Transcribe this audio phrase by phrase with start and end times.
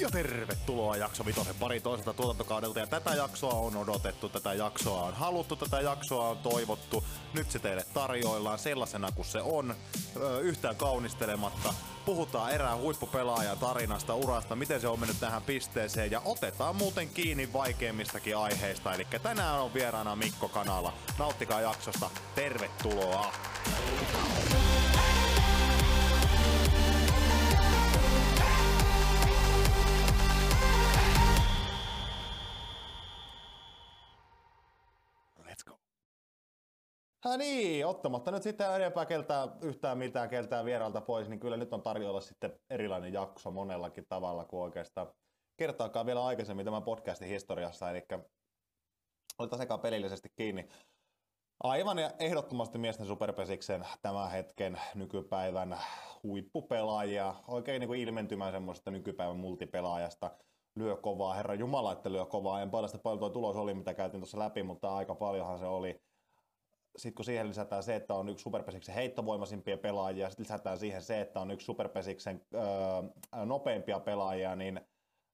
[0.00, 2.80] Ja tervetuloa jakso vitosen pari toiselta tuotantokaudelta.
[2.80, 7.04] Ja tätä jaksoa on odotettu, tätä jaksoa on haluttu, tätä jaksoa on toivottu.
[7.34, 9.74] Nyt se teille tarjoillaan sellaisena kuin se on,
[10.42, 11.74] yhtään kaunistelematta.
[12.04, 17.52] Puhutaan erään huippupelaajan tarinasta, urasta, miten se on mennyt tähän pisteeseen ja otetaan muuten kiinni
[17.52, 18.94] vaikeimmistakin aiheista.
[18.94, 20.92] Eli tänään on vieraana Mikko Kanala.
[21.18, 22.10] Nauttikaa jaksosta.
[22.34, 23.32] Tervetuloa!
[24.50, 24.59] Let's
[37.30, 41.72] Ha niin, ottamatta nyt sitten enempää keltää yhtään mitään keltää vieraalta pois, niin kyllä nyt
[41.72, 45.06] on tarjolla sitten erilainen jakso monellakin tavalla kuin oikeastaan
[45.56, 48.02] kertaakaan vielä aikaisemmin tämän podcastin historiassa, eli
[49.38, 50.68] otetaan sekä pelillisesti kiinni.
[51.62, 55.78] Aivan ja ehdottomasti miesten superpesiksen tämän hetken nykypäivän
[56.22, 60.30] huippupelaajia, oikein niin kuin ilmentymään semmoisesta nykypäivän multipelaajasta,
[60.76, 62.62] lyö kovaa, herra Jumala, että lyö kovaa.
[62.62, 66.09] En paljasta paljon tuo tulos oli, mitä käytiin tuossa läpi, mutta aika paljonhan se oli.
[66.96, 71.20] Sitten kun siihen lisätään se, että on yksi superpesiksen heittovoimaisimpia pelaajia, sitten lisätään siihen se,
[71.20, 72.62] että on yksi superpesiksen öö,
[73.44, 74.80] nopeimpia pelaajia, niin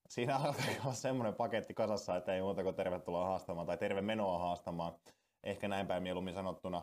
[0.08, 4.38] siinä alkaa olla semmoinen paketti kasassa, että ei muuta kuin tervetuloa haastamaan tai terve menoa
[4.38, 4.94] haastamaan.
[5.44, 6.82] Ehkä näin päin mieluummin sanottuna.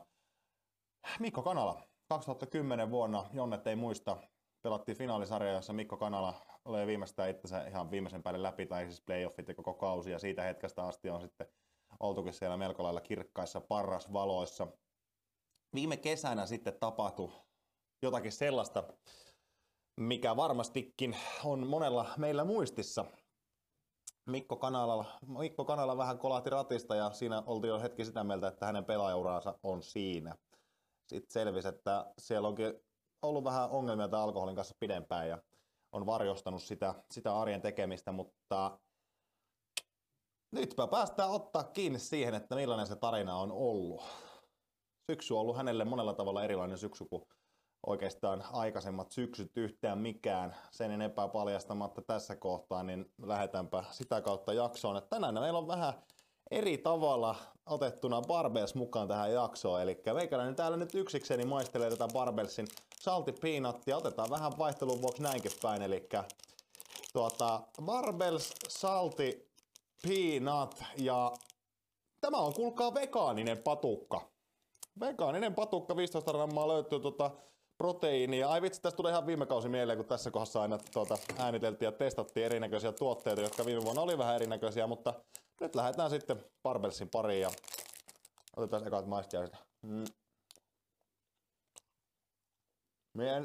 [1.20, 4.18] Mikko Kanala, 2010 vuonna, Jonnet ei muista,
[4.62, 6.34] pelattiin finaalisarja, jossa Mikko Kanala
[6.66, 10.44] oli viimeistään itsensä ihan viimeisen päälle läpi, tai siis playoffit ja koko kausi, ja siitä
[10.44, 11.48] hetkestä asti on sitten
[12.00, 14.68] oltukin siellä melko lailla kirkkaissa parrasvaloissa.
[15.76, 17.32] Viime kesänä sitten tapahtui
[18.02, 18.84] jotakin sellaista,
[20.00, 23.06] mikä varmastikin on monella meillä muistissa.
[24.30, 28.66] Mikko Kanala, Mikko Kanala vähän kolahti ratista ja siinä oltiin jo hetki sitä mieltä, että
[28.66, 30.36] hänen pelaajauraansa on siinä.
[31.08, 32.74] Sitten selvisi, että siellä onkin
[33.22, 35.42] ollut vähän ongelmia tämän alkoholin kanssa pidempään ja
[35.92, 38.80] on varjostanut sitä, sitä arjen tekemistä, mutta
[40.54, 44.02] nytpä päästään ottaa kiinni siihen, että millainen se tarina on ollut.
[45.12, 47.24] Syksy on ollut hänelle monella tavalla erilainen syksy kuin
[47.88, 50.56] oikeastaan aikaisemmat syksyt yhtään mikään.
[50.72, 54.98] Sen enempää paljastamatta tässä kohtaa, niin lähdetäänpä sitä kautta jaksoon.
[54.98, 55.94] Että tänään meillä on vähän
[56.52, 59.82] eri tavalla otettuna Barbels mukaan tähän jaksoon.
[59.82, 62.68] Eli meikäläinen täällä nyt yksikseni maistelee tätä Barbelsin
[63.00, 63.98] salty peanuttia.
[63.98, 65.82] Otetaan vähän vaihtelun vuoksi näinkin päin.
[65.82, 66.10] Eli
[67.14, 69.53] tuota, Barbels salty
[70.08, 71.32] peanut ja
[72.22, 74.32] tämä on kuulkaa vegaaninen patukka.
[75.00, 77.32] Vegaaninen patukka, 15 grammaa löytyy tota
[77.78, 78.50] proteiinia.
[78.50, 81.92] Ai vitsi, tästä tulee ihan viime kausi mieleen, kun tässä kohdassa aina tuota, ääniteltiin ja
[81.92, 85.14] testattiin erinäköisiä tuotteita, jotka viime vuonna oli vähän erinäköisiä, mutta
[85.62, 87.52] nyt lähdetään sitten Barbelsin pariin ja
[88.58, 89.56] otetaan ekat maistiaiset.
[89.82, 90.04] Mm.
[93.14, 93.36] Me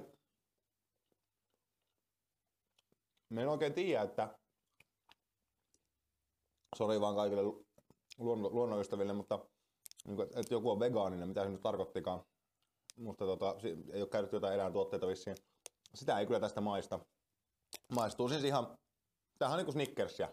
[3.43, 4.38] en oikein tiedä, että
[6.77, 7.43] sori vaan kaikille
[8.19, 9.39] luonno, luonnonystäville, mutta
[10.07, 12.25] niin että joku on vegaaninen, mitä se nyt tarkoittikaan.
[12.97, 13.55] Mutta tota,
[13.93, 15.37] ei ole käytetty jotain eläintuotteita vissiin.
[15.95, 17.01] Sitä ei kyllä tästä maista.
[17.93, 18.79] Maistuu siis ihan,
[19.39, 20.29] tämähän on niin kuin Snickersia.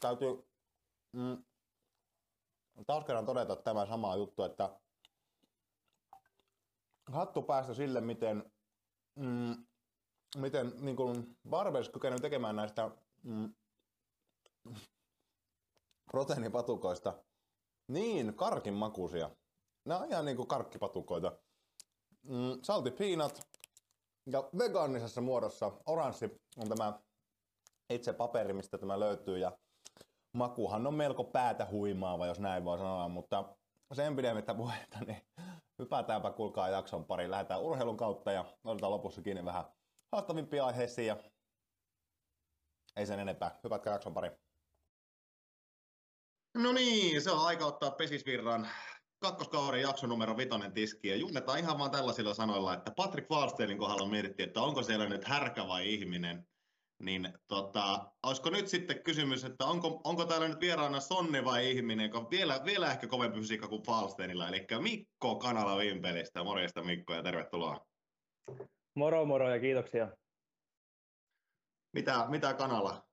[0.00, 0.28] Täytyy
[1.12, 1.44] mm,
[2.86, 4.80] taas kerran todeta tämä sama juttu, että
[7.12, 8.52] hattu päästä sille, miten,
[9.14, 9.66] mm,
[10.36, 12.90] miten niin kuin Barbers kykenee tekemään näistä
[13.22, 13.54] mm,
[16.10, 17.14] proteiinipatukoista
[17.88, 19.30] niin karkin makuisia.
[19.84, 21.32] Nämä on ihan niinku karkkipatukoita.
[22.22, 23.40] Mm, salty peanut
[24.26, 27.00] ja vegaanisessa muodossa oranssi on tämä
[27.90, 29.58] itse paperi, mistä tämä löytyy ja
[30.32, 33.56] makuhan on melko päätä huimaava, jos näin voi sanoa, mutta
[33.92, 35.26] sen pidemmittä puheita, niin
[35.78, 37.30] hypätäänpä kuulkaa jakson pari.
[37.30, 39.64] Lähdetään urheilun kautta ja otetaan lopussa kiinni vähän
[40.12, 41.16] haastavimpia aiheisiin ja
[42.96, 43.58] ei sen enempää.
[43.64, 44.45] Hypätkää jakson pari.
[46.56, 48.68] No niin, se on aika ottaa pesisvirran
[49.18, 54.08] kakkoskauden jakson numero vitonen tiski ja junnetaan ihan vaan tällaisilla sanoilla, että Patrick Wallsteinin kohdalla
[54.08, 56.46] mietittiin, että onko siellä nyt härkä vai ihminen.
[57.02, 62.04] Niin tota, olisiko nyt sitten kysymys, että onko, onko täällä nyt vieraana Sonne vai ihminen,
[62.04, 66.44] joka vielä, vielä ehkä kovempi fysiikka kuin Falsteinilla, eli Mikko Kanala Vimpelistä.
[66.44, 67.86] Morjesta Mikko ja tervetuloa.
[68.94, 70.08] Moro moro ja kiitoksia.
[71.92, 73.05] Mitä, mitä Kanala?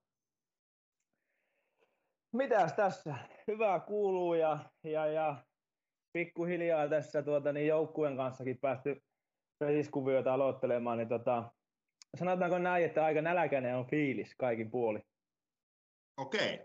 [2.33, 3.15] Mitäs tässä?
[3.47, 5.45] Hyvää kuuluu ja, ja, ja
[6.13, 9.03] pikkuhiljaa tässä tuota, niin joukkueen kanssakin päästy
[9.59, 11.51] peliskuvioita aloittelemaan, niin tota,
[12.17, 14.99] sanotaanko näin, että aika nälkäinen on fiilis kaikin puoli.
[16.17, 16.59] Okei.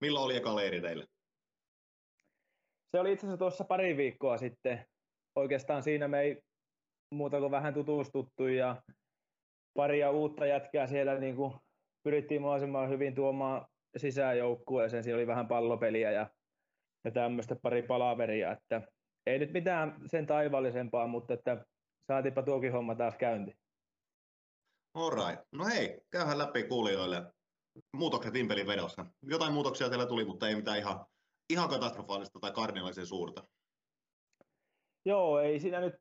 [0.00, 1.04] Milloin oli eka leiri teille?
[2.90, 4.84] Se oli itse asiassa tuossa pari viikkoa sitten.
[5.36, 6.42] Oikeastaan siinä me ei
[7.14, 8.82] muuta kuin vähän tutustuttu ja
[9.74, 11.54] paria uutta jätkää siellä niin kuin
[12.04, 15.04] pyrittiin mahdollisimman hyvin tuomaan sisään joukkueeseen.
[15.04, 16.30] Siinä oli vähän pallopeliä ja,
[17.04, 18.82] ja tämmöistä pari palaveria, että
[19.26, 21.64] ei nyt mitään sen taivaallisempaa, mutta että
[22.06, 23.52] saatiinpa tuokin homma taas käynti.
[24.94, 25.44] Alright.
[25.52, 27.32] No hei, käyhän läpi kuulijoille
[27.96, 29.06] muutokset Vimpelin vedossa.
[29.22, 31.06] Jotain muutoksia teillä tuli, mutta ei mitään ihan,
[31.50, 33.44] ihan katastrofaalista tai kardinaalisen suurta.
[35.04, 35.94] Joo, ei siinä nyt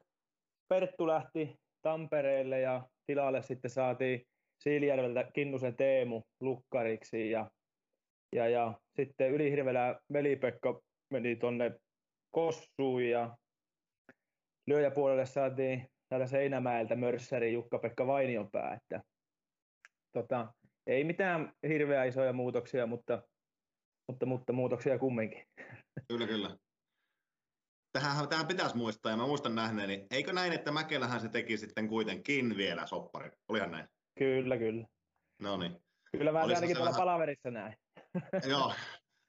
[0.67, 4.27] Perttu lähti Tampereelle ja tilalle sitten saatiin
[4.63, 7.51] Siilijärveltä Kinnusen Teemu lukkariksi ja,
[8.36, 11.80] ja, ja sitten Ylihirvelä Veli-Pekka meni tuonne
[12.31, 13.38] Kossuun ja
[14.68, 19.01] lyöjäpuolelle saatiin täällä Seinämäeltä Mörssäri Jukka-Pekka Vainionpää, että
[20.12, 20.54] tota,
[20.88, 23.22] ei mitään hirveän isoja muutoksia, mutta,
[24.07, 25.44] mutta, mutta muutoksia kumminkin.
[26.07, 26.57] Kyllä, kyllä.
[27.94, 31.88] Tähän, tähän pitäisi muistaa, ja mä muistan nähneeni, eikö näin, että Mäkelähän se teki sitten
[31.88, 33.30] kuitenkin vielä soppari?
[33.48, 33.88] Olihan näin?
[34.19, 34.88] Kyllä, kyllä.
[35.42, 35.77] No niin.
[36.12, 37.00] Kyllä mä ainakin tuolla vähän...
[37.00, 37.74] palaverissa näin.
[38.50, 38.74] Joo,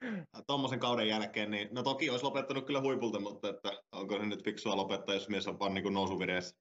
[0.46, 4.44] tuommoisen kauden jälkeen, niin no toki olisi lopettanut kyllä huipulta, mutta että onko se nyt
[4.44, 6.56] fiksua lopettaa, jos mies on vaan niin nousuvireessä?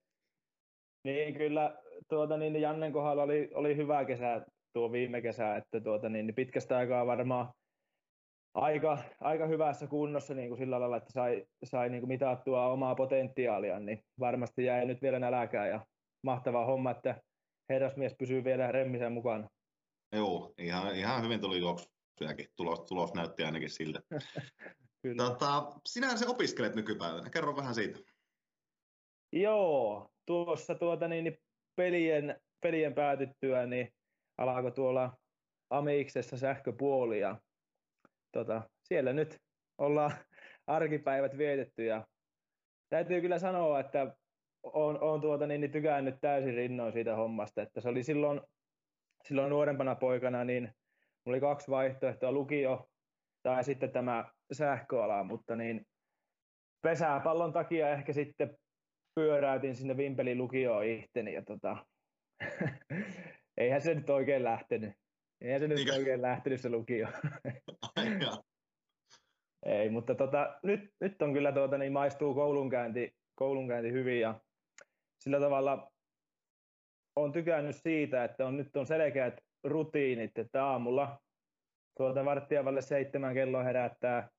[1.04, 1.78] Niin, kyllä
[2.10, 6.78] tuota, niin Jannen kohdalla oli, oli hyvä kesä tuo viime kesä, että tuota, niin pitkästä
[6.78, 7.54] aikaa varmaan
[8.54, 12.96] aika, aika hyvässä kunnossa niin kuin sillä lailla, että sai, sai niin kuin mitattua omaa
[12.96, 15.86] potentiaalia, niin varmasti jäi nyt vielä näläkään ja
[16.24, 17.22] mahtava homma, että
[17.70, 19.48] herrasmies pysyy vielä remmisen mukana.
[20.16, 21.60] Joo, ihan, ihan hyvin tuli
[22.22, 22.48] juoksujakin.
[22.56, 24.02] Tulos, tulos näytti ainakin siltä.
[25.04, 25.24] Kyllä.
[25.24, 27.30] Tota, sinähän se opiskelet nykypäivänä.
[27.30, 28.00] Kerro vähän siitä.
[29.34, 31.38] Joo, tuossa tuota, niin, niin
[31.76, 33.94] pelien, pelien päätyttyä, niin
[34.38, 35.18] alkoi tuolla
[35.70, 37.42] Amiksessa sähköpuoli ja
[38.32, 39.40] tota, siellä nyt
[39.78, 40.12] ollaan
[40.68, 42.08] arkipäivät vietetty ja
[42.90, 44.16] täytyy kyllä sanoa, että
[44.64, 48.42] on, on tuota, niin, niin tykännyt täysin rinnoin siitä hommasta, että se oli silloin,
[49.24, 50.74] silloin nuorempana poikana, niin
[51.26, 52.90] oli kaksi vaihtoehtoa, lukio
[53.44, 55.86] tai sitten tämä sähköala, mutta niin
[56.82, 58.58] pesäpallon takia ehkä sitten
[59.16, 61.86] pyöräytin sinne Vimpelin lukioon ihteni ja tota,
[63.58, 64.94] eihän se nyt oikein lähtenyt.
[65.42, 65.94] Eihän se nyt Mikä?
[65.94, 67.08] oikein lähtenyt se lukio.
[69.66, 74.40] Ei, mutta tota, nyt, nyt on kyllä tuota, niin maistuu koulunkäynti, koulunkäynti hyvin ja
[75.20, 75.92] sillä tavalla
[77.16, 81.20] on tykännyt siitä, että on, nyt on selkeät rutiinit, että aamulla
[81.98, 84.30] tuota varttia vaille seitsemän kello herättää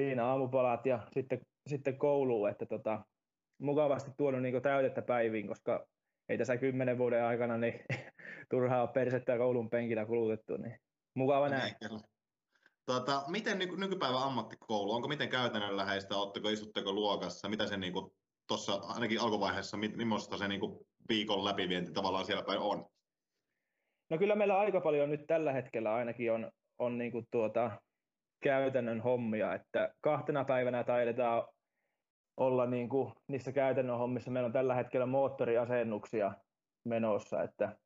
[0.00, 3.04] siinä aamupalat ja sitten, sitten kouluun, että tota,
[3.58, 5.86] mukavasti tuonut niin täytettä päiviin, koska
[6.28, 7.80] ei tässä kymmenen vuoden aikana niin
[8.50, 10.80] turhaa ole persettä koulun penkillä kulutettu, niin
[11.14, 11.74] mukava näin.
[12.86, 17.92] Tuota, miten nyky- nykypäivän ammattikoulu, onko miten käytännönläheistä, oletteko, istutteko luokassa, mitä se niin
[18.48, 20.60] tuossa ainakin alkuvaiheessa, millaista se niin
[21.08, 22.86] viikon läpivienti tavallaan siellä päin on?
[24.14, 27.70] No kyllä meillä aika paljon nyt tällä hetkellä ainakin on, on niin kuin tuota,
[28.42, 31.44] käytännön hommia, että kahtena päivänä taidetaan
[32.36, 34.30] olla niin kuin niissä käytännön hommissa.
[34.30, 36.32] Meillä on tällä hetkellä moottoriasennuksia
[36.84, 37.76] menossa, että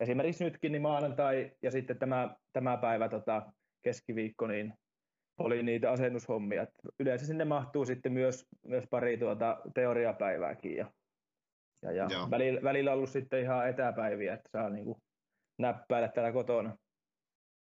[0.00, 3.52] esimerkiksi nytkin niin maanantai ja sitten tämä, tämä päivä tota,
[3.82, 4.74] keskiviikko, niin
[5.38, 6.62] oli niitä asennushommia.
[6.62, 10.86] Et yleensä sinne mahtuu sitten myös, myös pari tuota teoriapäivääkin ja,
[11.82, 15.03] ja, ja välillä, välillä ollut sitten ihan etäpäiviä, että saa niin kuin
[15.58, 16.76] näppäillä täällä kotona.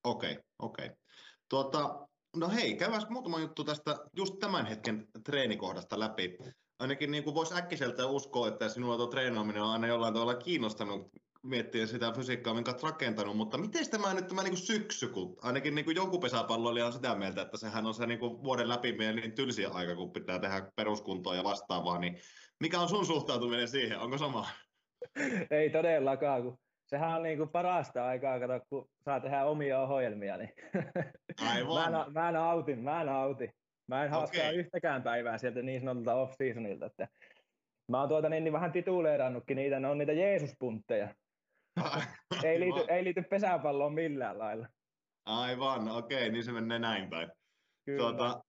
[0.04, 0.86] Okei, okay, okei.
[0.86, 0.96] Okay.
[1.48, 6.38] Tuota, No hei, käydään muutama juttu tästä just tämän hetken treenikohdasta läpi.
[6.78, 11.08] Ainakin niin kuin voisi äkkiseltä uskoa, että sinulla tuo treenaaminen on aina jollain tavalla kiinnostanut
[11.42, 15.36] miettiä sitä fysiikkaa, minkä olet rakentanut, mutta miten tämä nyt tämä niin kuin syksy, kun
[15.42, 18.68] ainakin niin kuin joku pesäpalloilija on sitä mieltä, että sehän on se niin kuin vuoden
[18.68, 22.18] läpi niin tylsiä aika, kun pitää tehdä peruskuntoa ja vastaavaa, niin
[22.60, 24.48] mikä on sun suhtautuminen siihen, onko sama?
[25.50, 26.58] Ei todellakaan, kun
[26.92, 30.36] sehän on niin kuin parasta aikaa, kato, kun saa tehdä omia ohjelmia.
[30.36, 30.52] Niin
[31.50, 31.92] Aivan.
[31.92, 33.54] mä, mä nautin, mä nautin.
[33.86, 34.54] Mä en haaskaa okay.
[34.54, 36.86] yhtäkään päivää sieltä niin sanotulta off-seasonilta.
[36.86, 37.08] Että
[37.88, 41.14] mä oon tuota niin, niin vähän tituleerannutkin niitä, ne on niitä Jeesuspuntteja.
[42.44, 44.66] ei, liity, ei liity pesäpalloon millään lailla.
[45.24, 47.28] Aivan, okei, okay, niin se menee näin päin.
[47.96, 48.42] Tuota,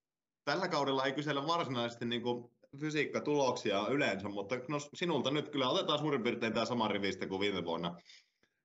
[0.46, 6.00] tällä kaudella ei kysellä varsinaisesti niin kuin fysiikkatuloksia yleensä, mutta no, sinulta nyt kyllä otetaan
[6.00, 7.98] suurin piirtein tämä sama rivistä kuin viime vuonna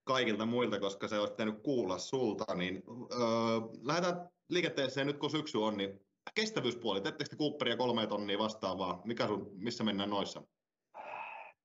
[0.08, 3.20] kaikilta muilta, koska se olisi pitänyt kuulla sulta, niin öö,
[3.82, 6.00] lähdetään liikenteeseen nyt kun syksy on, niin
[6.34, 10.42] kestävyyspuoli, teettekö te Cooperia kolme tonnia vastaavaa, mikä sun, missä mennään noissa?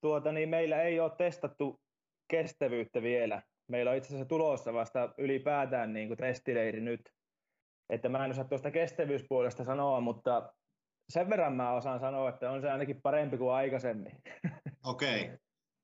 [0.00, 1.80] Tuota, niin meillä ei ole testattu
[2.28, 3.42] kestävyyttä vielä.
[3.68, 7.00] Meillä on itse asiassa tulossa vasta ylipäätään niin kuin testileiri nyt.
[7.90, 10.52] Että mä en osaa tuosta kestävyyspuolesta sanoa, mutta
[11.08, 14.22] sen verran mä osaan sanoa, että on se ainakin parempi kuin aikaisemmin.
[14.84, 15.24] Okei.
[15.24, 15.38] Okay.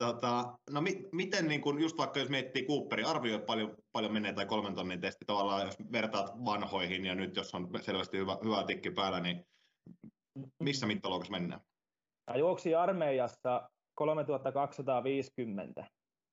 [0.04, 4.32] Tota, no mi, miten niin kun, just vaikka jos miettii Cooperin, arvioi paljon, paljon menee
[4.32, 8.64] tai kolmen tonnin testi tavallaan, jos vertaat vanhoihin ja nyt jos on selvästi hyvä, hyvä
[8.66, 9.44] tikki päällä, niin
[10.62, 11.60] missä mittaluokassa mennään?
[12.30, 15.84] Mä juoksin armeijassa 3250,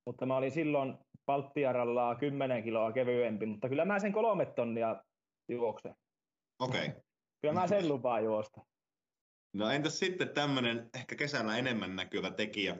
[0.05, 5.03] mutta mä olin silloin Palttiaralla 10 kiloa kevyempi, mutta kyllä mä sen kolme tonnia
[5.51, 5.95] juoksen.
[6.59, 6.87] Okei.
[6.87, 7.01] Okay.
[7.41, 8.61] Kyllä mä sen lupaan juosta.
[9.53, 12.77] No entäs sitten tämmöinen ehkä kesällä enemmän näkyvä tekijä,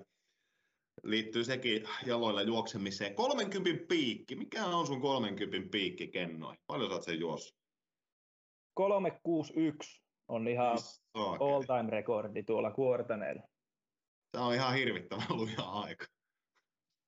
[1.03, 3.15] liittyy sekin jaloilla juoksemiseen.
[3.15, 4.35] 30 piikki.
[4.35, 6.55] Mikä on sun 30 piikki, Kennoi?
[6.67, 7.57] Paljon sä oot sen juossut?
[8.73, 10.77] 361 on ihan
[11.39, 13.41] all time rekordi tuolla kuortaneella.
[14.31, 16.05] Tämä on ihan hirvittävän luja aika.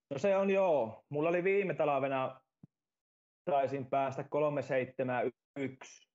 [0.10, 1.04] No se on joo.
[1.10, 2.42] Mulla oli viime talvena,
[3.46, 6.10] taisin päästä 371.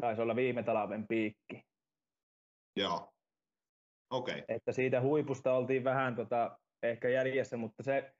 [0.00, 1.62] Taisi olla viime talven piikki.
[2.76, 3.13] Joo.
[4.14, 4.42] Okay.
[4.48, 8.14] Että siitä huipusta oltiin vähän tota, ehkä jäljessä, mutta se,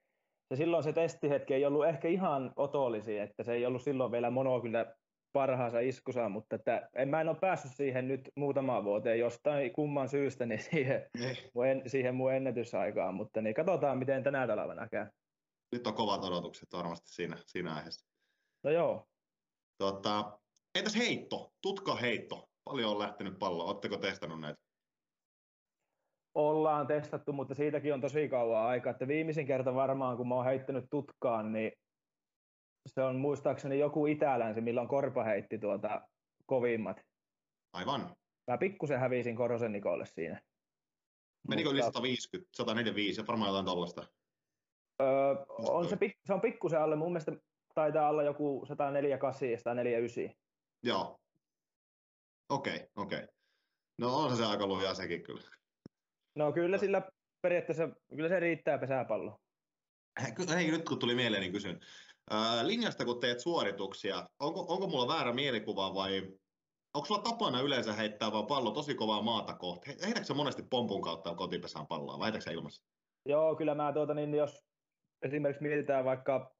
[0.48, 4.30] se silloin se testihetki ei ollut ehkä ihan otollisia, että se ei ollut silloin vielä
[4.30, 4.94] mono kyllä
[5.32, 10.08] parhaansa iskussa, mutta että en, mä en ole päässyt siihen nyt muutamaan vuoteen jostain kumman
[10.08, 11.36] syystä niin siihen, niin.
[11.54, 15.06] mun, siihen mun ennätysaikaan, mutta niin katsotaan miten tänä talvena käy.
[15.72, 18.06] Nyt on kovat odotukset varmasti siinä, siinä aiheessa.
[18.64, 19.06] No joo.
[19.78, 20.38] Tota,
[20.74, 24.63] entäs heitto, tutka heitto, paljon on lähtenyt palloa, oletteko testannut näitä?
[26.34, 30.44] Ollaan testattu, mutta siitäkin on tosi kauan aikaa, että viimeisin kerta varmaan kun mä oon
[30.44, 31.72] heittänyt tutkaan, niin
[32.86, 36.00] se on muistaakseni joku itälänsi, milloin Korpa heitti tuota
[36.46, 37.00] kovimmat.
[37.72, 38.16] Aivan.
[38.50, 40.40] Mä pikkusen hävisin Korosen Nikolle siinä.
[41.48, 44.06] Menikö yli 150, 145, varmaan jotain tollasta?
[45.02, 45.08] Öö,
[45.48, 47.32] on se, se on pikkusen alle, mun mielestä
[47.74, 50.34] taitaa olla joku 148 ja 149.
[50.82, 51.20] Joo.
[52.48, 53.18] Okei, okay, okei.
[53.18, 53.34] Okay.
[53.98, 55.50] No on se aika lujaa sekin kyllä.
[56.34, 57.02] No kyllä sillä
[57.42, 59.40] periaatteessa, kyllä se riittää pesäpallo.
[60.54, 61.80] Hei, nyt kun tuli mieleen, niin kysyn.
[62.30, 66.32] Ää, linjasta kun teet suorituksia, onko, onko mulla väärä mielikuva vai
[66.94, 69.90] onko sulla tapana yleensä heittää vaan pallo tosi kovaa maata kohti?
[70.02, 72.82] Heitätkö sä monesti pompun kautta kotipesään palloa vai heitätkö ilmassa?
[73.28, 74.64] Joo, kyllä mä tuota, niin jos
[75.22, 76.54] esimerkiksi mietitään vaikka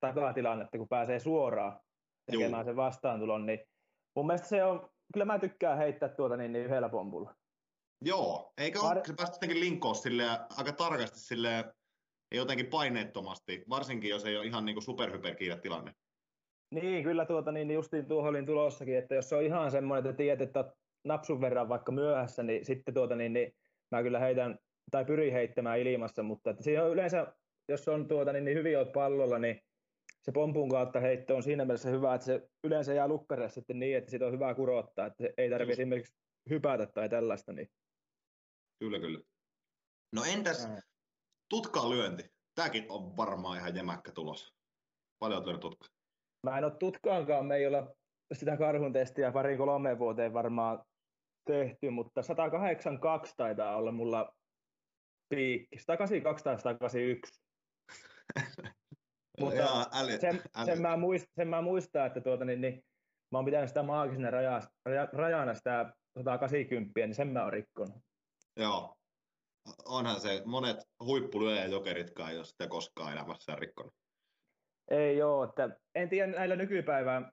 [0.00, 1.80] takatilannetta, kun pääsee suoraan
[2.30, 2.64] tekemään Juu.
[2.64, 3.60] sen vastaantulon, niin
[4.16, 7.34] mun mielestä se on, kyllä mä tykkään heittää tuota niin, niin yhdellä pompulla.
[8.04, 8.96] Joo, eikä Var...
[8.96, 9.96] ole, se päästä jotenkin linkkoon
[10.56, 11.64] aika tarkasti sille
[12.34, 15.94] jotenkin paineettomasti, varsinkin jos ei ole ihan niin superhyperkiire tilanne.
[16.74, 20.40] Niin, kyllä tuota, niin justiin tuohon olin tulossakin, että jos on ihan semmoinen, että tiedät,
[20.40, 20.72] että
[21.04, 23.52] napsun verran vaikka myöhässä, niin sitten tuota, niin, niin
[23.90, 24.58] mä kyllä heitän,
[24.90, 27.32] tai pyrin heittämään ilmassa, mutta että siihen on yleensä,
[27.68, 29.60] jos on tuota, niin, niin hyvin olet pallolla, niin
[30.22, 33.96] se pompun kautta heitto on siinä mielessä hyvä, että se yleensä jää lukkarille sitten niin,
[33.96, 36.14] että siitä on hyvä kurottaa, että ei tarvitse esimerkiksi
[36.50, 37.52] hypätä tai tällaista.
[37.52, 37.68] Niin.
[38.78, 39.20] Kyllä, kyllä.
[40.12, 40.68] No entäs
[41.50, 42.24] tutkaan lyönti?
[42.54, 44.54] Tämäkin on varmaan ihan jämäkkä tulos.
[45.18, 45.88] Paljon lyönyt tutkaa?
[46.42, 47.94] Mä en ole tutkaankaan, me ei olla
[48.32, 50.84] sitä karhun testiä pari kolme vuoteen varmaan
[51.44, 54.34] tehty, mutta 182 taitaa olla mulla
[55.28, 55.78] piikki.
[55.78, 57.40] 182 tai 181.
[59.40, 60.66] mutta Jaa, äly, sen, äly.
[60.66, 62.84] Sen, mä muist, sen mä muistan, että tuota, niin, niin,
[63.32, 68.07] mä oon pitänyt sitä maagisena raja, raja, rajana sitä 180, niin sen mä oon rikkonut.
[68.58, 68.94] Joo.
[69.84, 73.94] Onhan se, monet huippulyöjä jokeritkaan ei ole sitä koskaan elämässään rikkonut.
[74.90, 77.32] Ei joo, että en tiedä näillä nykypäivän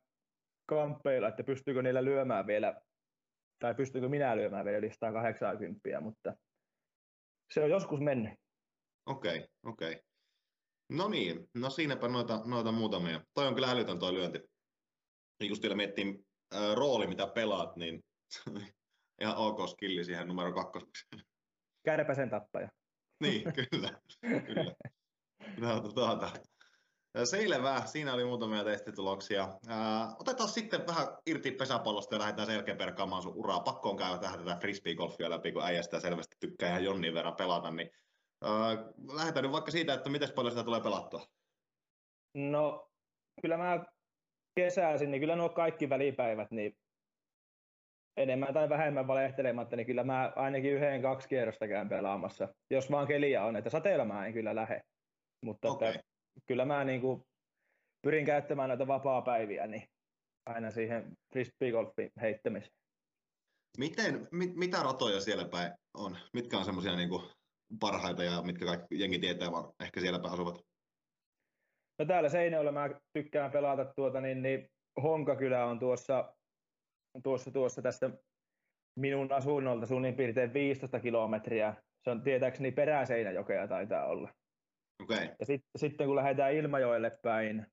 [0.70, 2.82] kamppeilla, että pystyykö niillä lyömään vielä,
[3.60, 6.34] tai pystyykö minä lyömään vielä yli 180, mutta
[7.53, 8.34] se on joskus mennyt.
[9.05, 9.91] Okei, okay, okei.
[9.91, 10.03] Okay.
[10.89, 13.22] No niin, no siinäpä noita, noita muutamia.
[13.34, 14.39] Toi on kyllä älytön toi lyönti.
[15.39, 18.03] Niin just vielä miettii äh, rooli, mitä pelaat, niin
[19.22, 21.08] ihan ok skilli siihen numero kakkoseksi.
[21.86, 22.70] Kärpäsen tappaja.
[23.20, 23.90] niin, kyllä.
[24.46, 24.76] kyllä.
[25.58, 26.32] No, tuota,
[27.24, 29.48] Selvä, siinä oli muutamia testituloksia.
[29.68, 33.60] Ää, otetaan sitten vähän irti pesäpallosta ja lähdetään sen jälkeen perkaamaan sun uraa.
[33.60, 37.72] Pakko on käydä tähän tätä frisbee-golfia läpi, kun äijästä selvästi tykkää ihan jonnin verran pelata.
[37.72, 37.90] Niin,
[38.42, 38.52] ää,
[39.14, 41.26] lähdetään nyt vaikka siitä, että miten paljon sitä tulee pelattua.
[42.34, 42.92] No,
[43.42, 43.84] kyllä mä
[44.56, 46.78] kesäisin, niin kyllä nuo kaikki välipäivät, niin
[48.18, 53.08] enemmän tai vähemmän valehtelematta, niin kyllä mä ainakin yhden, kaksi kierrosta käyn pelaamassa, jos vaan
[53.08, 54.82] keliä on, että sateella mä en kyllä lähde.
[55.46, 55.90] Mutta okay.
[55.90, 56.02] että,
[56.46, 57.24] kyllä mä niin kuin
[58.02, 59.84] pyrin käyttämään näitä vapaa-päiviä niin
[60.46, 62.76] aina siihen frisbeegolfin heittämiseen.
[63.78, 66.18] Miten, mit, mitä ratoja siellä päin on?
[66.34, 67.10] Mitkä on semmoisia niin
[67.80, 70.62] parhaita ja mitkä kaikki jengi tietää, vaan ehkä siellä päin asuvat?
[72.00, 74.68] No täällä Seinäjoella mä tykkään pelata tuota, niin, niin
[75.04, 76.34] Honkakylä on tuossa
[77.24, 78.10] tuossa, tuossa tästä
[79.00, 81.76] minun asunnolta suunnin piirtein 15 kilometriä.
[82.04, 84.30] Se on tietääkseni peräseinäjokea taitaa olla.
[85.04, 85.18] Okei.
[85.18, 85.36] Okay.
[85.40, 87.68] Ja sit, sitten kun lähdetään Ilmajoelle päin,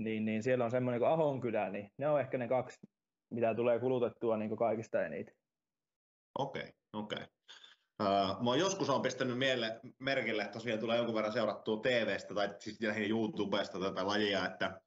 [0.00, 2.78] niin, niin siellä on semmoinen kuin Ahonkylä, niin ne on ehkä ne kaksi,
[3.30, 5.34] mitä tulee kulutettua niin kaikista eniten.
[6.38, 7.18] Okei, okay, okei.
[7.18, 7.28] Okay.
[8.02, 12.54] Uh, mä joskus on pistänyt miele, merkille, että tosiaan tulee jonkun verran seurattua TVstä tai
[12.58, 14.80] siis YouTubesta tätä lajia, että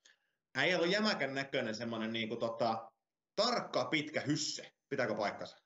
[0.57, 2.91] äijä on jämäkän näköinen semmoinen niin kuin, tota,
[3.35, 4.71] tarkka pitkä hysse.
[4.89, 5.57] Pitääkö paikkansa?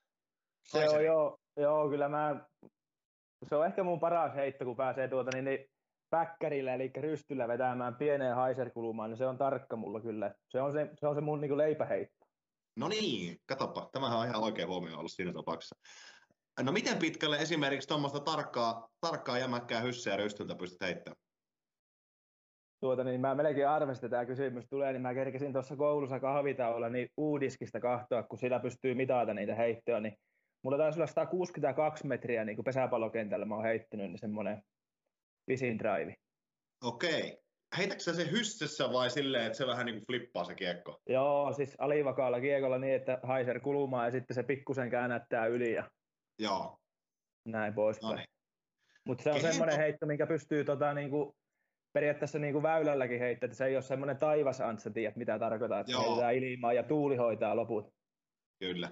[0.64, 2.46] Se on joo, joo, kyllä mä,
[3.48, 5.70] se on ehkä mun paras heitto, kun pääsee tuota niin, niin
[6.10, 10.34] päkkärillä, eli rystyllä vetämään pieneen haiserkulumaan, niin se on tarkka mulla kyllä.
[10.48, 12.26] Se on se, se, on se mun niin leipäheitto.
[12.76, 13.88] No niin, katoppa.
[13.92, 15.76] Tämähän on ihan oikein huomio ollut siinä tapauksessa.
[16.62, 21.16] No miten pitkälle esimerkiksi tuommoista tarkkaa, tarkkaa jämäkkää hysseä rystyltä pystyt heittämään?
[22.80, 26.88] Tuota, niin mä melkein arvestin, että tämä kysymys tulee, niin mä kerkesin tuossa koulussa kahvitauolla
[26.88, 30.16] niin uudiskista kahtoa, kun sillä pystyy mitata niitä heittoja, niin
[30.64, 34.62] mulla taisi olla 162 metriä niin kuin pesäpallokentällä mä oon heittänyt, niin semmoinen
[35.46, 36.14] pisin drive.
[36.84, 37.38] Okei.
[37.78, 41.00] Heitätkö sä se hyssessä vai silleen, että se vähän niin kuin flippaa se kiekko?
[41.08, 45.90] Joo, siis alivakaalla kiekolla niin, että haiser kulumaan ja sitten se pikkusen käännättää yli ja
[46.38, 46.78] Joo.
[47.44, 48.10] näin poispäin.
[48.10, 48.26] No niin.
[49.06, 51.32] Mutta se on semmoinen heitto, minkä pystyy tota, niin kuin,
[51.92, 55.98] periaatteessa niin kuin väylälläkin heittää, että se ei ole semmoinen taivasantsa, tiedät mitä tarkoittaa, että
[55.98, 57.94] heitetään ilmaa ja tuuli hoitaa loput.
[58.58, 58.90] Kyllä.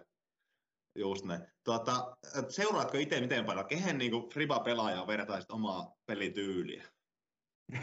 [0.98, 1.42] Just näin.
[1.64, 2.16] Tuota,
[2.48, 3.66] seuraatko itse miten paljon?
[3.66, 6.84] Kehen niin kuin Friba-pelaajaa vertaisit omaa pelityyliä?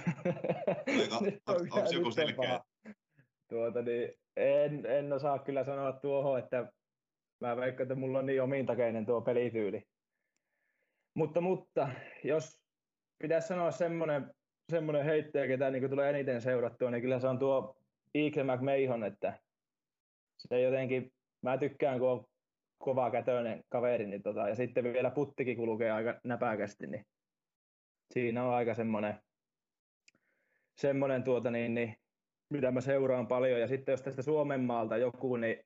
[1.48, 2.60] Onko joku selkeä?
[3.50, 6.72] Tuota, niin, en, en osaa kyllä sanoa tuohon, että
[7.42, 9.84] mä veikkaan, että mulla on niin omintakeinen tuo pelityyli.
[11.14, 11.90] Mutta, mutta
[12.24, 12.60] jos
[13.22, 14.34] pitäisi sanoa semmoinen,
[14.70, 17.78] semmoinen heittäjä, ketä niin tulee eniten seurattua, niin kyllä se on tuo
[18.16, 19.40] Eagle McMahon, että
[20.38, 22.26] se jotenkin, mä tykkään, kun on
[22.78, 27.06] kova kätöinen kaveri, niin tota, ja sitten vielä puttikin kulkee aika näpäkästi, niin
[28.14, 29.20] siinä on aika semmoinen,
[30.78, 31.96] semmoinen tuota niin, niin,
[32.50, 33.60] mitä mä seuraan paljon.
[33.60, 35.64] Ja sitten jos tästä Suomen maalta joku, niin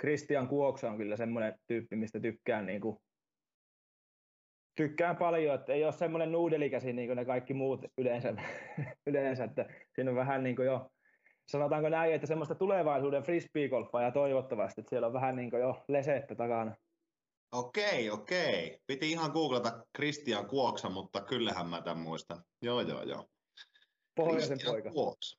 [0.00, 2.98] Christian Kuoksa on kyllä semmoinen tyyppi, mistä tykkään, niin kuin,
[4.78, 8.34] tykkään paljon, että ei ole semmoinen nuudelikäsi niin kuin ne kaikki muut yleensä,
[9.06, 10.90] yleensä että siinä on vähän niin kuin jo,
[11.48, 15.84] sanotaanko näin, että semmoista tulevaisuuden frisbeegolfaa ja toivottavasti, että siellä on vähän niin kuin jo
[15.88, 16.76] lesettä takana.
[17.52, 18.78] Okei, okei.
[18.86, 22.42] Piti ihan googlata Christian Kuoksa, mutta kyllähän mä tämän muistan.
[22.62, 23.24] Joo, joo, joo.
[24.14, 24.90] Pohjoisen poika.
[24.90, 25.38] Kuoksa.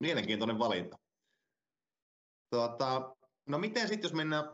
[0.00, 0.96] Mielenkiintoinen valinta.
[2.50, 3.16] Tuota,
[3.48, 4.44] no miten sitten, jos mennään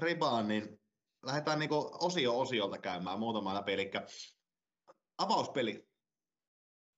[0.00, 0.80] Fribaan, niin
[1.22, 3.72] lähdetään niinku osio osiolta käymään muutama läpi.
[3.72, 3.90] Eli
[5.18, 5.84] avauspeli.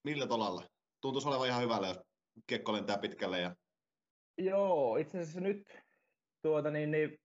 [0.05, 0.63] Millä tolalla?
[1.01, 2.01] Tuntuisi olevan ihan hyvällä, jos
[2.47, 3.41] kiekko lentää pitkälle.
[3.41, 3.55] Ja...
[4.39, 5.79] Joo, itse asiassa nyt
[6.43, 7.19] tuota, niin, niin,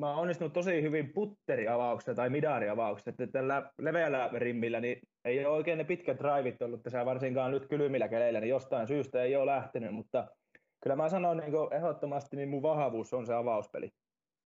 [0.00, 5.56] mä oon onnistunut tosi hyvin putteriavauksessa tai midariavauksessa, että tällä leveällä rimmillä niin ei ole
[5.56, 9.46] oikein ne pitkät drivit ollut tässä varsinkaan nyt kylmillä keleillä, niin jostain syystä ei ole
[9.46, 10.26] lähtenyt, mutta
[10.82, 13.90] kyllä mä sanon niin ehdottomasti, niin mun vahvuus on se avauspeli.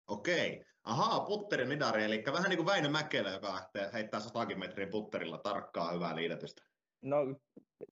[0.10, 0.65] Okei.
[0.84, 5.38] Ahaa, putteri midari, eli vähän niin kuin Väinö Mäkelä, joka lähtee heittää 100 metrin putterilla
[5.38, 6.62] tarkkaa hyvää liidetystä.
[7.02, 7.17] No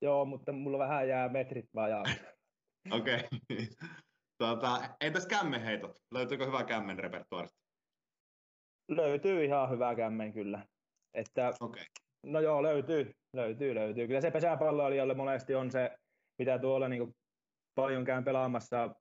[0.02, 2.04] joo, mutta mulla vähän jää metrit vajaa.
[2.92, 3.16] Okei.
[3.16, 3.68] Okay.
[4.38, 5.98] Tuota, entäs kämmenheitot?
[6.12, 7.60] Löytyykö hyvä kämmen repertuarista?
[8.88, 10.66] Löytyy ihan hyvä kämmen kyllä.
[11.14, 11.84] Että, okay.
[12.24, 14.08] No joo, löytyy, löytyy, löytyy.
[14.08, 15.98] Kyllä se pesäpalloilijalle monesti on se,
[16.40, 17.16] mitä tuolla niin
[17.76, 18.96] paljon käyn pelaamassa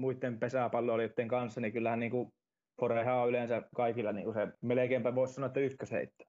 [0.00, 2.32] muiden pesäpalloilijoiden kanssa, niin kyllähän niin kuin
[2.80, 6.24] Foreha on yleensä kaikilla niin kuin se melkeinpä voisi sanoa, että ykkösheitto.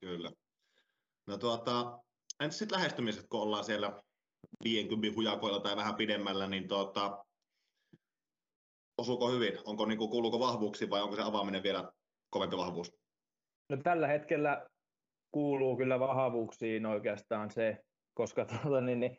[0.00, 0.30] Kyllä.
[1.26, 1.98] No tuota,
[2.40, 4.02] entäs sitten lähestymiset, kun ollaan siellä
[4.64, 7.24] 50 hujakoilla tai vähän pidemmällä, niin tuota,
[8.98, 9.58] osuuko hyvin?
[9.64, 11.92] Onko niin kuin, kuuluuko vahvuuksiin vai onko se avaaminen vielä
[12.30, 12.92] kovempi vahvuus?
[13.68, 14.66] No tällä hetkellä
[15.30, 17.78] kuuluu kyllä vahvuuksiin oikeastaan se,
[18.14, 19.18] koska tuota, niin, niin,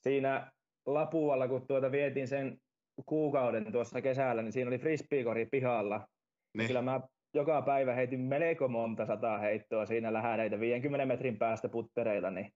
[0.00, 0.52] siinä
[0.86, 2.60] Lapualla, kun tuota vietin sen
[3.06, 6.08] kuukauden tuossa kesällä, niin siinä oli frisbeekori pihalla.
[6.56, 6.66] Niin.
[6.66, 7.00] Kyllä mä
[7.34, 12.52] joka päivä heitin melko monta sataa heittoa siinä lähdeitä 50 metrin päästä puttereilla, niin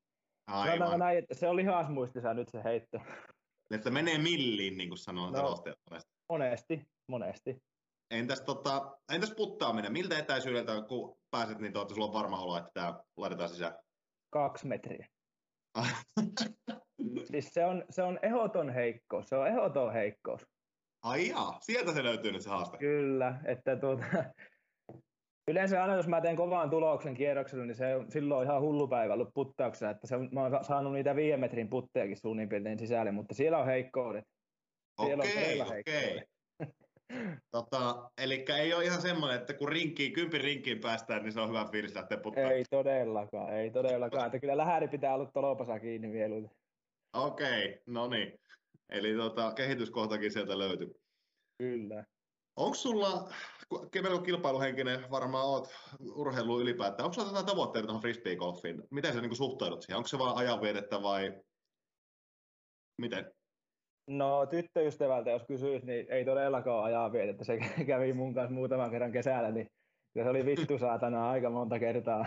[0.46, 0.98] Aivan.
[0.98, 2.98] Näin, että se oli lihasmuistissa nyt se heitto.
[3.74, 5.56] Että menee milliin, niin kuin sanoo no,
[6.30, 6.86] monesti.
[7.08, 7.62] monesti,
[8.10, 9.92] Entäs, tota, entäs puttaaminen?
[9.92, 13.74] Miltä etäisyydeltä, kun pääset, niin tuota, sulla on varma olo, että tämä laitetaan sisään?
[14.30, 15.06] Kaksi metriä.
[17.24, 20.46] siis se on, se on ehoton heikkous, se on ehoton heikkous.
[21.02, 22.78] Ai jaa, sieltä se löytyy nyt se haaste.
[22.78, 24.04] Kyllä, että tuota,
[25.48, 29.14] yleensä aina jos mä teen kovaan tuloksen kierroksella, niin se on silloin ihan hullu päivä
[29.14, 33.34] ollut puttauksessa, että se on, mä oon saanut niitä viiden metrin puttejakin suunnilleen sisälle, mutta
[33.34, 34.24] siellä on heikkoudet.
[35.04, 36.22] Siellä okei, on okei.
[37.50, 41.48] Tota, eli ei ole ihan semmoinen, että kun rinkiin, kympin rinkiin päästään, niin se on
[41.48, 42.52] hyvä fiilis lähteä puttaan.
[42.52, 44.26] Ei todellakaan, ei todellakaan.
[44.26, 46.48] Että kyllä lähäri pitää olla tolopasa kiinni vielä.
[47.12, 48.40] Okei, no niin.
[48.88, 51.00] Eli tota, kehityskohtakin sieltä löytyy.
[51.58, 52.04] Kyllä.
[52.56, 53.32] Onko sulla,
[54.02, 55.68] melko kilpailuhenkinen varmaan oot
[56.14, 58.86] urheilu ylipäätään, onko sulla jotain tavoitteita tuohon frisbee-golfiin?
[58.90, 59.96] Miten sä niin suhtaudut siihen?
[59.96, 61.40] Onko se vaan ajanviedettä vai
[62.98, 63.32] miten?
[64.06, 69.12] No tyttöystävältä, jos kysyisi, niin ei todellakaan ajaa että se kävi mun kanssa muutaman kerran
[69.12, 69.70] kesällä, niin
[70.14, 72.26] se oli vittu saatana aika monta kertaa.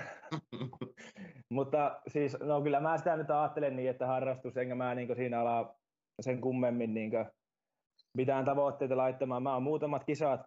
[1.49, 5.41] Mutta siis, no kyllä mä sitä nyt ajattelen niin, että harrastus, enkä mä niin siinä
[5.41, 5.75] ala
[6.21, 7.11] sen kummemmin niin
[8.17, 9.43] mitään tavoitteita laittamaan.
[9.43, 10.41] Mä oon muutamat kisat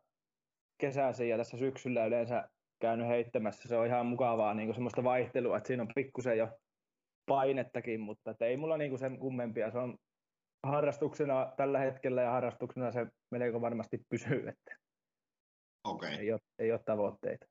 [0.78, 2.48] kesäisin ja tässä syksyllä yleensä
[2.80, 3.68] käynyt heittämässä.
[3.68, 6.48] Se on ihan mukavaa niin semmoista vaihtelua, että siinä on pikkusen jo
[7.26, 9.70] painettakin, mutta että ei mulla niin sen kummempia.
[9.70, 9.98] Se on
[10.66, 14.76] harrastuksena tällä hetkellä ja harrastuksena se melko varmasti pysyy, että
[15.84, 16.14] okay.
[16.14, 17.46] ei, ole, ei ole tavoitteita.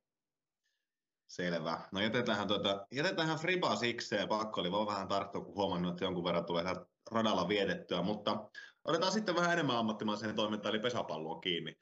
[1.28, 1.82] Selvä.
[1.91, 6.24] No jätetään, tuota, jätetään Friba sikseen, pakko oli vaan vähän tarttua, kun huomannut, että jonkun
[6.24, 6.63] verran tulee
[7.12, 8.50] radalla vietettyä, mutta
[8.86, 11.76] otetaan sitten vähän enemmän ammattimaiseen toimintaan, eli pesäpalloon kiinni.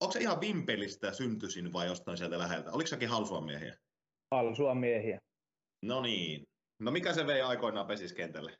[0.00, 2.72] Onko se ihan Vimpelistä syntyisin vai jostain sieltä läheltä?
[2.72, 3.76] Oliko säkin Halsuan miehiä?
[4.30, 5.18] Halsuan miehiä.
[5.82, 6.42] No niin.
[6.80, 8.58] No mikä se vei aikoinaan pesiskentälle?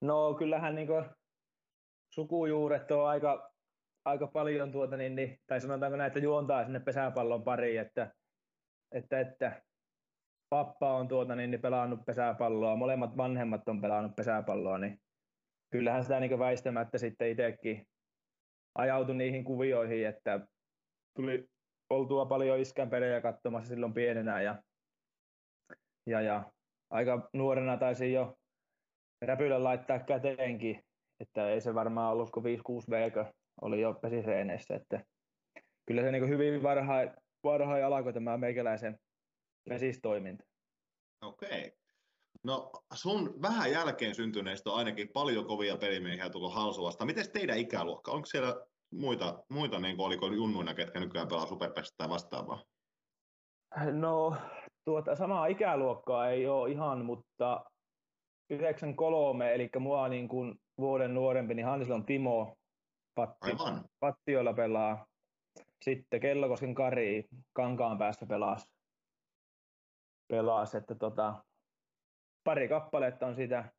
[0.00, 0.88] No kyllähän niin
[2.14, 3.52] sukujuuret on aika,
[4.04, 8.12] aika paljon tuota, niin, niin, tai sanotaanko näin, että juontaa sinne pesäpallon pariin, että,
[8.92, 9.62] että, että
[10.48, 15.00] pappa on tuota, niin, niin pelannut pesäpalloa, molemmat vanhemmat on pelannut pesäpalloa, niin
[15.70, 17.86] kyllähän sitä niin väistämättä sitten itsekin
[18.74, 20.40] ajautui niihin kuvioihin, että
[21.16, 21.48] tuli
[21.90, 24.62] oltua paljon iskän pelejä katsomassa silloin pienenä ja,
[26.06, 26.52] ja, ja
[26.90, 28.38] aika nuorena taisin jo
[29.22, 30.84] räpylän laittaa käteenkin,
[31.20, 33.24] että ei se varmaan ollut kuin 5-6 veikö
[33.62, 35.04] oli jo pesiseeneissä, että
[35.86, 37.10] kyllä se niin hyvin varhain,
[37.44, 38.98] varhain alkoi tämä meikäläisen
[39.68, 40.44] vesistoiminta.
[41.24, 41.72] Okei.
[42.44, 47.04] No sun vähän jälkeen syntyneistä on ainakin paljon kovia pelimiehiä tullut Halsulasta.
[47.04, 48.12] Miten teidän ikäluokka?
[48.12, 48.54] Onko siellä
[48.90, 52.64] muita, muita niin kuin oliko junnuina, ketkä nykyään pelaa superpesistä tai vastaavaa?
[53.92, 54.36] No
[54.84, 57.64] tuota, samaa ikäluokkaa ei ole ihan, mutta
[58.50, 62.57] 93, eli mua niin kuin vuoden nuorempi, niin Hansilon Timo
[63.14, 63.50] Patti,
[64.00, 65.06] Pattioilla pelaa.
[65.84, 68.66] Sitten Kellokosken Kari Kankaan päässä pelasi.
[70.28, 71.44] Pelas, että tota,
[72.44, 73.72] pari kappaletta on siitä,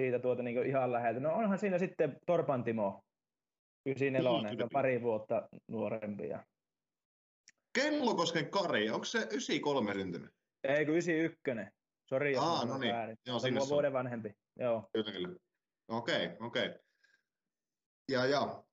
[0.00, 1.20] siitä tuota niin ihan läheltä.
[1.20, 3.02] No onhan siinä sitten Torpan Timo,
[3.86, 6.28] 94, niin, pari vuotta nuorempi.
[6.28, 6.44] Ja...
[7.72, 10.30] Kellokosken Kari, onko se 93 syntynyt?
[10.64, 11.76] Ei, kun 91.
[12.08, 12.94] Sori, Aa, no niin.
[12.94, 13.16] väärin.
[13.26, 14.32] Joo, sinne on vuoden vanhempi.
[14.56, 14.88] Joo.
[14.92, 15.36] Kyllä, kyllä.
[15.88, 16.66] Okei, okay, okei.
[16.66, 16.78] Okay.
[18.08, 18.64] Ja, ja.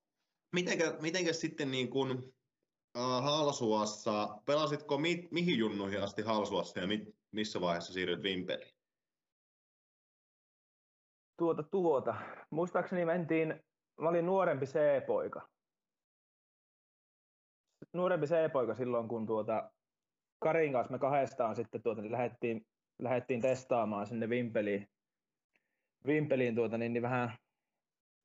[0.52, 2.10] Mitenkä, mitenkä sitten niin kuin,
[2.96, 8.74] äh, Halsuassa, pelasitko mi, mihin junnuihin asti Halsuassa ja mi, missä vaiheessa siirryit Vimpeliin?
[11.36, 12.14] Tuota, tuota.
[12.50, 13.64] Muistaakseni mentiin,
[14.00, 15.48] mä olin nuorempi C-poika.
[17.92, 19.70] Nuorempi C-poika silloin, kun tuota,
[20.38, 22.66] Karin kanssa me kahdestaan sitten tuota, niin lähdettiin
[22.98, 24.88] lähdettiin testaamaan sinne Vimpeliin,
[26.06, 27.38] Vimpeliin tuota, niin, niin vähän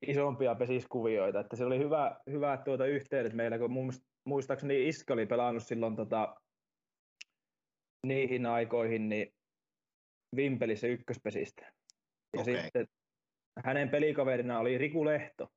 [0.06, 1.40] isompia pesiskuvioita.
[1.40, 3.70] Että se oli hyvä, hyvä tuota yhteydet meillä, kun
[4.24, 6.36] muistaakseni Iska oli pelannut silloin tota,
[8.06, 9.34] niihin aikoihin niin
[10.36, 11.72] Vimpelissä ykköspesistä.
[12.36, 12.62] Ja okay.
[12.62, 12.86] sitten
[13.64, 15.48] hänen pelikaverina oli Riku Lehto,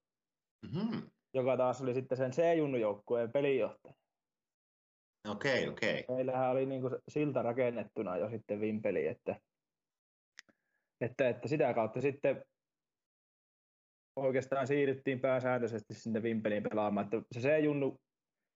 [0.62, 1.12] mm-hmm.
[1.34, 3.93] joka taas oli sitten sen C-junnujoukkueen pelijohtaja.
[5.29, 5.99] Okei, okay, okei.
[5.99, 6.15] Okay.
[6.15, 9.36] Meillähän oli niin kuin silta rakennettuna jo sitten Vimpeli, että,
[11.01, 12.45] että, että sitä kautta sitten
[14.15, 17.04] oikeastaan siirryttiin pääsääntöisesti sinne Vimpeliin pelaamaan.
[17.04, 17.95] Että se C-junnu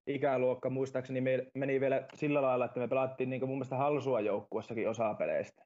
[0.08, 4.90] ikäluokka muistaakseni me meni vielä sillä lailla, että me pelattiin niin mun mielestä Halsua joukkuessakin
[4.90, 5.64] osaa peleistä.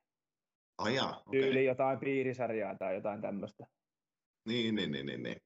[0.77, 1.41] Oh, jaa, okay.
[1.41, 3.65] Tyyli jotain piirisarjaa tai jotain tämmöistä.
[4.47, 5.23] Niin, niin, niin, niin.
[5.23, 5.37] niin.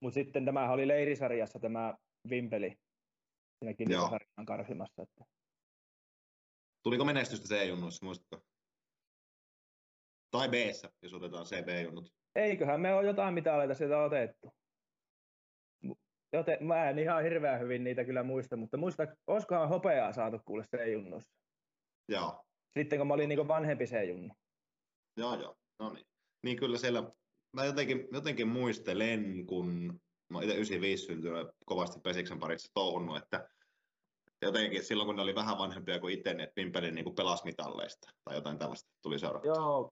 [0.00, 1.94] Mutta sitten tämä oli leirisarjassa tämä
[2.30, 2.72] Vimpeli,
[3.58, 5.02] siinäkin sarjan karsimassa.
[5.02, 5.24] Että...
[6.82, 8.42] Tuliko menestystä C-junnuissa, muistatko?
[10.30, 10.54] Tai b
[11.02, 12.17] jos otetaan CB-junnut.
[12.38, 14.52] Eiköhän me ole jotain mitaleita sieltä otettu.
[16.32, 20.64] Joten mä en ihan hirveän hyvin niitä kyllä muista, mutta muista, olisikohan hopeaa saatu kuule
[20.76, 21.32] C-junnussa.
[22.08, 22.44] Joo.
[22.78, 24.34] Sitten kun mä olin niin vanhempi C-junnu.
[25.16, 25.56] Joo, joo.
[25.78, 26.06] No niin.
[26.44, 27.10] Niin kyllä siellä,
[27.52, 30.00] mä jotenkin, jotenkin muistelen, kun
[30.32, 33.48] mä itse 95 syntynyt kovasti Pesiksen parissa touhunnut, että
[34.42, 38.36] jotenkin silloin kun ne oli vähän vanhempia kuin itse, niin että Pimpelin niin pelasmitalleista tai
[38.36, 39.54] jotain tällaista tuli seurattua.
[39.54, 39.90] Joo,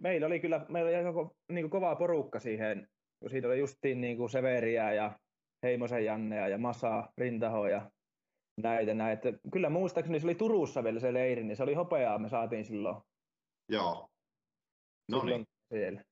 [0.00, 2.88] meillä oli kyllä meillä oli koko, niin kovaa porukka siihen,
[3.20, 5.18] kun siitä oli justiin niin kuin Severiä ja
[5.62, 7.90] Heimosen Jannea ja Masaa, Rintaho ja
[8.62, 9.28] näitä näitä.
[9.52, 12.96] Kyllä muistaakseni se oli Turussa vielä se leiri, niin se oli hopeaa, me saatiin silloin.
[13.68, 14.08] Joo.
[15.10, 15.46] No niin.
[15.72, 16.04] siellä.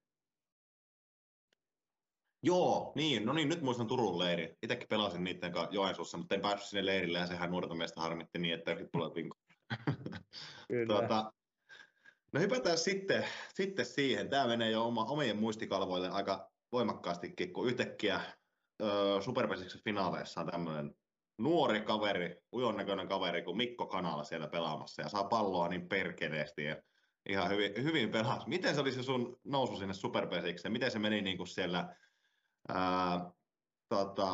[2.45, 4.57] Joo, niin, no niin, nyt muistan Turun leiri.
[4.62, 8.38] Itsekin pelasin niiden kanssa Joensuussa, mutta en päässyt sinne leirille ja sehän nuorta miestä harmitti
[8.38, 8.77] niin, että
[9.14, 9.37] vinko.
[10.68, 10.87] Kyllä.
[10.87, 11.33] tuota,
[12.33, 14.29] no hypätään sitten, sitten siihen.
[14.29, 18.21] Tämä menee jo oma, omien muistikalvoille aika voimakkaastikin, kun yhtäkkiä
[19.21, 20.95] Superpesiksen finaaleissa on tämmöinen
[21.38, 26.64] nuori kaveri, ujon näköinen kaveri kuin Mikko Kanala siellä pelaamassa ja saa palloa niin perkeleesti
[26.64, 26.77] ja
[27.29, 28.45] ihan hyvin, hyvin pelaa.
[28.47, 30.73] Miten se oli se sun nousu sinne Superpesikseen?
[30.73, 31.97] Miten se meni niin kuin siellä
[32.68, 33.31] ää,
[33.88, 34.31] tota,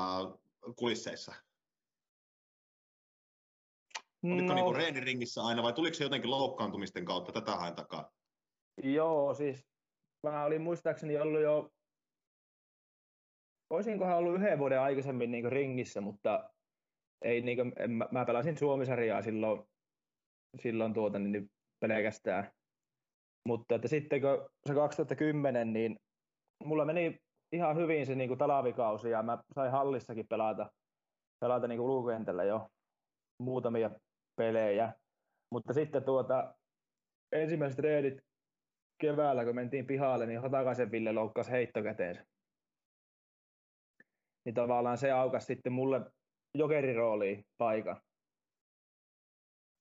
[0.76, 1.34] kulisseissa?
[4.24, 8.10] Olitko no, niin reeniringissä aina vai tuliko se jotenkin loukkaantumisten kautta tätä hain takaa?
[8.82, 9.66] Joo, siis
[10.22, 11.70] mä olin muistaakseni ollut jo,
[13.70, 16.50] olisinkohan ollut yhden vuoden aikaisemmin niin ringissä, mutta
[17.22, 19.62] ei, niin kuin, en, mä, mä pelasin Suomisarjaa silloin,
[20.62, 21.50] silloin tuota, niin
[21.80, 22.50] pelkästään.
[23.48, 25.96] Mutta että sitten kun se 2010, niin
[26.64, 27.18] mulla meni
[27.52, 30.70] ihan hyvin se niin kuin talavikausi ja mä sain hallissakin pelata,
[31.40, 32.68] pelata niin kuin ulkokentällä jo
[33.42, 33.90] muutamia
[34.38, 34.92] pelejä.
[35.52, 36.54] Mutta sitten tuota,
[37.32, 38.18] ensimmäiset reedit
[39.00, 42.24] keväällä, kun mentiin pihalle, niin Hatakaisen Ville loukkasi heittokäteensä.
[44.44, 46.00] Niin tavallaan se aukas sitten mulle
[46.54, 48.00] jokerirooliin paikan,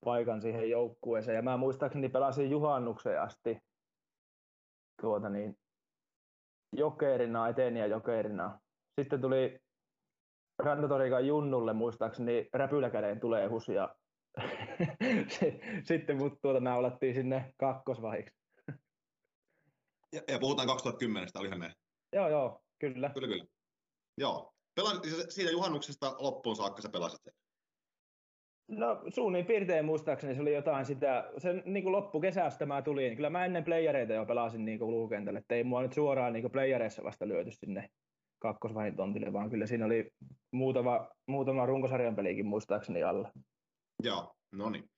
[0.06, 1.36] paikan siihen joukkueeseen.
[1.36, 3.58] Ja mä muistaakseni pelasin juhannukseen asti
[5.02, 5.58] tuota niin,
[6.76, 8.60] jokerina, eteniä jokerina.
[9.02, 9.60] Sitten tuli
[10.64, 13.96] Rantatorikan Junnulle muistaakseni räpyläkäden tulehus ja
[15.88, 18.38] sitten mut tuota mä alettiin sinne kakkosvahiksi.
[20.14, 21.74] Ja, ja puhutaan 2010, olihan ne?
[22.14, 23.10] Joo, joo, kyllä.
[23.10, 23.46] Kyllä, kyllä.
[24.18, 24.54] Joo.
[24.76, 27.34] Pelasit, siitä juhannuksesta loppuun saakka sä pelasit sen?
[28.68, 33.30] No suunnin piirtein muistaakseni se oli jotain sitä, se niin kuin loppukesästä mä tulin, kyllä
[33.30, 37.04] mä ennen playereita jo pelasin niin kuin ulkokentälle, että ei mua nyt suoraan niin playereissa
[37.04, 37.90] vasta lyöty sinne
[38.40, 40.12] kakkosvahin tontille, vaan kyllä siinä oli
[40.52, 43.32] muutama, muutama runkosarjan pelikin muistaakseni alla.
[44.04, 44.90] Joo, no niin.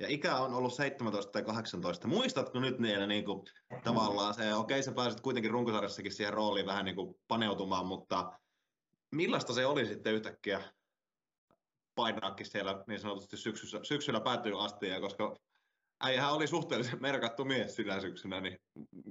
[0.00, 2.08] Ja ikä on ollut 17 tai 18.
[2.08, 3.42] Muistatko nyt niillä niin kuin,
[3.84, 8.32] tavallaan se, okei okay, sä pääsit kuitenkin runkosarjassakin siihen rooliin vähän niin kuin paneutumaan, mutta
[9.14, 10.62] millaista se oli sitten yhtäkkiä
[11.94, 15.36] painaakin siellä niin sanotusti syksyllä, syksyllä päätyy asti, ja koska
[16.00, 18.58] äijähän oli suhteellisen merkattu mies sillä syksynä, niin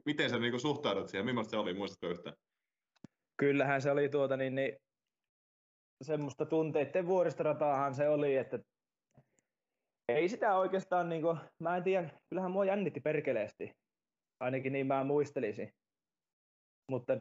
[0.06, 2.36] miten sä niin suhtaudut siihen, millaista se oli, muistatko yhtään?
[3.38, 4.78] Kyllähän se oli tuota niin, niin
[6.02, 8.60] semmoista tunteiden vuoristorataahan se oli, että
[10.10, 13.72] ei sitä oikeastaan, niin kuin, mä en tiedä, kyllähän mua jännitti perkeleesti,
[14.40, 15.74] ainakin niin mä muistelisin.
[16.92, 17.20] Mutta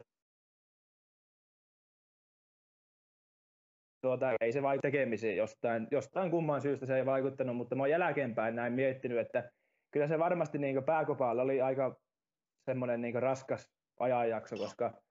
[4.01, 7.89] tuota, ei se vaikuta tekemiseen jostain, jostain kumman syystä se ei vaikuttanut, mutta mä oon
[7.89, 9.51] jälkeenpäin näin miettinyt, että
[9.91, 11.95] kyllä se varmasti niin pääkopaalla oli aika
[12.65, 13.69] semmoinen niin raskas
[13.99, 15.01] ajanjakso, koska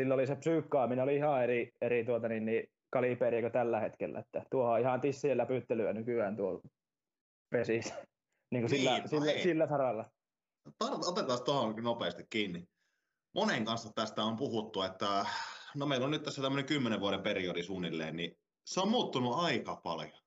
[0.00, 4.18] silloin oli se psyykkaaminen oli ihan eri, eri tuota, niin, niin, kaliberi kuin tällä hetkellä,
[4.18, 6.60] että tuohon on ihan tissien läpyttelyä nykyään tuolla
[7.52, 7.94] pesissä,
[8.50, 10.10] niin kuin niin, sillä, sillä, sillä saralla.
[10.80, 12.68] Otetaan tuohon nopeasti kiinni.
[13.34, 15.26] Monen kanssa tästä on puhuttu, että
[15.74, 18.36] no meillä on nyt tässä tämmöinen kymmenen vuoden periodi suunnilleen, niin
[18.66, 20.18] se on muuttunut aika paljon,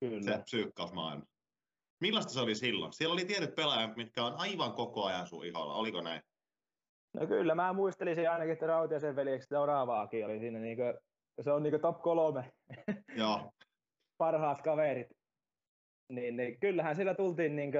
[0.00, 0.22] Kyllä.
[0.22, 1.24] se psyykkausmaailma.
[2.00, 2.92] Millaista se oli silloin?
[2.92, 5.74] Siellä oli tietyt pelaajat, mitkä on aivan koko ajan sun iholla.
[5.74, 6.22] Oliko näin?
[7.14, 10.58] No kyllä, mä muistelisin ainakin, että Rautiasen veljeksi seuraavaakin oli siinä.
[10.58, 10.94] Niin kuin,
[11.40, 12.52] se on niin top kolme.
[13.16, 13.52] Joo.
[14.18, 15.06] Parhaat kaverit.
[16.08, 17.72] Niin, niin kyllähän sillä tultiin niin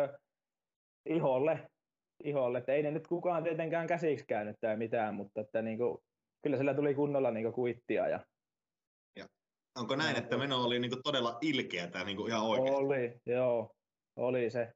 [1.08, 1.68] iholle,
[2.24, 2.58] iholle.
[2.58, 5.98] Että ei ne nyt kukaan tietenkään käsiksi käynyt tai mitään, mutta että niin kuin,
[6.42, 8.20] kyllä sillä tuli kunnolla niin kuittia ja
[9.78, 12.84] Onko näin, että meno oli niinku todella ilkeä tämä niinku ihan oikeasti?
[12.84, 13.70] Oli, joo.
[14.16, 14.72] Oli se.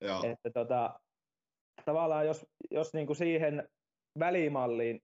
[0.00, 0.22] Joo.
[0.24, 1.00] Että tota,
[1.84, 3.68] tavallaan jos, jos niinku siihen
[4.18, 5.00] välimalliin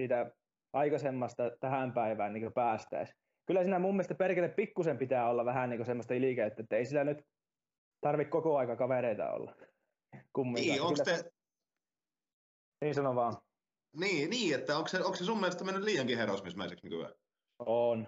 [0.00, 0.30] siitä
[0.72, 3.16] aikaisemmasta tähän päivään niin päästäisiin.
[3.46, 7.04] Kyllä siinä mun mielestä perkele pikkusen pitää olla vähän niin semmoista ilkeyttä, että ei sillä
[7.04, 7.26] nyt
[8.00, 9.54] tarvitse koko aika kavereita olla.
[10.32, 10.68] Kumminkaan.
[10.68, 11.30] Niin, onko te...
[12.80, 13.36] Niin sano vaan.
[13.96, 17.14] Niin, niin että onko se, onko se sun mielestä mennyt liiankin herosmismäiseksi nykyään?
[17.58, 18.06] On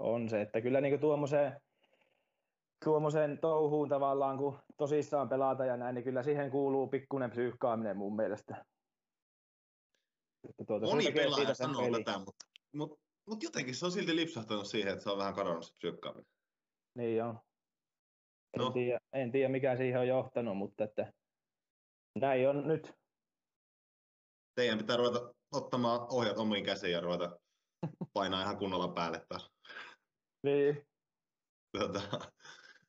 [0.00, 1.60] on se, että kyllä niin tuommoiseen,
[2.84, 8.16] tuommoiseen touhuun tavallaan, kun tosissaan pelata ja näin, niin kyllä siihen kuuluu pikkuinen psyykkaaminen mun
[8.16, 8.64] mielestä.
[10.48, 14.92] Että tuota, Moni pelaaja sanoo tätä, mutta, mutta, mutta jotenkin se on silti lipsahtanut siihen,
[14.92, 16.32] että se on vähän kadonnut se psyykkaaminen.
[16.94, 17.40] Niin on.
[18.54, 18.70] En, no.
[18.70, 21.12] tiedä, en tiedä, mikä siihen on johtanut, mutta että
[22.20, 22.92] näin on nyt.
[24.54, 27.40] Teidän pitää ruveta ottamaan ohjat omiin käsiin ja ruveta
[28.12, 29.50] painaa ihan kunnolla päälle taas.
[30.42, 30.86] Niin.
[31.78, 32.00] Tota,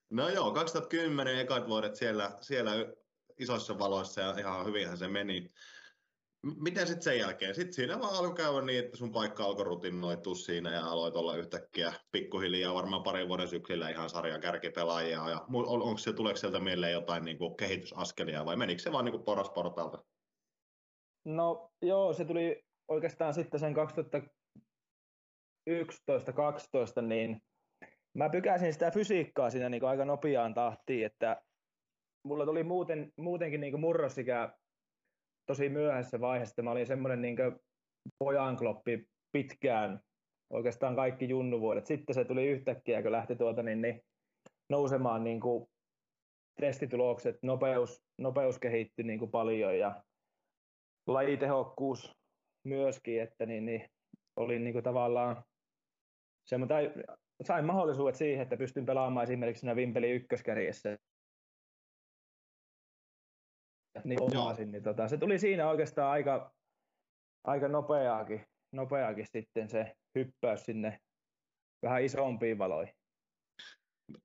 [0.10, 2.72] no joo, 2010 ekat vuodet siellä, siellä
[3.40, 5.52] isoissa valoissa ja ihan hyvinhän se meni.
[6.44, 7.56] Miten sitten sen jälkeen?
[7.56, 11.36] Sitten siinä vaan alkoi käydä niin, että sun paikka alkoi rutinoitua siinä ja aloit olla
[11.36, 15.30] yhtäkkiä pikkuhiljaa varmaan parin vuoden syklillä ihan sarjan kärkipelaajia.
[15.30, 19.14] Ja onko se, tuleeko sieltä mieleen jotain niin kuin kehitysaskelia vai menikö se vaan niin
[19.14, 20.04] kuin porrasportalta?
[21.26, 23.82] No joo, se tuli oikeastaan sitten sen 2011-2012,
[27.02, 27.42] niin
[28.14, 31.42] mä pykäsin sitä fysiikkaa siinä niin aika nopeaan tahtiin, että
[32.24, 34.54] mulla tuli muuten, muutenkin niin murrosikä
[35.46, 36.62] tosi myöhäisessä vaiheessa.
[36.62, 37.38] Mä olin semmoinen niin
[38.20, 40.00] pojankloppi pitkään,
[40.54, 41.86] oikeastaan kaikki junnuvuodet.
[41.86, 44.02] Sitten se tuli yhtäkkiä, kun lähti tuota, niin, niin,
[44.70, 45.68] nousemaan niin kuin
[46.60, 50.04] testitulokset, nopeus, nopeus kehittyi niin kuin paljon ja
[51.08, 52.18] lajitehokkuus
[52.64, 53.90] myöskin, että niin, niin
[54.36, 55.44] oli niin kuin tavallaan
[56.46, 56.94] semmoinen,
[57.44, 60.98] sain mahdollisuudet siihen, että pystyn pelaamaan esimerkiksi siinä Vimpeli ykköskärjessä.
[64.04, 66.54] Niin omasin, niin tota, se tuli siinä oikeastaan aika,
[67.44, 71.00] aika nopeaakin, nopeaakin sitten se hyppäys sinne
[71.84, 72.94] vähän isompiin valoihin.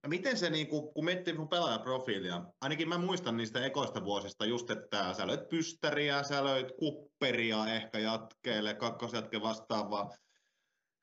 [0.07, 4.71] Miten se, niin kun, kun miettii sun pelaajaprofiilia, ainakin mä muistan niistä ekoista vuosista just,
[4.71, 10.11] että sä löit pystäriä, sä löit kupperia ehkä jatkeelle, kakkosjatke vastaavaa.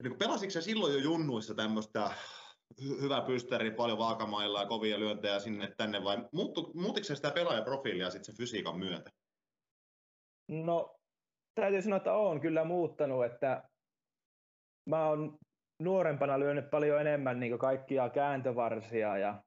[0.04, 2.12] Niin pelasitko sä silloin jo junnuissa tämmöistä
[3.02, 8.10] hyvä pystäri, paljon vaakamailla ja kovia lyöntejä sinne tänne, vai muuttu, muutiko se sitä pelaajaprofiilia
[8.10, 9.12] sitten sen fysiikan myötä?
[10.48, 10.96] No,
[11.56, 13.64] täytyy sanoa, että olen kyllä muuttanut, että
[14.90, 15.38] mä oon
[15.80, 19.44] nuorempana lyönyt paljon enemmän niin kaikkia kääntövarsia ja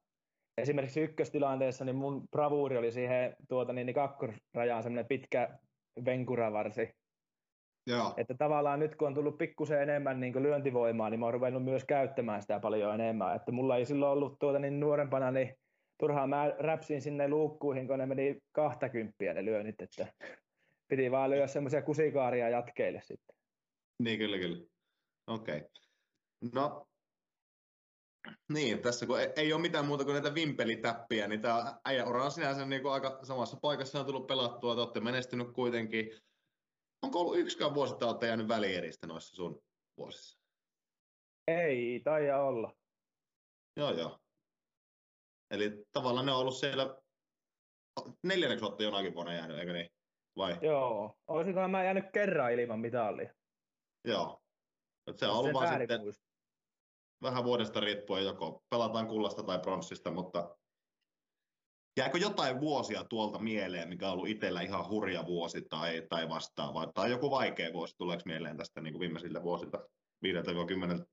[0.58, 5.58] esimerkiksi ykköstilanteessa niin mun bravuuri oli siihen tuota, niin, niin kakkosrajaan semmoinen pitkä
[6.04, 6.90] venkuravarsi.
[7.86, 8.14] Joo.
[8.16, 11.84] Että tavallaan nyt kun on tullut pikkusen enemmän niin lyöntivoimaa, niin mä oon ruvennut myös
[11.84, 13.36] käyttämään sitä paljon enemmän.
[13.36, 15.54] Että mulla ei silloin ollut tuota, niin nuorempana, niin
[15.98, 20.06] turhaan mä räpsin sinne luukkuihin, kun ne meni kahtakymppiä ne lyönnit, että
[20.88, 23.36] piti vaan lyödä semmoisia kusikaaria jatkeille sitten.
[24.02, 24.66] Niin, kyllä, kyllä.
[25.26, 25.56] Okei.
[25.56, 25.70] Okay.
[26.54, 26.86] No,
[28.52, 32.66] niin, tässä kun ei ole mitään muuta kuin näitä vimpelitäppiä, niin tämä äijäura on sinänsä
[32.66, 36.10] niin kuin aika samassa paikassa on tullut pelattua, te olette menestynyt kuitenkin.
[37.06, 39.62] Onko ollut yksikään vuosi, että olette jäänyt välieristä noissa sun
[39.96, 40.38] vuosissa?
[41.48, 42.76] Ei, taida olla.
[43.76, 44.18] Joo, joo.
[45.50, 46.96] Eli tavallaan ne on ollut siellä,
[48.22, 49.90] neljänneksi olette jonakin vuonna jäänyt, eikö niin?
[50.36, 50.58] Vai?
[50.62, 53.34] Joo, olisinko mä jäänyt kerran ilman mitalia.
[54.04, 54.42] Joo.
[55.06, 56.00] Et se on ollut vaan sitten,
[57.22, 60.56] vähän vuodesta riippuen joko pelataan kullasta tai pronssista, mutta
[61.96, 66.92] jääkö jotain vuosia tuolta mieleen, mikä on ollut itsellä ihan hurja vuosi tai, tai vastaava,
[66.94, 69.88] tai joku vaikea vuosi, tuleeko mieleen tästä niin viimeisiltä vuosilta,
[70.26, 71.04] 5-10?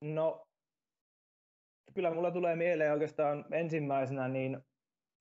[0.00, 0.46] No,
[1.94, 4.58] kyllä mulla tulee mieleen oikeastaan ensimmäisenä niin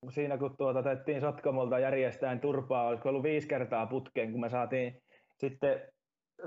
[0.10, 5.02] siinä kun tuota tettiin Sotkamolta järjestäen turpaa, olisiko ollut viisi kertaa putkeen, kun me saatiin
[5.38, 5.93] sitten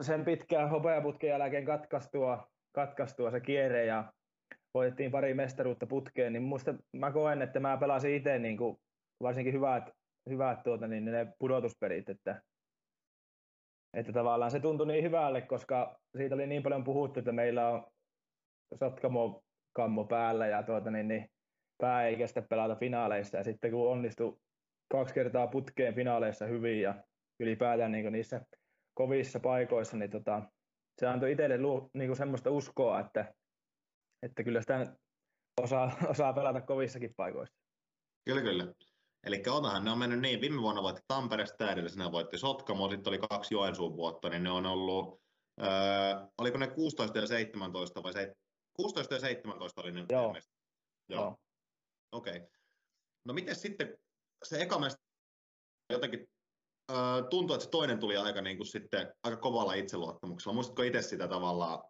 [0.00, 4.12] sen pitkään hopeaputken jälkeen katkaistua katkaistua se kierre ja
[4.76, 8.76] voitettiin pari mestaruutta putkeen, niin musta mä koen, että mä pelasin itse niin kuin
[9.22, 9.90] varsinkin hyvät,
[10.30, 12.42] hyvät tuota, niin ne pudotuspelit, että,
[13.94, 17.86] että tavallaan se tuntui niin hyvälle, koska siitä oli niin paljon puhuttu, että meillä on
[18.74, 21.30] Sotkamo kammo päällä ja tuota, niin, niin
[21.80, 23.36] pää ei kestä pelata finaaleissa.
[23.36, 24.38] Ja sitten kun onnistui
[24.92, 26.94] kaksi kertaa putkeen finaaleissa hyvin ja
[27.40, 28.40] ylipäätään niin niissä
[28.94, 30.42] kovissa paikoissa, niin tota,
[30.98, 31.58] se antoi itselle
[31.94, 33.34] niin semmoista uskoa, että,
[34.26, 34.96] että kyllä sitä
[35.62, 37.56] osaa, osaa pelata kovissakin paikoissa.
[38.24, 38.74] Kyllä, kyllä.
[39.26, 43.18] Eli onhan ne on mennyt niin, viime vuonna voitti Tampereesta, edellisenä voitti Sotkamo, sitten oli
[43.18, 45.20] kaksi Joensuun vuotta, niin ne on ollut,
[45.62, 45.68] öö,
[46.38, 48.34] oliko ne 16 ja 17 vai se,
[48.72, 50.22] 16 ja 17 oli ne Joo.
[50.22, 50.34] Joo.
[51.08, 51.36] Joo.
[52.12, 52.36] Okei.
[52.36, 52.48] Okay.
[53.24, 53.98] No miten sitten
[54.44, 55.02] se eka mesta
[55.90, 56.28] jotenkin
[57.30, 60.54] tuntuu, että se toinen tuli aika, niin kuin sitten, aika kovalla itseluottamuksella.
[60.54, 61.82] Muistatko itse sitä tavallaan,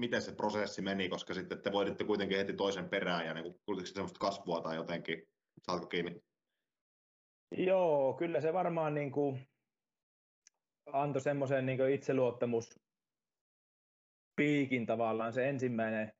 [0.00, 3.86] miten se prosessi meni, koska sitten te voititte kuitenkin heti toisen perään ja niin tulitko
[3.86, 5.22] semmoista kasvua tai jotenkin,
[5.62, 6.20] saatko kiinni?
[7.56, 9.48] Joo, kyllä se varmaan niin kuin
[10.92, 12.80] antoi semmoisen niin itseluottamus
[14.36, 16.12] piikin tavallaan se ensimmäinen,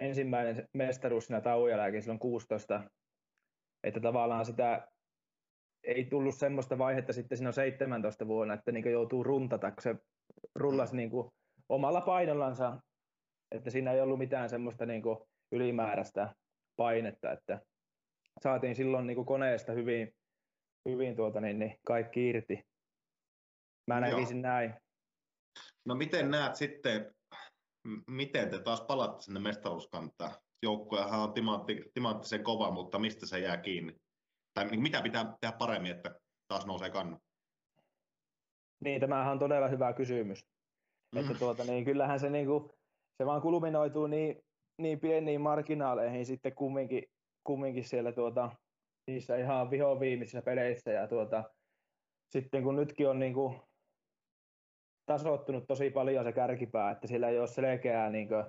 [0.00, 2.90] ensimmäinen mestaruus siinä tauon jälkeen silloin 16,
[3.84, 4.88] että tavallaan sitä
[5.84, 9.94] ei tullut semmoista vaihetta sitten siinä 17 vuonna, että niin joutuu runtata, kun se
[10.54, 11.30] rullasi niin kuin
[11.68, 12.80] omalla painollansa,
[13.52, 15.18] että siinä ei ollut mitään semmoista niin kuin
[15.52, 16.34] ylimääräistä
[16.76, 17.60] painetta, että
[18.42, 20.14] saatiin silloin niin kuin koneesta hyvin,
[20.88, 22.64] hyvin tuota, niin, niin kaikki irti.
[23.86, 24.42] Mä näkisin Joo.
[24.42, 24.74] näin.
[25.84, 27.14] No miten näet sitten,
[28.10, 30.34] miten te taas palaatte sinne mestaruuskantaan?
[30.62, 33.96] Joukkuehan on timantti, timanttisen kova, mutta mistä se jää kiinni?
[34.54, 36.14] Tai niin mitä pitää tehdä paremmin, että
[36.48, 37.18] taas nousee kannu?
[38.84, 40.46] Niin, tämähän on todella hyvä kysymys.
[41.14, 41.20] Mm.
[41.20, 42.70] Että tuota, niin kyllähän se, niin kuin,
[43.22, 44.44] se vaan kulminoituu niin,
[44.78, 47.04] niin pieniin marginaaleihin sitten kumminkin,
[47.44, 48.50] kumminkin siellä tuota,
[49.06, 50.90] niissä ihan viho viimeisissä peleissä.
[50.90, 51.44] Ja tuota,
[52.28, 53.60] sitten kun nytkin on niin kuin,
[55.06, 58.44] tasoittunut tosi paljon se kärkipää, että sillä ei ole selkeää, niin kuin,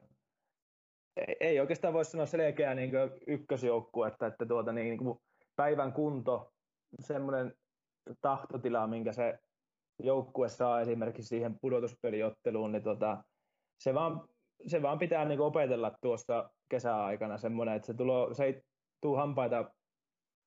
[1.39, 2.91] ei oikeastaan voi sanoa selkeää niin
[3.27, 5.15] ykkösjoukkuetta, että tuota, niin, niin
[5.55, 6.53] päivän kunto,
[6.99, 7.53] semmoinen
[8.21, 9.39] tahtotila, minkä se
[9.99, 13.23] joukkue saa esimerkiksi siihen pudotuspeliotteluun, niin tota,
[13.79, 14.32] se, vaan,
[14.67, 18.61] se vaan pitää niin opetella tuossa kesäaikana semmoinen, että se, tulo, se ei
[19.01, 19.71] tule hampaita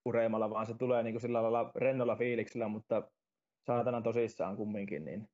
[0.04, 3.10] pureemalla, vaan se tulee niin sillä lailla rennolla fiiliksellä, mutta
[3.66, 5.04] saatana tosissaan kumminkin.
[5.04, 5.28] Niin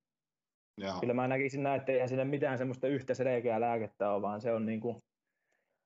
[0.78, 1.00] Joo.
[1.00, 4.52] Kyllä mä näkisin näin, että ei sinne mitään semmoista yhtä selkeää lääkettä ole, vaan se
[4.52, 5.02] on niin kuin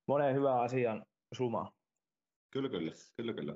[0.08, 1.72] monen hyvän asian suma.
[2.50, 2.92] Kyllä, kyllä.
[3.16, 3.54] kyllä, kyllä.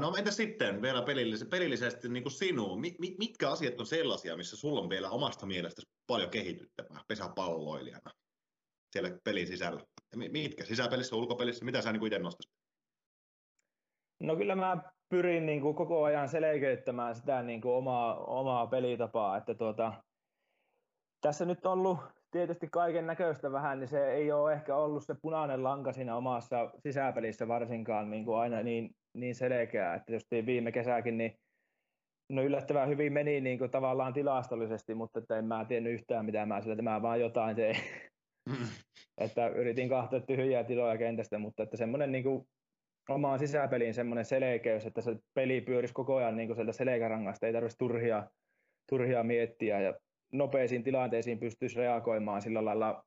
[0.00, 2.80] no entä sitten vielä pelillisesti, pelillisesti niin kuin sinuun?
[3.18, 8.10] Mitkä asiat on sellaisia, missä sulla on vielä omasta mielestäsi paljon kehityttävää pesäpalloilijana
[8.92, 9.80] siellä pelin sisällä?
[10.16, 10.64] Mitkä?
[10.64, 11.64] Sisäpelissä, ulkopelissä?
[11.64, 12.52] Mitä sä niin itse nostaisit?
[14.20, 19.36] No kyllä mä pyrin niin kuin koko ajan selkeyttämään sitä niin kuin omaa, omaa pelitapaa,
[19.36, 19.92] että tuota,
[21.20, 21.98] tässä nyt on ollut
[22.30, 26.70] tietysti kaiken näköistä vähän, niin se ei ole ehkä ollut se punainen lanka siinä omassa
[26.78, 31.38] sisäpelissä varsinkaan niin kuin aina niin, niin selkeää, että jos viime kesäkin, niin
[32.28, 36.46] no yllättävän hyvin meni niin kuin tavallaan tilastollisesti, mutta että en mä tiennyt yhtään mitä
[36.46, 37.76] mä sillä, että mä vaan jotain tein.
[39.18, 42.48] Että yritin kahtoa tyhjiä tiloja kentästä, mutta että semmoinen niin kuin
[43.08, 47.52] omaan sisäpeliin semmoinen selkeys, että se peli pyörisi koko ajan niin kuin sieltä selkärangasta, ei
[47.52, 48.26] tarvitsisi turhia,
[48.88, 49.94] turhia miettiä ja
[50.32, 53.04] nopeisiin tilanteisiin pystyisi reagoimaan sillä lailla,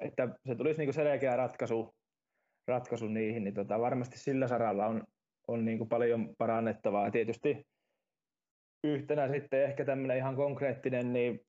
[0.00, 1.94] että se tulisi niin kuin selkeä ratkaisu,
[2.68, 5.04] ratkaisu niihin, niin tota, varmasti sillä saralla on,
[5.48, 7.10] on niin kuin paljon parannettavaa.
[7.10, 7.66] Tietysti
[8.84, 11.40] yhtenä sitten ehkä tämmöinen ihan konkreettinen niin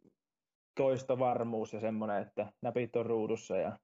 [0.75, 3.79] toistovarmuus ja semmoinen, että näpit on ruudussa ja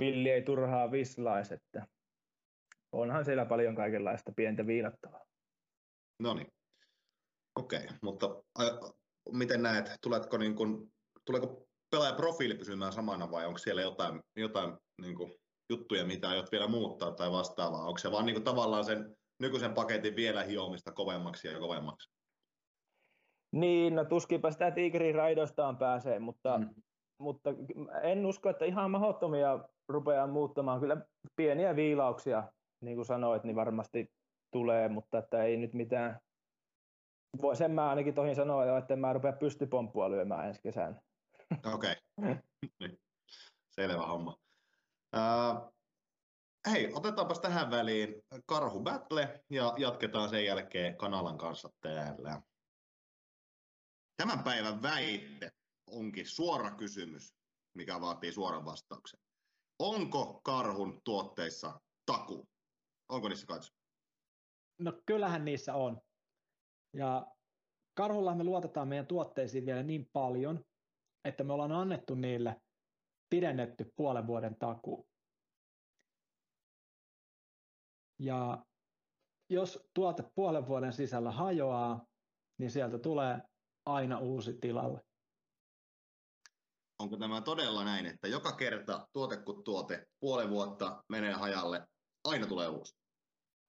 [0.00, 1.86] pilli ei turhaa vislais, että
[2.92, 5.24] onhan siellä paljon kaikenlaista pientä viinattavaa.
[6.22, 6.52] No niin,
[7.56, 7.96] okei, okay.
[8.02, 8.42] mutta
[9.32, 10.92] miten näet, tuletko niin kuin,
[11.24, 15.16] tuleeko pelaajaprofiili pysymään samana vai onko siellä jotain, jotain niin
[15.70, 17.86] juttuja, mitä aiot vielä muuttaa tai vastaavaa?
[17.86, 22.13] Onko se vaan niin kuin, tavallaan sen nykyisen paketin vielä hiomista kovemmaksi ja kovemmaksi?
[23.54, 26.68] Niin, no tuskinpä sitä tiikerin raidostaan pääsee, mutta, mm.
[27.18, 27.50] mutta
[28.02, 30.80] en usko, että ihan mahdottomia rupeaa muuttamaan.
[30.80, 30.96] Kyllä
[31.36, 34.12] pieniä viilauksia, niin kuin sanoit, niin varmasti
[34.50, 36.20] tulee, mutta että ei nyt mitään
[37.42, 41.02] voi, sen mä ainakin tohin sanoa jo, että en mä rupea pystypomppua lyömään ensi kesänä.
[41.74, 41.94] Okei.
[42.18, 42.36] Okay.
[43.76, 44.36] Selvä homma.
[45.16, 45.74] Uh,
[46.70, 52.42] hei, otetaanpas tähän väliin Karhu Battle ja jatketaan sen jälkeen Kanalan kanssa täällä.
[54.16, 55.50] Tämän päivän väite
[55.90, 57.34] onkin suora kysymys,
[57.76, 59.20] mikä vaatii suoran vastauksen.
[59.78, 62.48] Onko karhun tuotteissa taku?
[63.08, 63.72] Onko niissä katso?
[64.78, 66.00] No kyllähän niissä on.
[66.96, 67.26] Ja
[67.94, 70.64] Karhulla me luotetaan meidän tuotteisiin vielä niin paljon,
[71.24, 72.60] että me ollaan annettu niille
[73.30, 75.08] pidennetty puolen vuoden takuu.
[78.18, 78.64] Ja
[79.50, 82.06] jos tuote puolen vuoden sisällä hajoaa,
[82.58, 83.42] niin sieltä tulee
[83.86, 85.00] aina uusi tilalle.
[86.98, 91.86] Onko tämä todella näin, että joka kerta tuote kun tuote puolen vuotta menee hajalle,
[92.24, 92.94] aina tulee uusi?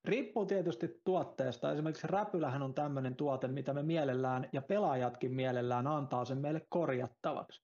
[0.05, 1.71] Riippuu tietysti tuotteesta.
[1.71, 7.61] Esimerkiksi räpylähän on tämmöinen tuote, mitä me mielellään ja pelaajatkin mielellään antaa sen meille korjattavaksi.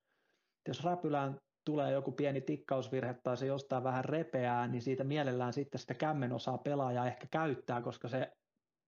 [0.67, 5.79] Jos räpylään tulee joku pieni tikkausvirhe tai se jostain vähän repeää, niin siitä mielellään sitten
[5.79, 8.31] sitä kämmen osaa pelaaja ehkä käyttää, koska se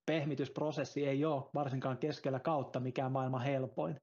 [0.06, 4.02] pehmitysprosessi ei ole varsinkaan keskellä kautta mikään maailman helpoin.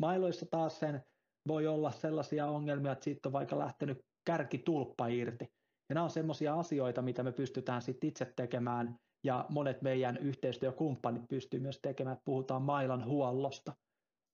[0.00, 1.02] Mailoissa taas sen
[1.48, 5.44] voi olla sellaisia ongelmia, että siitä on vaikka lähtenyt kärkitulppa irti.
[5.88, 11.22] Ja nämä on semmoisia asioita, mitä me pystytään sitten itse tekemään ja monet meidän yhteistyökumppanit
[11.28, 13.72] pystyy myös tekemään, puhutaan mailan huollosta.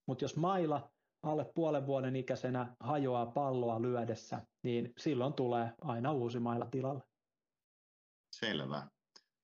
[0.09, 0.91] Mutta jos maila
[1.23, 7.03] alle puolen vuoden ikäisenä hajoaa palloa lyödessä, niin silloin tulee aina uusi maila tilalle.
[8.37, 8.87] Selvä.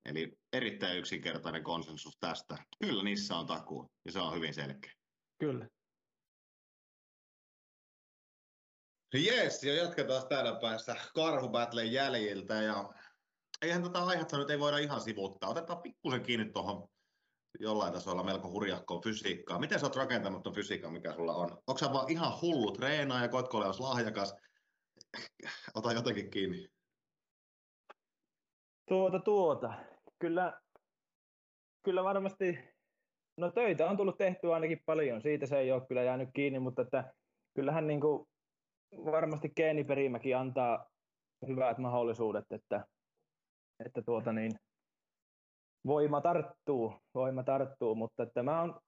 [0.09, 2.57] Eli erittäin yksinkertainen konsensus tästä.
[2.81, 4.93] Kyllä niissä on takuu ja se on hyvin selkeä.
[5.39, 5.69] Kyllä.
[9.15, 12.55] Jes, ja jatketaan täällä päässä Karhubattlen jäljiltä.
[12.55, 12.93] Ja
[13.63, 15.51] eihän tätä aihetta nyt ei voida ihan sivuuttaa.
[15.51, 16.89] Otetaan pikkusen kiinni tuohon
[17.61, 19.59] jollain tasolla melko hurjahkoa fysiikkaa.
[19.59, 21.51] Miten sä oot rakentanut tuon fysiikan, mikä sulla on?
[21.67, 24.35] Onko sä vaan ihan hullu treenaaja ja koetko olla lahjakas?
[25.75, 26.69] Ota jotenkin kiinni.
[28.89, 29.75] Tuota, tuota.
[30.19, 30.61] Kyllä,
[31.85, 32.59] kyllä varmasti,
[33.37, 36.83] no töitä on tullut tehtyä ainakin paljon, siitä se ei ole kyllä jäänyt kiinni, mutta
[36.83, 37.15] että
[37.55, 38.29] kyllähän niin kuin
[39.05, 40.87] varmasti geeniperimäkin antaa
[41.47, 42.85] hyvät mahdollisuudet, että,
[43.85, 44.53] että tuota niin,
[45.87, 48.81] voima tarttuu, voima tarttuu, mutta että mä on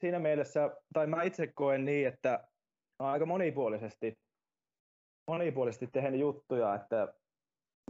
[0.00, 2.48] siinä mielessä, tai mä itse koen niin, että
[2.98, 4.18] aika monipuolisesti,
[5.30, 7.14] monipuolisesti tehnyt juttuja, että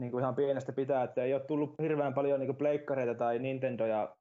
[0.01, 4.17] niin kuin ihan pienestä pitää, että ei ole tullut hirveän paljon niin pleikkareita tai Nintendoja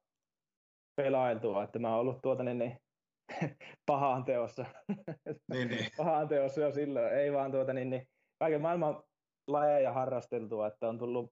[0.96, 2.76] pelailtua, että mä oon ollut tuota niin, niin
[3.86, 4.64] pahaan teossa.
[5.52, 5.86] Niin, niin.
[5.96, 8.08] pahaan teossa jo silloin, ei vaan tuota niin, niin
[8.38, 9.02] kaiken maailman
[9.46, 11.30] lajeja harrasteltua, että on tullut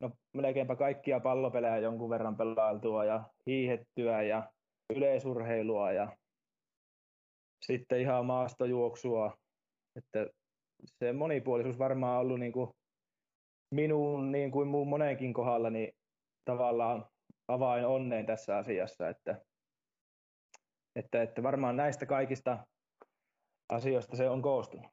[0.00, 4.50] no, melkeinpä kaikkia pallopelejä jonkun verran pelailtua ja hiihettyä ja
[4.96, 6.16] yleisurheilua ja
[7.66, 9.36] sitten ihan maastojuoksua.
[9.96, 10.26] Että
[10.98, 12.70] se monipuolisuus varmaan on ollut niin kuin
[13.70, 15.92] minun niin kuin muun monenkin kohdalla niin
[16.44, 17.06] tavallaan
[17.48, 19.40] avain onneen tässä asiassa, että,
[20.96, 22.66] että, että varmaan näistä kaikista
[23.68, 24.92] asioista se on koostunut.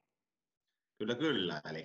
[0.97, 1.61] Kyllä, kyllä.
[1.71, 1.83] Eli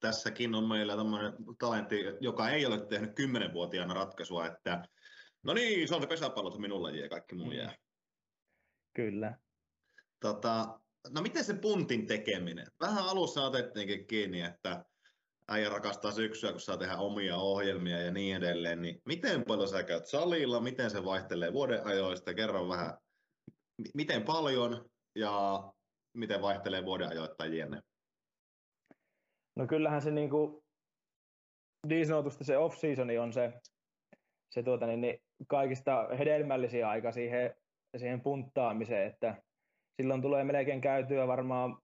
[0.00, 4.82] tässäkin on meillä tämmöinen talentti, joka ei ole tehnyt kymmenenvuotiaana ratkaisua, että
[5.42, 7.74] no niin, se on se pesäpallo, se minun laji ja kaikki muu jää.
[8.96, 9.38] Kyllä.
[10.20, 12.66] Tota, no miten se puntin tekeminen?
[12.80, 14.84] Vähän alussa otettiinkin kiinni, että
[15.48, 19.82] äijä rakastaa syksyä, kun saa tehdä omia ohjelmia ja niin edelleen, niin miten paljon sä
[19.82, 22.98] käyt salilla, miten se vaihtelee vuoden ajoista, kerro vähän,
[23.94, 25.62] miten paljon ja
[26.16, 27.82] miten vaihtelee vuoden ajoittain jne.
[29.56, 30.62] No kyllähän se niin, kuin,
[31.86, 33.52] niin sanotusti se off-seasoni on se,
[34.50, 35.18] se tuota, niin, niin
[35.48, 37.54] kaikista hedelmällisin aika siihen,
[37.96, 39.42] siihen punttaamiseen, että
[39.96, 41.78] silloin tulee melkein käytyä varmaan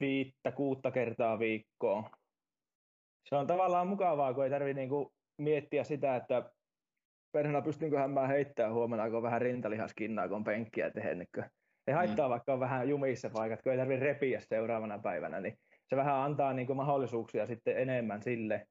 [0.00, 2.10] viittä, kuutta kertaa viikkoon.
[3.24, 6.50] Se on tavallaan mukavaa, kun ei tarvitse niinku miettiä sitä, että
[7.32, 11.28] perhana pystynköhän mä heittämään huomenna, kun on vähän rintalihaskinnaa, kun on penkkiä tehnyt.
[11.86, 12.30] Ei haittaa, mm.
[12.30, 15.58] vaikka on vähän jumissa paikat, kun ei tarvitse repiä seuraavana päivänä, niin
[15.88, 18.66] se vähän antaa niin kuin mahdollisuuksia sitten enemmän sille.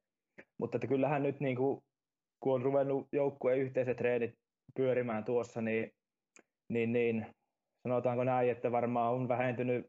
[0.58, 1.80] Mutta että kyllähän nyt niin kuin,
[2.40, 4.34] kun on ruvennut joukkueen yhteiset treenit
[4.76, 5.90] pyörimään tuossa, niin,
[6.68, 7.26] niin, niin
[7.82, 9.86] sanotaanko näin, että varmaan on vähentynyt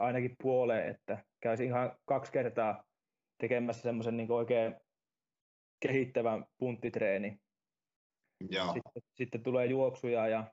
[0.00, 2.84] ainakin puoleen, että käy ihan kaksi kertaa
[3.38, 4.76] tekemässä semmoisen niin oikein
[5.80, 7.40] kehittävän punttitreeni.
[8.42, 10.52] Sitten, sitten tulee juoksuja ja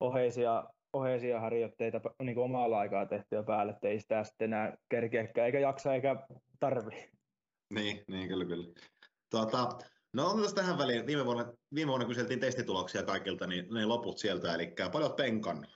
[0.00, 0.64] oheisia
[0.94, 5.58] oheisia harjoitteita niin kuin omalla aikaa tehtyä päälle, että ei sitä sitten enää kerkeäkään, eikä
[5.58, 6.26] jaksa eikä
[6.60, 7.10] tarvi.
[7.74, 8.66] Niin, niin kyllä, kyllä.
[9.30, 9.68] Tuota,
[10.12, 14.54] no on tähän väliin, viime vuonna, viime vuonna kyseltiin testituloksia kaikilta, niin ne loput sieltä,
[14.54, 15.66] eli paljon penkan.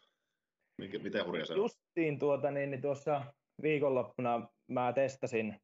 [1.02, 1.58] Miten hurja se on?
[1.58, 3.24] Justiin tuota, niin, niin tuossa
[3.62, 5.60] viikonloppuna mä testasin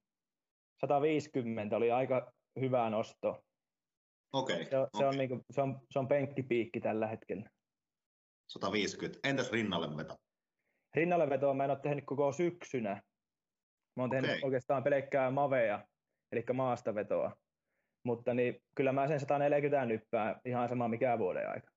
[0.81, 3.45] 150, oli aika hyvä nosto.
[4.33, 4.57] Okei.
[4.57, 4.99] Okay, se, okay.
[4.99, 7.49] se, on, niin kuin, se, on, se on penkkipiikki tällä hetkellä.
[8.49, 9.29] 150.
[9.29, 10.17] Entäs rinnalle veto?
[10.95, 13.03] Rinnalle vetoa mä en ole tehnyt koko syksynä.
[13.97, 14.41] Mä oon tehnyt okay.
[14.43, 15.87] oikeastaan pelkkää mavea,
[16.33, 17.37] eli maastavetoa.
[18.05, 21.71] Mutta niin, kyllä mä sen 140 nyppää ihan sama mikä vuoden aika.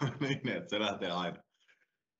[0.20, 1.42] niin, että se lähtee aina.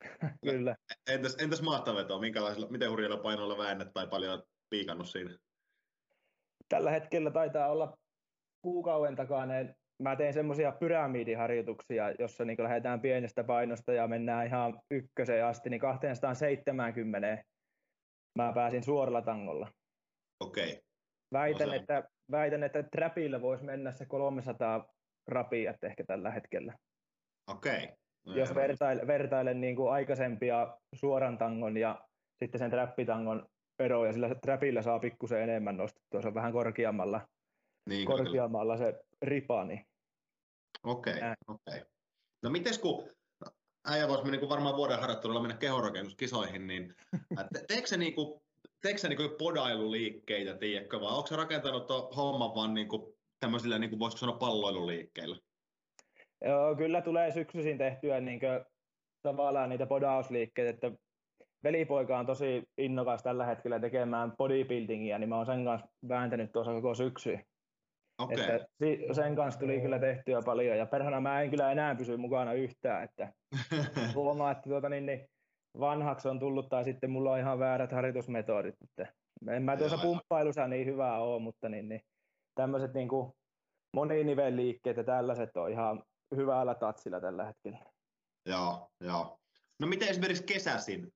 [0.51, 0.77] kyllä.
[1.11, 2.21] Entäs, entäs maastavetoa?
[2.21, 5.39] Minkälaisilla, miten hurjilla painoilla väännät tai paljon piikannut siinä?
[6.69, 7.97] Tällä hetkellä taitaa olla
[8.63, 15.47] kuukauden takainen mä teen semmoisia pyramidiharjoituksia, jossa niin lähdetään pienestä painosta ja mennään ihan ykköseen
[15.47, 17.43] asti, niin 270
[18.39, 19.69] mä pääsin suoralla tangolla.
[20.41, 20.69] Okei.
[20.69, 20.83] Okay.
[21.33, 24.87] Väitän, että, väitän, että trapilla voisi mennä se 300
[25.29, 26.75] rapiat ehkä tällä hetkellä.
[27.51, 27.85] Okei.
[27.85, 27.97] Okay.
[28.27, 32.05] No Jos vertailen, vertailen niin kuin aikaisempia suoran tangon ja
[32.39, 33.47] sitten sen trappitangon
[33.79, 37.29] eroja, sillä trapilla saa pikkusen enemmän nostettua, se on vähän korkeammalla,
[37.89, 39.87] niin, korkeammalla se ripani.
[40.83, 41.79] Okei, okay, okei.
[41.79, 41.91] Okay.
[42.43, 43.09] No mites kun
[43.87, 46.95] äijä voisi niin varmaan vuoden harjoittelulla mennä kehorakennuskisoihin, niin
[47.53, 48.41] te, teekö se, niin kuin,
[48.83, 53.15] teekö se niin kuin podailuliikkeitä, tiedätkö, vai onko se rakentanut tuon homman vaan niin kuin,
[53.41, 55.37] tämmöisillä, niin kuin voisiko sanoa, palloiluliikkeillä?
[56.45, 58.65] Joo, kyllä tulee syksyisin tehtyä niin kuin,
[59.23, 60.93] tavallaan niitä podausliikkeitä, että
[61.65, 66.73] velipoika on tosi innokas tällä hetkellä tekemään bodybuildingia, niin mä oon sen kanssa vääntänyt tuossa
[66.73, 67.39] koko syksy.
[68.19, 68.37] Okay.
[68.41, 72.53] Että sen kanssa tuli kyllä tehtyä paljon ja perhana mä en kyllä enää pysy mukana
[72.53, 73.33] yhtään, että
[74.15, 75.27] huomaa, että tuota, niin, niin,
[75.81, 78.75] vanhaksi on tullut tai sitten mulla on ihan väärät harjoitusmetodit.
[78.85, 79.13] Että
[79.51, 82.01] en mä tuossa pumppailussa niin hyvää ole, mutta niin, niin,
[82.55, 83.09] tämmöiset niin
[83.97, 86.03] moninivelliikkeet ja tällaiset on ihan
[86.37, 87.79] hyvällä tatsilla tällä hetkellä.
[88.47, 89.39] Joo, joo.
[89.81, 91.13] No miten esimerkiksi kesäisin?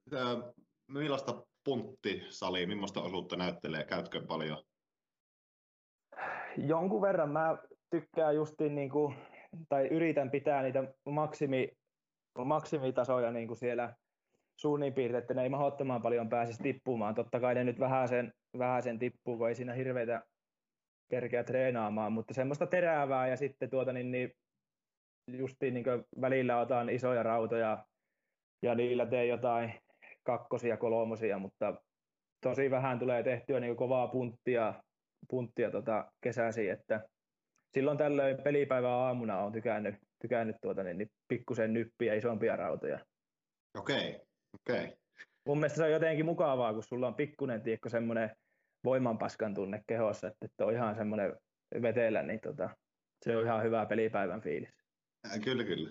[0.88, 3.84] Millaista punttisalia, millaista osuutta näyttelee?
[3.84, 4.62] Käytkö paljon?
[6.56, 7.58] Jonkun verran mä
[7.90, 9.14] tykkään justiin niin kuin,
[9.68, 11.68] tai yritän pitää niitä maksimi,
[12.44, 13.94] maksimitasoja niin kuin siellä
[14.60, 17.14] suunnin piirtein, että ne ei mahdottoman paljon pääsisi tippumaan.
[17.14, 20.22] Totta kai ne nyt vähän sen, vähän sen tippuu, kun ei siinä hirveitä
[21.10, 24.32] kerkeä treenaamaan, mutta semmoista terävää ja sitten tuota, niin, niin
[25.28, 25.84] justiin niin
[26.20, 27.84] välillä otan isoja rautoja
[28.62, 29.74] ja niillä teen jotain
[30.22, 31.74] kakkosia, kolmosia, mutta
[32.40, 34.74] tosi vähän tulee tehtyä niin kovaa punttia,
[35.28, 37.08] punttia tota kesäsi, että
[37.74, 42.98] silloin tällöin pelipäivän aamuna on tykännyt, tykännyt tuota, niin, niin pikkusen nyppiä isompia rautoja.
[43.78, 44.20] Okei, okay,
[44.60, 44.84] okei.
[44.84, 44.96] Okay.
[45.46, 48.30] Mun mielestä se on jotenkin mukavaa, kun sulla on pikkunen tiekko semmoinen
[48.84, 51.36] voimanpaskan tunne kehossa, että, että on ihan semmoinen
[51.82, 52.70] vetelä, niin tota,
[53.24, 54.70] se on ihan hyvä pelipäivän fiilis.
[55.44, 55.90] Kyllä, kyllä.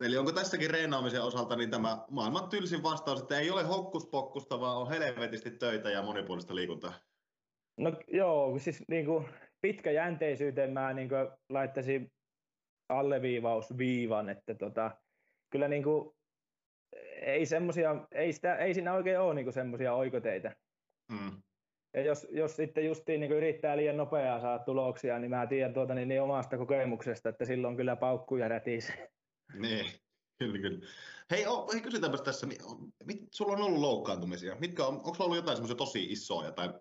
[0.00, 4.76] Eli onko tässäkin reenaamisen osalta niin tämä maailman tylsin vastaus, että ei ole hokkuspokkusta, vaan
[4.76, 6.92] on helvetisti töitä ja monipuolista liikuntaa?
[7.76, 9.28] No joo, siis niin kuin
[9.60, 12.12] pitkäjänteisyyteen mä niin kuin laittaisin
[12.88, 14.90] alleviivausviivan, että tota,
[15.50, 16.10] kyllä niin kuin,
[17.22, 20.50] ei, semmosia, ei, sitä, ei siinä oikein ole niin semmoisia oikoteita.
[21.12, 21.42] Mm.
[21.94, 25.94] Ja jos, jos sitten justiin niin yrittää liian nopeaa saada tuloksia, niin mä tiedän tuota,
[25.94, 28.92] niin, niin omasta kokemuksesta, että silloin kyllä paukkuja rätisi.
[29.54, 29.86] Niin,
[30.38, 30.86] kyllä, kyllä.
[31.30, 32.46] Hei, oh, hei kysytäänpä tässä,
[33.04, 34.56] mit, sulla on ollut loukkaantumisia.
[34.60, 36.74] Mitkä on, onko sulla ollut jotain semmoisia tosi isoja, tai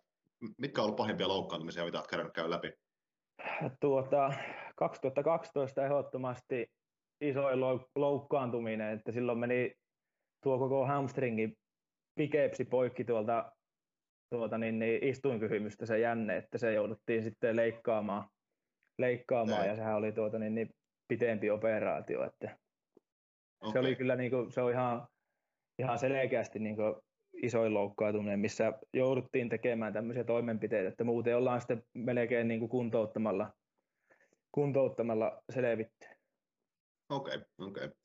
[0.58, 2.72] mitkä on ollut pahimpia loukkaantumisia, mitä olet käynyt käy läpi?
[3.80, 4.34] Tuota,
[4.76, 6.72] 2012 ehdottomasti
[7.22, 7.60] isoin
[7.96, 9.74] loukkaantuminen, että silloin meni
[10.44, 11.58] tuo koko hamstringin
[12.16, 13.52] pikepsi poikki tuolta
[14.30, 18.30] tuota, niin, niin istuinkysymystä se jänne, että se jouduttiin sitten leikkaamaan,
[18.98, 20.70] leikkaamaan ja sehän oli tuota, niin, niin
[21.10, 22.58] pitempi operaatio, että
[23.60, 23.74] okay.
[23.74, 25.08] se oli kyllä niin kuin, se on ihan,
[25.80, 26.96] ihan selkeästi niin kuin
[27.44, 33.54] isoin loukkaantuminen, missä jouduttiin tekemään tämmöisiä toimenpiteitä, että muuten ollaan sitten melkein niin kuin kuntouttamalla,
[34.52, 36.08] kuntouttamalla selvitty.
[37.10, 37.86] Okei, okay, okei.
[37.86, 37.98] Okay.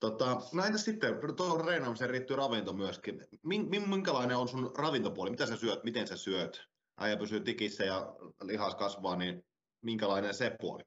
[0.00, 3.20] Tota, no entäs sitten, tuohon reenaamiseen riittyy ravinto myöskin.
[3.86, 5.30] Minkälainen on sun ravintopuoli?
[5.30, 5.84] Mitä sä syöt?
[5.84, 6.66] Miten sä syöt?
[7.00, 9.44] Äijä pysyy tikissä ja lihas kasvaa, niin
[9.82, 10.82] minkälainen se puoli?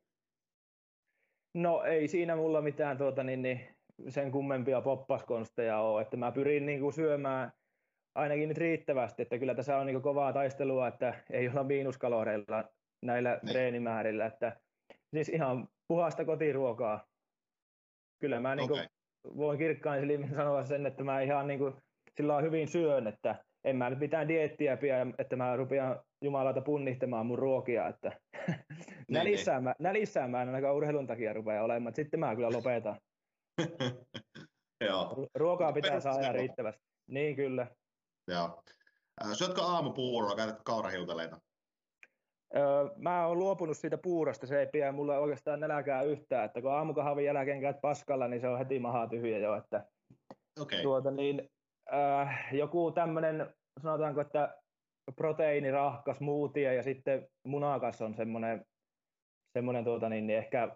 [1.54, 3.68] No ei siinä mulla mitään tuota, niin, niin,
[4.10, 7.52] sen kummempia poppaskonsteja ole, että mä pyrin niin kuin, syömään
[8.16, 12.64] ainakin nyt riittävästi, että kyllä tässä on niin kuin, kovaa taistelua, että ei olla miinuskaloreilla
[13.02, 13.52] näillä niin.
[13.54, 14.58] treenimäärillä, että
[15.14, 17.08] siis ihan puhasta kotiruokaa.
[18.20, 18.90] Kyllä mä niin kuin, okay
[19.38, 21.74] voin kirkkain silmin sanoa sen, että mä ihan niin kuin,
[22.18, 26.62] sillä on hyvin syön, että en mä nyt mitään diettiä pidä, että mä rupean jumalata
[26.62, 28.22] punnihtamaan mun ruokia, että
[29.12, 32.98] nälissään, mä, nälissään mä en ainakaan urheilun takia rupea olemaan, sitten mä kyllä lopetan.
[34.88, 35.28] Joo.
[35.36, 36.84] Ruokaa pitää saada riittävästi.
[37.08, 37.68] Niin kyllä.
[38.28, 38.64] Joo.
[39.34, 41.42] Syötkö aamupuuroa, käytät kaurahiutaleita?
[42.56, 46.72] Öö, mä oon luopunut siitä puurosta, se ei pidä mulle oikeastaan nälkää yhtään, että kun
[46.72, 49.86] aamukahvin jälkeen käyt paskalla, niin se on heti maha tyhjä jo, että
[50.60, 50.82] okay.
[50.82, 51.50] tuota, niin,
[51.94, 54.63] äh, joku tämmöinen, sanotaanko, että
[55.16, 58.66] proteiinirahkas smoothie ja sitten munakas on semmoinen,
[59.54, 60.76] semmoinen tuota, niin, niin ehkä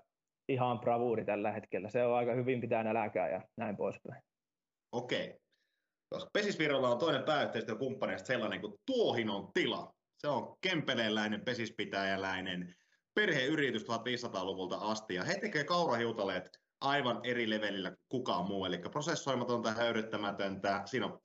[0.50, 1.90] ihan bravuuri tällä hetkellä.
[1.90, 4.24] Se on aika hyvin pitää nälkää ja näin poispäin.
[4.92, 5.28] Okei.
[5.28, 6.28] Okay.
[6.34, 9.94] Pesisvirralla on toinen pääyhteistyökumppaneista sellainen kuin Tuohinon tila.
[10.18, 12.76] Se on kempeleläinen, pesispitäjäläinen
[13.14, 16.50] perheyritys 1500-luvulta asti, ja he tekevät kaurahiutaleet
[16.82, 21.20] aivan eri levelillä kukaan muu, eli prosessoimatonta, höyryttämätöntä, siinä on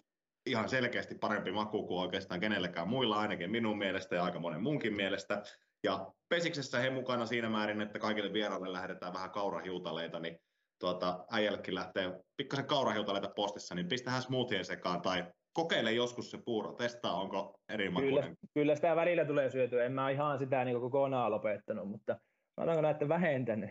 [0.46, 4.94] ihan selkeästi parempi maku kuin oikeastaan kenellekään muilla, ainakin minun mielestä ja aika monen munkin
[4.94, 5.42] mielestä.
[5.84, 10.38] Ja Pesiksessä he mukana siinä määrin, että kaikille vieraille lähdetään vähän kaurahiutaleita, niin
[10.80, 16.72] tuota, äijällekin lähtee pikkasen kaurahiutaleita postissa, niin pistähän smoothien sekaan tai kokeile joskus se puuro,
[16.72, 21.30] testaa onko eri kyllä, kyllä sitä välillä tulee syötyä, en mä ihan sitä niin kokonaan
[21.30, 22.16] lopettanut, mutta
[22.56, 23.70] sanotaanko näette vähentänyt.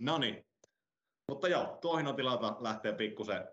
[0.00, 0.46] No niin,
[1.28, 3.48] mutta joo, tuohinotilalta lähtee pikkusen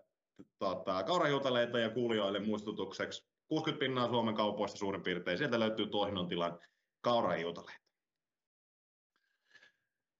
[0.58, 3.30] tota, kaurahiutaleita ja kuulijoille muistutukseksi.
[3.48, 6.58] 60 pinnaa Suomen kaupoista suurin piirtein, sieltä löytyy tuohinon tilan
[7.00, 7.80] kaurahiutaleita.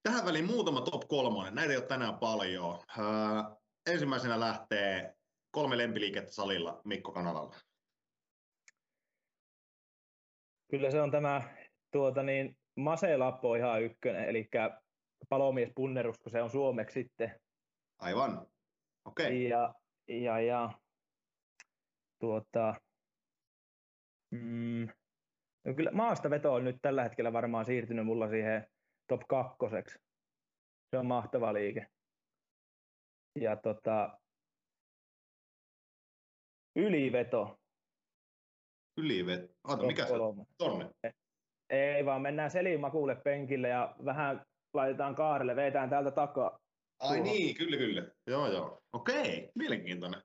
[0.02, 2.78] Tähän väliin muutama top kolmonen, näitä ei ole tänään paljon.
[2.98, 3.04] Öö,
[3.86, 5.14] ensimmäisenä lähtee
[5.50, 7.56] kolme lempiliikettä salilla Mikko Kanadalla?
[10.70, 11.42] Kyllä se on tämä
[11.92, 14.48] tuota niin, Mase Lappo ihan ykkönen, eli
[15.28, 17.40] palomies punnerus, kun se on suomeksi sitten.
[17.98, 18.46] Aivan,
[19.04, 19.26] okei.
[19.26, 19.36] Okay.
[19.36, 19.74] Ja,
[20.10, 20.70] ja, ja
[22.20, 22.74] tuota,
[24.30, 24.88] mm,
[25.64, 28.66] no kyllä maastaveto on nyt tällä hetkellä varmaan siirtynyt mulla siihen
[29.08, 29.98] top kakkoseksi.
[30.90, 31.86] se on mahtava liike.
[33.40, 34.18] Ja tota,
[36.76, 37.58] yliveto.
[38.96, 39.54] Yliveto.
[39.64, 40.46] Ota, mikä se on?
[40.58, 40.90] Tonne.
[41.70, 44.42] Ei vaan mennään selimakuulle penkille ja vähän
[44.74, 46.58] laitetaan kaarelle, veetään täältä takaa.
[47.00, 47.22] Ai tuohon.
[47.22, 48.08] niin, kyllä kyllä.
[48.26, 48.82] Joo joo.
[48.92, 50.22] Okei, mielenkiintoinen.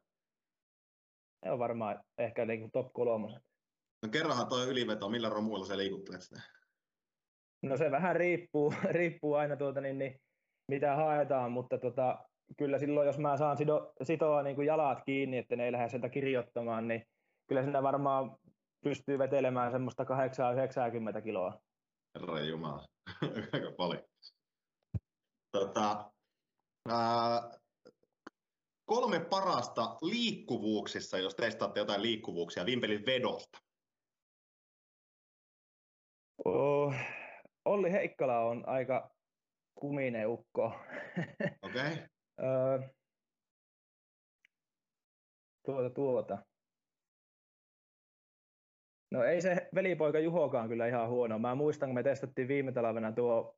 [1.43, 3.43] Se on varmaan ehkä niin top kolmoset.
[4.03, 6.41] No kerranhan toi yliveto, millä romuilla se liikuttelet sitä?
[7.63, 10.21] No se vähän riippuu, riippuu aina tuota, niin, niin,
[10.67, 12.25] mitä haetaan, mutta tota,
[12.57, 15.89] kyllä silloin, jos mä saan sido, sitoa niin kuin jalat kiinni, että ne ei lähde
[15.89, 17.05] sieltä kirjoittamaan, niin
[17.47, 18.37] kyllä sinä varmaan
[18.83, 21.59] pystyy vetelemään semmoista 8-90 kiloa.
[22.15, 22.85] Herra Jumala,
[23.53, 24.03] aika paljon.
[25.51, 26.11] Tota,
[26.89, 27.59] ää,
[28.85, 33.57] kolme parasta liikkuvuuksissa, jos testaatte jotain liikkuvuuksia Vimpelin vedosta.
[36.45, 36.93] Oh,
[37.65, 39.15] Olli Heikkala on aika
[39.75, 40.79] kuminen ukko.
[41.61, 41.91] Okei.
[42.37, 42.89] Okay.
[45.65, 46.45] tuota, tuota.
[49.11, 51.39] No ei se velipoika Juhokaan kyllä ihan huono.
[51.39, 53.57] Mä muistan, kun me testattiin viime talvena tuo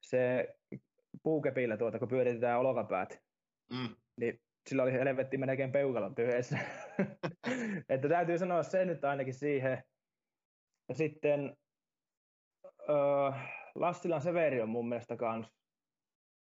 [0.00, 0.54] se
[1.22, 3.22] puukepillä tuota, kun pyöritetään olkapäät.
[3.72, 3.96] Mm.
[4.20, 6.58] Niin sillä oli helvetti melkein peukalon tyhjessä.
[7.88, 9.84] että täytyy sanoa se nyt ainakin siihen.
[10.88, 11.56] Ja sitten
[12.88, 13.32] öö,
[13.74, 15.46] Lassilan Severi on mun mielestä kans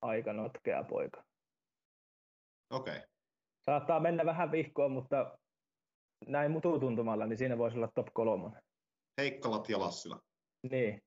[0.02, 1.24] aika notkea poika.
[2.70, 2.96] Okei.
[2.96, 3.08] Okay.
[3.64, 5.38] Saattaa mennä vähän vihkoon, mutta
[6.26, 8.62] näin mututuntumalla, niin siinä voisi olla top kolmonen.
[9.20, 10.20] Heikkalat ja Lassila.
[10.70, 11.02] Niin.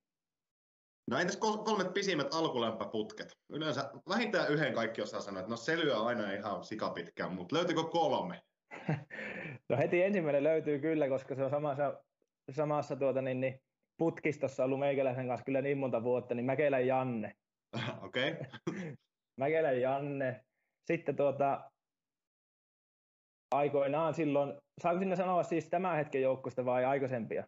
[1.12, 3.38] No entäs kolmet pisimmät alkulämpöputket?
[3.50, 7.84] Yleensä vähintään yhden kaikki osaa sanoa, että no se lyö aina ihan sikapitkään, mutta löytyykö
[7.84, 8.42] kolme?
[9.70, 12.04] no heti ensimmäinen löytyy kyllä, koska se on samassa,
[12.52, 13.62] samassa tuota, niin, niin,
[13.98, 17.36] putkistossa ollut meikäläisen kanssa kyllä niin monta vuotta, niin Mäkelän Janne.
[18.06, 18.36] Okei.
[18.68, 18.96] Okay.
[19.38, 20.46] Mäkelän Janne.
[20.92, 21.72] Sitten tuota,
[23.56, 27.48] aikoinaan silloin, saako sinne sanoa siis tämän hetken joukkosta vai aikaisempia?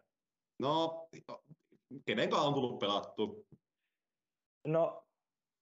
[0.62, 1.08] No,
[2.06, 3.46] kenen on tullut pelattu?
[4.66, 5.04] No,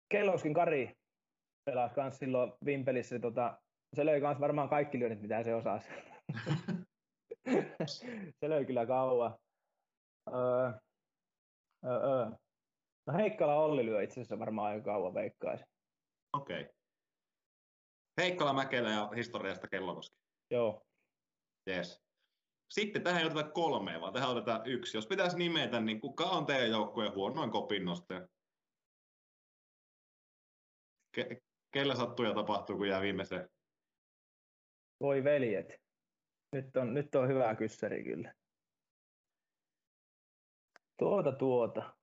[0.09, 0.97] Kelloskin Kari
[1.64, 3.18] pelasi myös silloin Vimpelissä.
[3.18, 3.59] Tota,
[3.95, 5.89] se löi myös varmaan kaikki lyönnit, mitä se osasi.
[8.41, 9.39] se löi kyllä kauan.
[10.35, 10.72] Öö,
[11.85, 12.31] öö,
[13.07, 15.66] No Heikkala Olli lyö itse asiassa varmaan aika kauan veikkaisin.
[16.33, 16.61] Okei.
[16.61, 16.72] Okay.
[18.20, 20.16] Heikkala, Mäkelä ja historiasta Kellokoski.
[20.51, 20.83] Joo.
[21.68, 22.05] Yes.
[22.69, 24.97] Sitten tähän ei oteta kolme, vaan tähän otetaan yksi.
[24.97, 28.29] Jos pitäisi nimetä, niin kuka on teidän joukkueen huonoin kopinnosta?
[31.17, 31.41] Ke-
[31.71, 33.49] kellä sattuu ja tapahtuu, kun jää viimeiseen?
[35.01, 35.81] Voi veljet.
[36.53, 38.35] Nyt on, nyt on hyvä kyssäri kyllä.
[40.99, 41.97] Tuota tuota.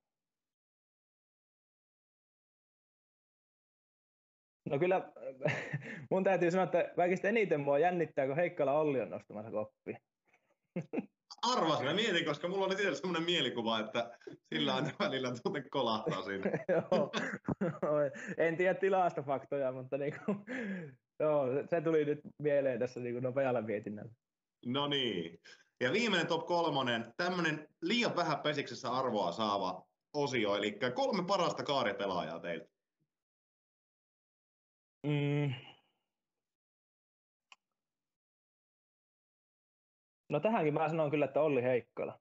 [4.66, 5.12] No kyllä
[6.12, 9.96] mun täytyy sanoa, että kaikista eniten mua jännittää, kun Heikkala Olli on nostamassa koppi.
[11.42, 14.18] Arvasin, mä mietin, koska mulla oli siellä semmoinen mielikuva, että
[14.54, 16.52] sillä on välillä tuote kolahtaa siinä.
[16.74, 17.12] joo,
[18.38, 20.36] en tiedä tilastofaktoja, mutta niinku,
[21.20, 24.12] joo, se tuli nyt mieleen tässä niinku nopealla mietinnällä.
[24.66, 25.40] No niin.
[25.82, 32.40] Ja viimeinen top kolmonen, tämmöinen liian vähän pesiksessä arvoa saava osio, eli kolme parasta kaaripelaajaa
[32.40, 32.68] teiltä.
[35.04, 35.54] Mm.
[40.34, 42.20] No tähänkin mä sanon kyllä, että Olli Heikkala.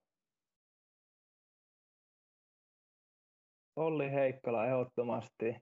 [3.76, 5.56] Olli Heikkala ehdottomasti.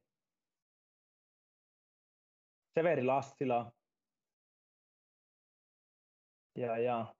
[2.75, 3.73] Severi Lassila.
[6.57, 7.15] Ja, ja.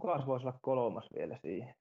[0.00, 1.74] Kukas voisi olla kolmas vielä siihen?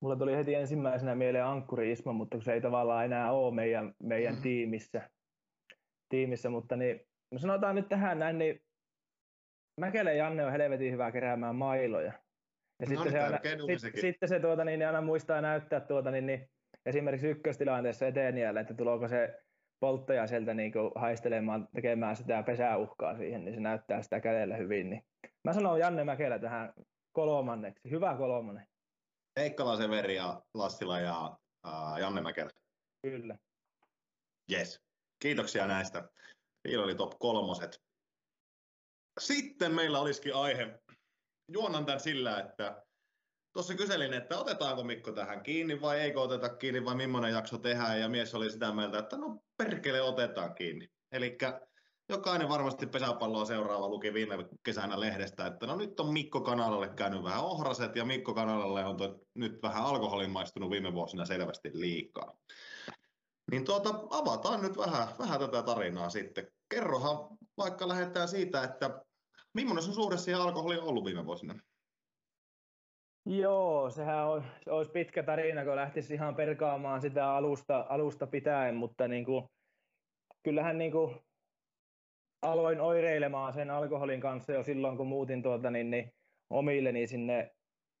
[0.00, 4.34] Mulla tuli heti ensimmäisenä mieleen Ankkuri Isma, mutta se ei tavallaan enää ole meidän, meidän
[4.34, 4.42] mm.
[4.42, 5.10] tiimissä,
[6.08, 7.00] tiimissä, mutta niin,
[7.30, 8.62] me sanotaan nyt tähän näin, niin
[9.80, 12.12] Mäkelä Janne on helvetin hyvä keräämään mailoja.
[12.80, 13.38] Ja no, sitten, niin, se aina,
[13.78, 16.50] sit, sitten se tuota, niin, niin aina muistaa näyttää tuota, niin, niin,
[16.86, 19.42] esimerkiksi ykköstilanteessa Etenialle, että tuleeko se
[19.80, 24.90] polttaja sieltä niin kuin haistelemaan, tekemään sitä pesäuhkaa siihen, niin se näyttää sitä kädellä hyvin.
[24.90, 25.04] Niin.
[25.44, 26.72] Mä sanon Janne Mäkelä tähän
[27.12, 27.90] kolmanneksi.
[27.90, 28.66] Hyvä kolmonen.
[29.40, 31.36] Heikkala, Severi ja Lassila ja
[31.66, 32.50] uh, Janne Mäkelä.
[33.02, 33.38] Kyllä.
[34.52, 34.87] Yes.
[35.18, 36.08] Kiitoksia näistä.
[36.64, 37.82] Niillä oli top kolmoset.
[39.18, 40.80] Sitten meillä olisikin aihe.
[41.52, 42.82] Juonan tämän sillä, että
[43.52, 48.00] tuossa kyselin, että otetaanko Mikko tähän kiinni vai eikö oteta kiinni vai millainen jakso tehdään
[48.00, 50.88] ja mies oli sitä mieltä, että no perkele otetaan kiinni.
[51.12, 51.38] Eli
[52.08, 57.24] jokainen varmasti pesäpalloa seuraava luki viime kesänä lehdestä, että no nyt on Mikko Kanalalle käynyt
[57.24, 58.96] vähän ohraset ja Mikko Kanalalle on
[59.34, 62.36] nyt vähän alkoholin maistunut viime vuosina selvästi liikaa.
[63.50, 66.46] Niin tuota, avataan nyt vähän, vähän tätä tarinaa sitten.
[66.68, 67.16] Kerrohan
[67.56, 69.00] vaikka lähdetään siitä, että
[69.54, 71.54] millainen sun suhde siihen alkoholiin on ollut viime vuosina?
[73.26, 74.26] Joo, sehän
[74.70, 79.44] olisi pitkä tarina, kun lähtisi ihan perkaamaan sitä alusta, alusta pitäen, mutta niin kuin,
[80.42, 81.20] kyllähän niin kuin
[82.42, 86.12] aloin oireilemaan sen alkoholin kanssa jo silloin, kun muutin tuota, niin, niin
[86.50, 87.50] omilleni sinne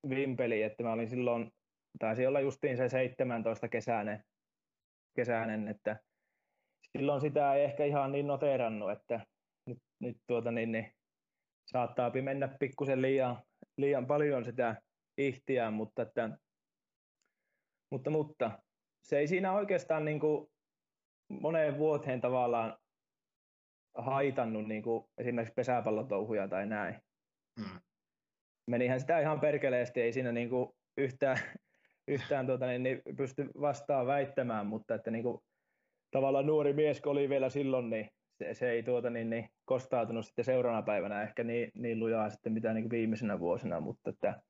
[0.08, 1.52] Vimpeliin, että mä olin silloin,
[1.98, 4.24] taisi olla justiin se 17 kesäinen,
[5.18, 6.00] kesäinen että
[6.92, 9.26] silloin sitä ei ehkä ihan niin noterannut, että
[9.66, 10.92] nyt, nyt tuota, niin, niin,
[11.66, 13.42] saattaa mennä pikkusen liian,
[13.76, 14.82] liian paljon sitä
[15.18, 16.38] ihtiään, mutta, että,
[17.92, 18.58] mutta, mutta
[19.04, 20.50] se ei siinä oikeastaan niin kuin
[21.40, 22.76] moneen vuoteen tavallaan
[23.94, 27.02] haitannut niin kuin esimerkiksi pesäpallotouhuja tai näin.
[27.60, 27.80] Hmm.
[28.70, 31.38] Menihän sitä ihan perkeleesti, ei siinä niin kuin yhtään,
[32.08, 35.38] yhtään tuota, niin, niin pysty vastaan väittämään, mutta että niin kuin,
[36.10, 40.26] tavallaan nuori mies, kun oli vielä silloin, niin se, se ei tuota, niin, niin, kostautunut
[40.26, 44.40] sitten seuraavana päivänä ehkä niin, niin lujaa sitten mitä niin viimeisenä vuosina, mutta, että,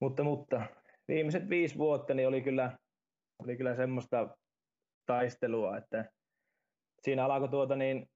[0.00, 0.62] mutta, mutta
[1.08, 2.78] viimeiset viisi vuotta niin oli kyllä,
[3.42, 4.36] oli kyllä semmoista
[5.06, 6.10] taistelua, että
[7.02, 8.06] siinä alkoi tuota niin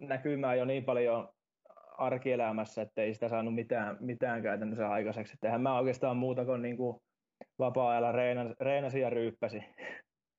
[0.00, 1.28] näkymään jo niin paljon
[1.98, 5.34] arkielämässä, että ei sitä saanut mitään, mitään käytännössä aikaiseksi.
[5.34, 7.00] Että mä oikeastaan muuta kuin, niin kuin
[7.58, 9.62] vapaa-ajalla reenasi, reenasi ja ryyppäsi.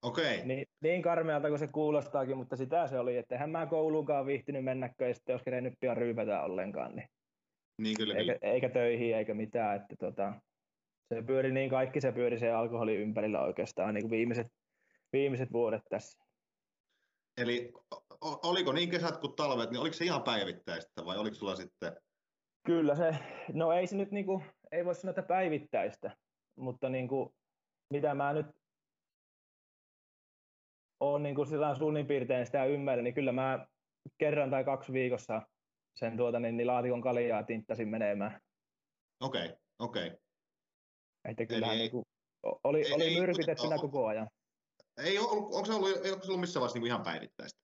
[0.01, 0.35] Okei.
[0.35, 0.45] Okay.
[0.47, 4.63] niin, niin karmealta kuin se kuulostaakin, mutta sitä se oli, että eihän mä kouluunkaan viihtynyt
[4.63, 7.07] mennäkö, ja sitten jos kerennyt pian ryypätä ollenkaan, niin,
[7.81, 8.53] niin kyllä, eikä, kyllä.
[8.53, 10.33] eikä, töihin eikä mitään, että tota,
[11.13, 14.47] se pyöri niin kaikki se pyöri se alkoholi ympärillä oikeastaan niin kuin viimeiset,
[15.13, 16.19] viimeiset vuodet tässä.
[17.37, 17.73] Eli
[18.21, 21.91] oliko niin kesät kuin talvet, niin oliko se ihan päivittäistä vai oliko sulla sitten?
[22.65, 23.15] Kyllä se,
[23.53, 26.17] no ei se nyt niinku, ei voi sanoa, että päivittäistä,
[26.59, 27.35] mutta niinku,
[27.93, 28.47] mitä mä nyt
[30.99, 33.67] olen niinku sillä suunnin piirtein sitä ymmärrän, niin kyllä mä
[34.17, 35.41] kerran tai kaksi viikossa
[35.95, 38.41] sen tuota, niin, niin laatikon kaljaa tinttasin menemään.
[39.19, 40.07] Okei, okay, okei.
[40.07, 40.19] Okay.
[41.25, 42.03] Että kyllä Eli niinku,
[42.63, 44.29] oli, ei, oli ei, myrkytettynä koko ajan.
[44.97, 47.59] Ei ole, onko se ollut, onko se ollut missään vaiheessa niin ihan päivittäistä?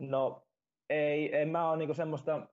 [0.00, 0.42] No
[0.90, 2.48] ei, en mä ole niinku semmoista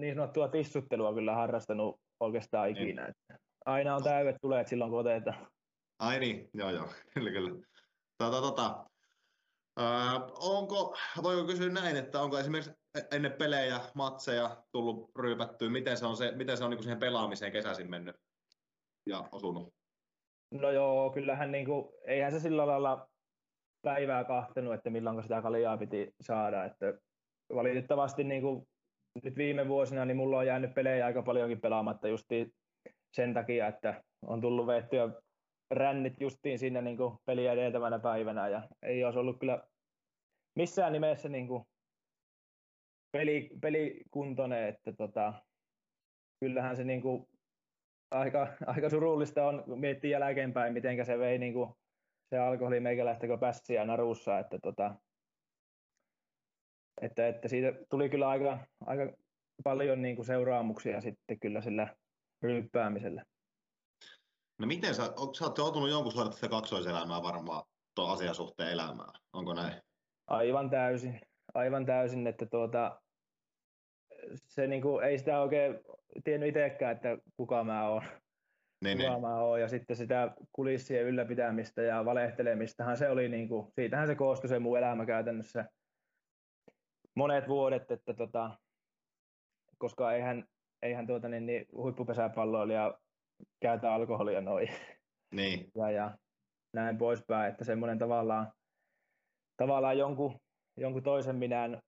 [0.00, 2.82] niin sanottua tissuttelua kyllä harrastanut oikeastaan niin.
[2.82, 3.02] ikinä.
[3.02, 3.10] Niin.
[3.10, 5.46] Että aina on täydet tuleet silloin, kun otetaan.
[5.98, 7.66] Ai niin, joo joo, kyllä kyllä.
[8.18, 8.84] Tota, tota,
[9.80, 12.72] äh, onko, voiko kysyä näin, että onko esimerkiksi
[13.12, 17.52] ennen pelejä, matseja tullut ryypättyä, miten se on, se, miten se on niin siihen pelaamiseen
[17.52, 18.16] kesäisin mennyt
[19.06, 19.74] ja osunut?
[20.50, 23.08] No joo, kyllähän niin kuin, eihän se sillä lailla
[23.82, 26.64] päivää kahtenut, että milloin sitä kaljaa piti saada.
[26.64, 26.94] Että
[27.54, 28.68] valitettavasti niin kuin
[29.24, 32.54] nyt viime vuosina niin mulla on jäänyt pelejä aika paljonkin pelaamatta justiin
[33.12, 35.08] sen takia, että on tullut veettyä
[35.70, 39.68] rännit justiin siinä niin kuin peliä edeltävänä päivänä ja ei olisi ollut kyllä
[40.56, 41.64] missään nimessä niin kuin
[43.12, 45.32] peli, pelikuntoinen, että tota,
[46.40, 47.26] kyllähän se niin kuin
[48.10, 51.74] aika, aika surullista on miettiä jälkeenpäin, miten se vei niin kuin
[52.30, 54.94] se alkoholi meikälähtekö pässiä narussa, että, tota,
[57.00, 59.16] että, että siitä tuli kyllä aika, aika
[59.64, 61.96] paljon niin kuin seuraamuksia sitten kyllä sillä
[62.42, 63.24] ryyppäämisellä.
[64.58, 65.02] No miten sä,
[65.38, 67.62] sä oot joutunut jonkun sortin sitä kaksoiselämää varmaan
[67.94, 69.82] tuon asian suhteen elämään, onko näin?
[70.26, 71.20] Aivan täysin,
[71.54, 73.00] aivan täysin, että tuota,
[74.36, 75.78] se niin kuin, ei sitä oikein
[76.24, 78.02] tiennyt itsekään, että kuka mä oon.
[78.84, 79.20] Niin, kuka niin.
[79.20, 79.60] mä oon.
[79.60, 84.58] Ja sitten sitä kulissien ylläpitämistä ja valehtelemistahan se oli, niin kuin, siitähän se koostui se
[84.58, 85.64] mun elämä käytännössä
[87.14, 88.58] monet vuodet, että tota,
[89.78, 90.44] koska eihän,
[90.82, 92.98] eihän tuota, niin, niin huippupesäpalloilija
[93.60, 94.68] käytä alkoholia noin.
[95.34, 95.70] Niin.
[95.76, 96.18] Ja, ja
[96.74, 98.52] näin poispäin, että semmoinen tavallaan,
[99.56, 100.40] tavallaan jonkun,
[100.76, 101.80] jonkun toisen minän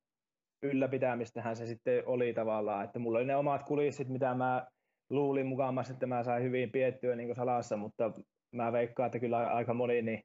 [0.62, 4.66] ylläpitämistähän se sitten oli tavallaan, että mulla oli ne omat kulissit, mitä mä
[5.11, 8.12] luulin mukaan, että mä sain hyvin piettyä niin salassa, mutta
[8.53, 10.22] mä veikkaan, että kyllä aika moni niin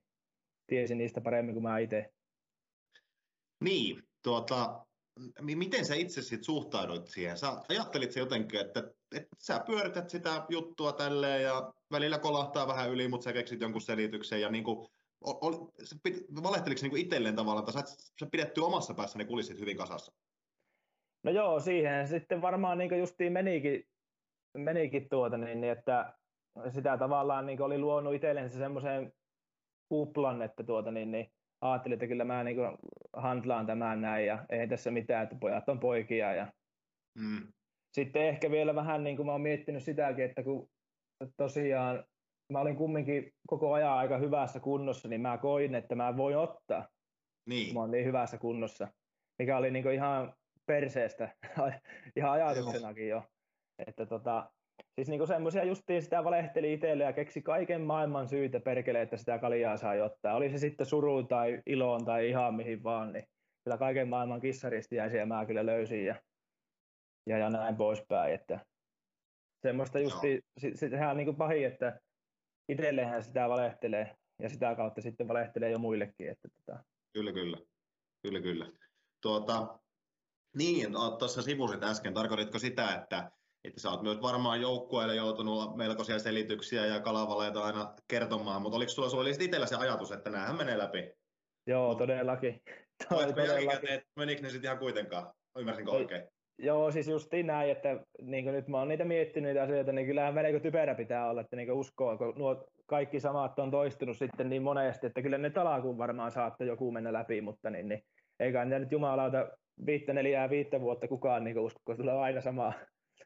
[0.67, 2.09] tiesi niistä paremmin kuin mä itse.
[3.63, 4.84] Niin, tuota,
[5.41, 7.37] miten sä itse sit suhtauduit siihen?
[7.37, 8.79] Sä ajattelit se jotenkin, että,
[9.15, 13.81] että sä pyörität sitä juttua tälleen ja välillä kolahtaa vähän yli, mutta sä keksit jonkun
[13.81, 14.87] selityksen ja niin kuin,
[15.21, 15.53] ol,
[16.43, 20.13] valehteliko niin itselleen tavallaan, että sä, sä pidetty omassa päässä ne kulissit hyvin kasassa?
[21.23, 23.87] No joo, siihen sitten varmaan niin justiin menikin,
[24.57, 26.13] menikin tuota, niin, niin, että
[26.73, 29.13] sitä tavallaan niin oli luonut itsellensä semmoisen
[29.89, 31.31] kuplan, että tuota, niin, niin,
[31.71, 32.77] ajattelin, että kyllä mä niin kuin
[33.13, 36.33] handlaan tämän näin ja ei tässä mitään, että pojat on poikia.
[36.33, 36.53] Ja
[37.19, 37.47] mm.
[37.93, 40.69] Sitten ehkä vielä vähän niin kuin mä oon miettinyt sitäkin, että kun
[41.37, 42.03] tosiaan
[42.53, 46.87] mä olin kumminkin koko ajan aika hyvässä kunnossa, niin mä koin, että mä voin ottaa.
[47.49, 47.73] Niin.
[47.73, 48.87] Mä olin niin hyvässä kunnossa,
[49.39, 50.33] mikä oli niin ihan
[50.65, 51.35] perseestä,
[52.17, 53.23] ihan ajatuksenakin jo.
[53.87, 54.51] Että tota,
[54.95, 59.39] siis niinku semmoisia justiin sitä valehteli itselle ja keksi kaiken maailman syitä perkele, että sitä
[59.39, 60.35] kaljaa saa ottaa.
[60.35, 63.27] Oli se sitten suru tai iloon tai ihan mihin vaan, niin
[63.63, 66.15] kyllä kaiken maailman kissaristiäisiä mä kyllä löysin ja,
[67.29, 68.33] ja, ja näin poispäin.
[68.33, 68.65] Että
[69.61, 71.99] semmoista justi, se, sehän on niin pahin, että
[72.69, 76.29] itsellehän sitä valehtelee ja sitä kautta sitten valehtelee jo muillekin.
[76.29, 76.83] Että tota.
[77.13, 77.57] Kyllä, kyllä.
[78.21, 78.71] Kyllä, kyllä.
[79.21, 79.79] Tuota,
[80.57, 83.31] niin, tuossa sivusit äsken, tarkoititko sitä, että,
[83.67, 88.89] että sä oot myös varmaan joukkueelle joutunut melkoisia selityksiä ja kalavaleita aina kertomaan, mutta oliko
[88.89, 91.11] sulla, sulla oli itsellä se ajatus, että näähän menee läpi?
[91.67, 92.61] Joo, todellakin.
[93.09, 94.01] todellakin.
[94.15, 95.33] menikö ne sitten ihan kuitenkaan?
[95.57, 96.23] Ymmärsinkö oikein?
[96.57, 100.33] Joo, siis justiin näin, että niin nyt mä oon niitä miettinyt niitä asioita, niin kyllähän
[100.33, 104.63] melko typerä pitää olla, että niin uskoo, kun nuo kaikki samat on toistunut sitten niin
[104.63, 108.03] monesti, että kyllä ne talakuun varmaan saatte joku mennä läpi, mutta niin, niin
[108.39, 109.49] eikä nyt jumalauta
[109.85, 112.73] viittä, neljää, viittä vuotta kukaan niin usko, kun tulee aina sama,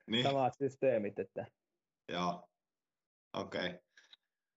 [0.09, 0.23] niin.
[0.23, 1.19] samat systeemit.
[1.19, 1.45] Että.
[2.11, 2.49] Joo,
[3.33, 3.67] okei.
[3.67, 3.79] Okay.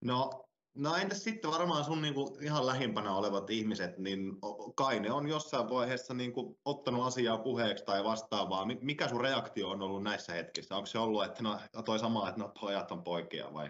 [0.01, 0.43] No
[0.75, 4.33] No entäs sitten varmaan sun niinku ihan lähimpänä olevat ihmiset, niin
[4.75, 8.65] kai ne on jossain vaiheessa niinku ottanut asiaa puheeksi tai vastaavaa.
[8.81, 10.75] Mikä sun reaktio on ollut näissä hetkissä?
[10.75, 13.69] Onko se ollut, että no, toi sama, että no pojat on poikia vai?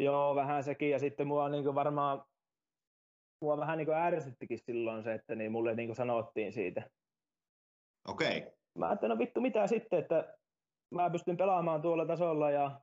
[0.00, 0.90] Joo, vähän sekin.
[0.90, 2.24] Ja sitten mua niinku varmaan
[3.42, 6.90] mua vähän niinku ärsyttikin silloin se, että niin mulle niinku sanottiin siitä.
[8.08, 8.38] Okei.
[8.38, 8.52] Okay.
[8.78, 10.38] Mä ajattelin, no vittu mitä sitten, että
[10.90, 12.80] mä pystyn pelaamaan tuolla tasolla ja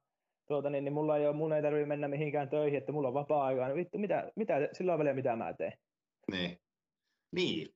[0.48, 3.14] tuota, niin, niin mulla ei ole, mun ei tarvitse mennä mihinkään töihin, että mulla on
[3.14, 5.74] vapaa-aikaa, niin vittu, mitä, mitä, silloin vielä mitä mä teen.
[6.32, 6.58] Niin.
[7.36, 7.68] Niin.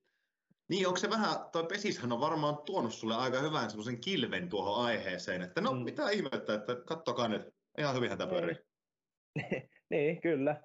[0.68, 4.84] Niin, onko se vähän, toi Pesishän on varmaan tuonut sulle aika hyvän semmoisen kilven tuohon
[4.84, 5.78] aiheeseen, että no mm.
[5.78, 8.56] mitä ihmettä, että kattokaa nyt, ihan hyvin tämä pyörii.
[9.34, 9.70] Niin.
[9.90, 10.62] niin, kyllä.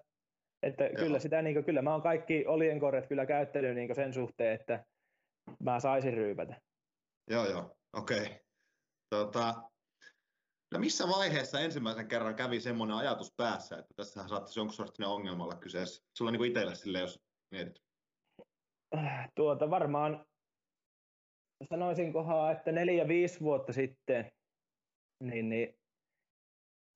[0.63, 0.95] Että Joo.
[0.95, 4.85] kyllä sitä, niin kuin, kyllä mä oon kaikki olienkorret kyllä käyttänyt niin sen suhteen, että
[5.59, 6.61] mä saisin ryypätä.
[7.29, 8.21] Joo, joo, okei.
[8.21, 8.46] Okay.
[9.09, 9.53] Tota,
[10.73, 15.43] No missä vaiheessa ensimmäisen kerran kävi semmoinen ajatus päässä, että tässä saattaisi jonkun sorttinen ongelma
[15.43, 16.03] olla kyseessä?
[16.17, 17.19] Sulla niin kuin itsellä sille, jos
[17.51, 17.83] mietit.
[19.35, 20.25] Tuota varmaan
[21.69, 24.31] sanoisin kohaa, että neljä, viisi vuotta sitten,
[25.23, 25.79] niin, niin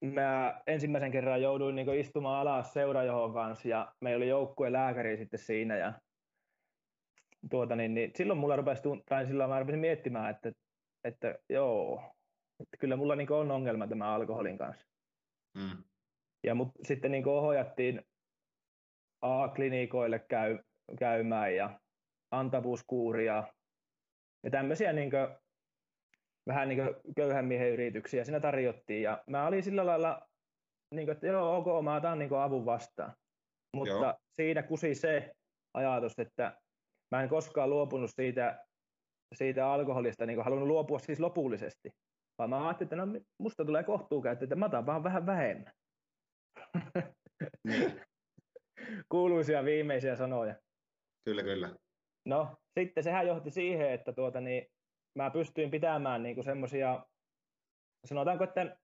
[0.04, 5.40] mä ensimmäisen kerran jouduin niin istumaan alas seurajohon kanssa ja meillä oli joukkueen lääkäri sitten
[5.40, 6.00] siinä ja
[7.50, 10.52] tuota, niin, niin silloin mulla rupesi, tai silloin mä rupesin miettimään, että,
[11.04, 12.02] että joo,
[12.60, 14.86] että kyllä mulla niin on ongelma tämä alkoholin kanssa.
[15.58, 15.84] Mm.
[16.46, 18.02] Ja mut sitten niin ohjattiin
[19.22, 20.58] A-klinikoille käy,
[20.98, 21.80] käymään ja
[22.30, 23.44] antavuuskuuria
[24.44, 25.28] ja tämmöisiä niin kuin,
[26.46, 26.82] vähän niin
[27.16, 29.02] köyhän miehen yrityksiä siinä tarjottiin.
[29.02, 30.28] Ja mä olin sillä lailla,
[30.94, 33.12] niin kuin, että joo, ok, mä otan niin avun vastaan.
[33.76, 34.14] Mutta joo.
[34.30, 35.32] siinä kusi se
[35.74, 36.60] ajatus, että
[37.10, 38.66] mä en koskaan luopunut siitä,
[39.32, 41.90] siitä alkoholista, niin halunnut luopua siis lopullisesti.
[42.38, 45.72] Vaan mä ajattelin, että no, musta tulee kohtuukäyttö, että mä otan vaan vähän vähemmän.
[47.68, 48.00] Niin.
[49.08, 50.54] Kuuluisia viimeisiä sanoja.
[51.24, 51.74] Kyllä, kyllä.
[52.26, 54.66] No, sitten sehän johti siihen, että tuota, niin,
[55.18, 57.06] mä pystyin pitämään niin semmoisia,
[58.06, 58.76] sanotaanko, että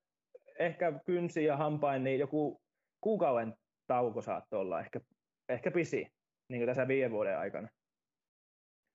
[0.58, 2.60] ehkä kynsi ja hampain, niin joku
[3.00, 3.54] kuukauden
[3.86, 5.00] tauko saattoi olla, ehkä,
[5.48, 6.06] ehkä pisi,
[6.48, 7.68] niin kuin tässä viiden vuoden aikana.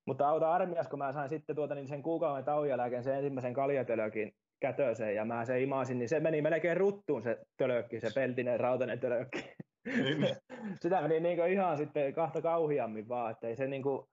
[0.06, 3.54] Mutta auta armias, kun mä sain sitten tuota, niin sen kuukauden tauon jälkeen sen ensimmäisen
[3.54, 8.60] kaljatölökin kätöseen ja mä se imasin, niin se meni melkein ruttuun se tölökki, se peltinen
[8.60, 9.56] rautainen tölökki.
[9.86, 10.36] Niin.
[10.82, 14.08] Sitä meni niin ihan sitten kahta kauhiammin vaan, että ei se niin kuin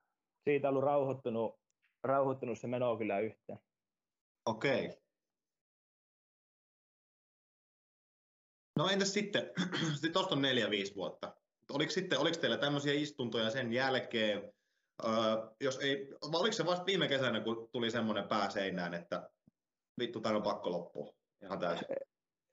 [0.45, 1.61] siitä ollut rauhoittunut,
[2.05, 3.59] rauhoittunut se meno kyllä yhtään.
[4.47, 4.87] Okei.
[4.87, 4.97] Okay.
[8.79, 9.51] No entäs sitten,
[9.93, 11.37] sitten tuosta on neljä, viisi vuotta.
[11.71, 14.53] Oliko, sitten, oliko teillä tämmöisiä istuntoja sen jälkeen,
[15.05, 19.31] öö, jos ei, oliko se vasta viime kesänä, kun tuli semmoinen pääseinään, että
[20.01, 21.13] vittu, tämä on pakko loppua.
[21.43, 21.87] Ihan täysin.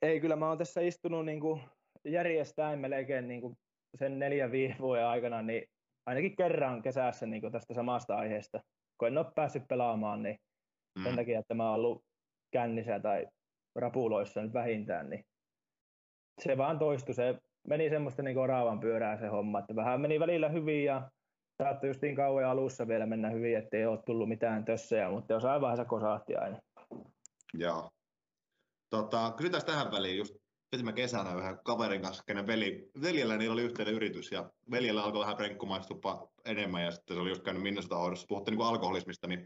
[0.02, 1.60] Ei, kyllä mä oon tässä istunut niin kuin
[2.04, 3.56] järjestäen melkein niin kuin
[3.98, 5.64] sen neljän viiden vuoden aikana, niin
[6.06, 8.60] ainakin kerran kesässä niin kuin tästä samasta aiheesta.
[8.98, 10.38] Kun en ole päässyt pelaamaan, niin
[10.98, 11.04] mm.
[11.04, 12.04] sen takia, että mä oon ollut
[12.50, 13.26] kännissä tai
[13.74, 15.24] rapuloissa nyt vähintään, niin
[16.44, 17.14] se vaan toistui.
[17.14, 17.38] Se
[17.68, 21.10] meni semmoista niin oraavan pyörää se homma, että vähän meni välillä hyvin ja
[21.62, 25.84] saattoi justiin kauan alussa vielä mennä hyvin, ettei ole tullut mitään tössejä, mutta jossain vaiheessa
[25.84, 26.58] kosahti aina.
[27.54, 27.90] Joo.
[28.90, 30.34] Tota, kysytään tähän väliin just
[30.72, 35.20] vetimme kesänä yhden kaverin kanssa, kenen veli, veljellä niillä oli yhteinen yritys ja veljellä alkoi
[35.20, 39.44] vähän prenkkumaistua enemmän ja sitten se oli just käynyt Minnesota hoidossa, puhuttiin niin alkoholismista, niin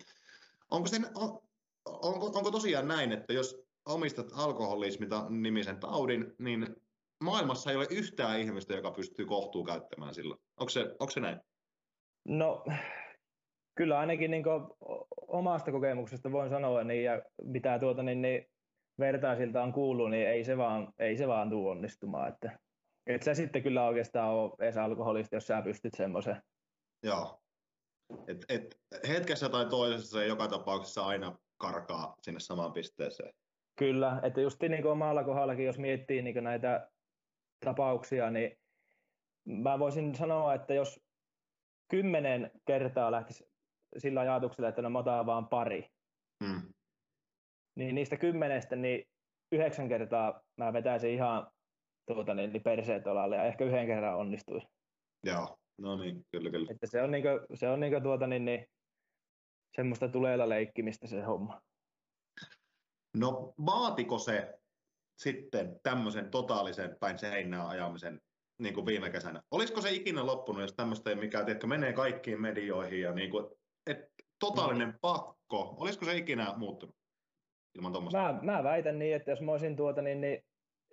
[0.70, 1.40] onko, sen, on,
[1.86, 6.76] onko, onko tosiaan näin, että jos omistat alkoholismita nimisen taudin, niin
[7.20, 10.40] maailmassa ei ole yhtään ihmistä, joka pystyy kohtuu käyttämään silloin.
[10.56, 11.40] Onko se, onko se näin?
[12.24, 12.64] No,
[13.74, 14.44] kyllä ainakin niin
[15.28, 18.46] omasta kokemuksesta voin sanoa, niin, ja mitä tuota, niin, niin
[18.98, 22.28] vertaisilta on kuullut, niin ei se vaan, ei se vaan tule onnistumaan.
[22.28, 22.58] Että,
[23.06, 26.42] et sä sitten kyllä oikeastaan ole edes alkoholista, jos sä pystyt semmoisen.
[27.02, 27.38] Joo.
[28.28, 33.32] Et, et hetkessä tai toisessa se joka tapauksessa aina karkaa sinne samaan pisteeseen.
[33.78, 36.90] Kyllä, että just niin kuin omalla kohdallakin, jos miettii niin näitä
[37.64, 38.58] tapauksia, niin
[39.44, 41.00] mä voisin sanoa, että jos
[41.88, 43.44] kymmenen kertaa lähtisi
[43.98, 45.88] sillä ajatuksella, että no mä otan vaan pari,
[46.42, 46.72] mm.
[47.76, 49.04] niin niistä kymmenestä niin
[49.52, 51.50] yhdeksän kertaa mä vetäisin ihan
[52.06, 54.66] tuota, niin, perseet olalle ja ehkä yhden kerran onnistuisi.
[55.24, 56.66] Joo, no niin, kyllä, kyllä.
[56.70, 58.66] Että se on, niinku, se on niinku tuota, niin, niin,
[59.76, 61.60] semmoista tuleella leikkimistä se homma.
[63.16, 64.58] No vaatiko se
[65.18, 68.20] sitten tämmöisen totaalisen päin seinää ajamisen
[68.62, 69.42] niin kuin viime kesänä?
[69.50, 73.46] Olisiko se ikinä loppunut, jos tämmöistä ei mikään, tiedätkö, menee kaikkiin medioihin ja niin kuin,
[73.86, 73.98] et,
[74.38, 74.98] totaalinen mm.
[75.00, 76.96] pakko, olisiko se ikinä muuttunut
[77.74, 78.32] ilman tuommoista?
[78.32, 80.44] Mä, mä, väitän niin, että jos mä olisin tuota, niin, niin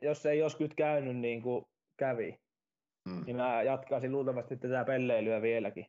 [0.01, 1.65] jos ei joskus käynyt niin kuin
[1.97, 2.39] kävi,
[3.09, 3.23] mm.
[3.25, 5.85] niin mä jatkaisin luultavasti tätä pelleilyä vieläkin.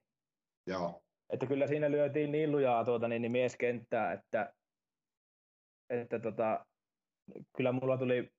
[0.66, 1.02] Joo.
[1.32, 4.54] Että kyllä siinä lyötiin niin lujaa tuota, niin, niin mieskenttää, että,
[5.90, 6.66] että tota,
[7.56, 8.30] kyllä mulla tuli,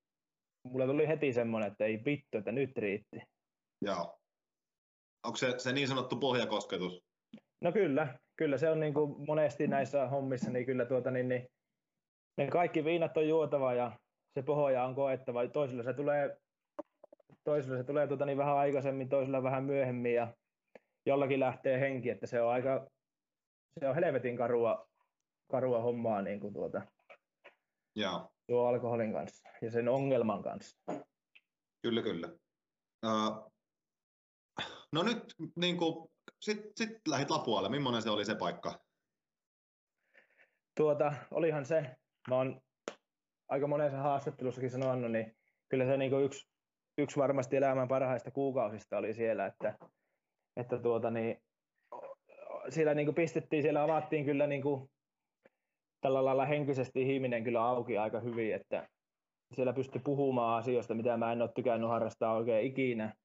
[0.64, 3.31] mulla tuli heti semmoinen, että ei vittu, että nyt riitti.
[3.82, 4.18] Joo.
[5.24, 7.04] Onko se, se niin sanottu pohjakosketus?
[7.62, 11.48] No kyllä, kyllä se on niin kuin monesti näissä hommissa, niin kyllä tuota, niin, niin,
[12.38, 14.00] ne kaikki viinat on juotava ja
[14.34, 15.48] se pohja on koettava.
[15.48, 16.38] Toisilla se tulee,
[17.44, 20.34] toisilla se tulee tuota, niin vähän aikaisemmin, toisilla vähän myöhemmin ja
[21.06, 22.88] jollakin lähtee henki, että se on aika,
[23.80, 24.90] se on helvetin karua,
[25.52, 26.82] karua hommaa niin kuin tuota,
[27.96, 28.30] Joo.
[28.48, 30.78] tuo alkoholin kanssa ja sen ongelman kanssa.
[31.82, 32.28] Kyllä, kyllä.
[33.06, 33.51] Uh,
[34.92, 37.70] no nyt niin kuin, sit, sit lähit Lapualle.
[37.70, 38.80] Millainen se oli se paikka?
[40.78, 41.96] Tuota, olihan se.
[42.30, 42.62] Mä oon
[43.50, 45.38] aika monessa haastattelussakin sanonut, niin
[45.70, 46.48] kyllä se niin yksi,
[46.98, 49.78] yksi varmasti elämän parhaista kuukausista oli siellä, että,
[50.58, 51.42] että tuota, niin,
[52.70, 54.92] siellä niin pistettiin, siellä avattiin kyllä niin kuin,
[56.02, 58.88] tällä lailla henkisesti ihminen kyllä auki aika hyvin, että
[59.56, 63.16] siellä pystyi puhumaan asioista, mitä mä en ole tykännyt harrastaa oikein ikinä.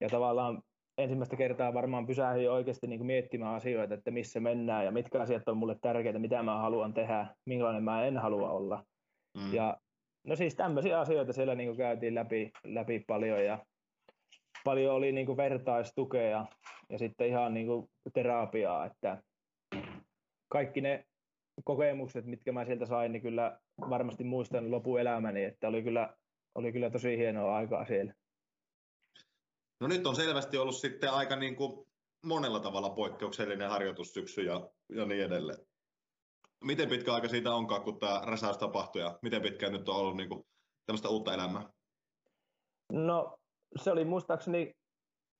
[0.00, 0.62] Ja tavallaan
[0.98, 5.56] ensimmäistä kertaa varmaan pysähdyin oikeasti niin miettimään asioita, että missä mennään ja mitkä asiat on
[5.56, 8.84] mulle tärkeitä, mitä mä haluan tehdä, millainen mä en halua olla.
[9.38, 9.54] Mm.
[9.54, 9.76] Ja
[10.26, 13.66] no siis tämmöisiä asioita siellä niin käytiin läpi, läpi paljon ja
[14.64, 16.46] paljon oli niin vertaistukea
[16.90, 17.68] ja sitten ihan niin
[18.14, 19.22] terapiaa, että
[20.48, 21.04] kaikki ne
[21.64, 23.58] kokemukset, mitkä mä sieltä sain, niin kyllä
[23.90, 26.14] varmasti muistan lopuelämäni, että oli kyllä,
[26.54, 28.14] oli kyllä tosi hienoa aikaa siellä.
[29.80, 31.86] No nyt on selvästi ollut sitten aika niin kuin
[32.24, 35.58] monella tavalla poikkeuksellinen harjoitussyksy ja, ja niin edelleen.
[36.64, 40.16] Miten pitkä aika siitä onkaan, kun tämä räsäys tapahtui ja miten pitkään nyt on ollut
[40.16, 40.46] niin kuin
[40.86, 41.68] tämmöistä uutta elämää?
[42.92, 43.36] No
[43.76, 44.72] se oli muistaakseni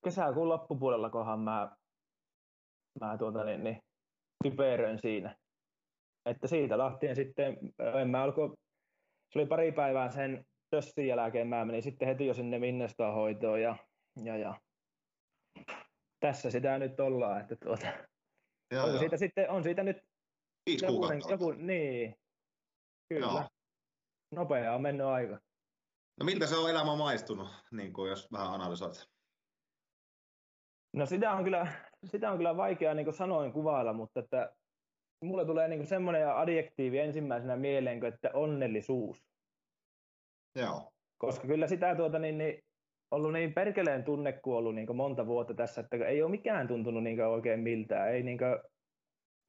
[0.04, 1.76] kesäkuun loppupuolella, kohan mä,
[3.00, 3.78] mä tuota, niin, niin,
[4.44, 5.36] typeröin siinä.
[6.26, 7.58] Että siitä lähtien sitten,
[8.00, 8.54] en mä alko,
[9.32, 13.62] se oli pari päivää sen tössin jälkeen, mä menin sitten heti jo sinne Minnestaan hoitoon
[13.62, 13.76] ja
[14.22, 14.60] ja, ja
[16.20, 17.86] tässä sitä nyt ollaan, että tuota,
[18.70, 19.96] ja, on, Siitä sitten, on siitä nyt
[20.66, 22.16] Viisi joku, joku, niin,
[23.08, 23.26] kyllä.
[23.26, 23.44] Joo.
[24.30, 25.38] Nopea on mennyt aika.
[26.20, 29.08] No miltä se on elämä maistunut, niin kuin jos vähän analysoit?
[30.92, 31.72] No sitä on kyllä,
[32.04, 34.56] sitä on kyllä vaikea niin kuin sanoin kuvailla, mutta että
[35.24, 39.24] mulle tulee niin semmoinen adjektiivi ensimmäisenä mieleen, että onnellisuus.
[40.54, 40.92] Joo.
[41.18, 42.64] Koska kyllä sitä tuota, niin, niin
[43.14, 47.60] ollut niin perkeleen tunnekuollu niin monta vuotta tässä, että ei ole mikään tuntunut niin oikein
[47.60, 48.08] miltään.
[48.08, 48.58] Ei, niin kuin,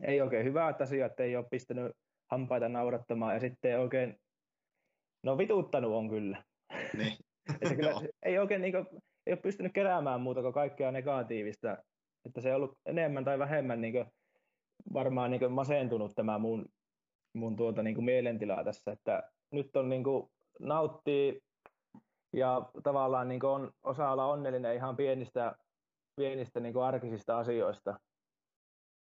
[0.04, 1.92] ei oikein hyvää asiat, ei ole pistänyt
[2.32, 4.16] hampaita naurattamaan ja sitten ei oikein,
[5.24, 6.44] no vituttanut on kyllä.
[6.98, 7.18] Niin.
[7.62, 7.92] että kyllä
[8.26, 8.86] ei oikein niin kuin,
[9.28, 11.78] ei ole pystynyt keräämään muuta kuin kaikkea negatiivista.
[12.26, 14.06] Että se on ollut enemmän tai vähemmän niin kuin,
[14.94, 16.66] varmaan niin kuin masentunut tämä mun,
[17.34, 20.30] mun tuota, niin kuin mielentila tässä, että nyt on niin kuin,
[20.60, 21.42] nauttii
[22.36, 25.56] ja tavallaan niin on, osaa olla onnellinen ihan pienistä,
[26.16, 28.00] pienistä niin arkisista asioista.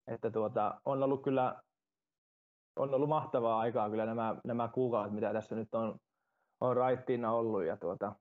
[0.07, 1.61] Että tuota, on ollut kyllä
[2.75, 5.99] on ollut mahtavaa aikaa kyllä nämä, nämä kuukaudet, mitä tässä nyt on,
[6.61, 8.15] on raittiina ollut ja tuota,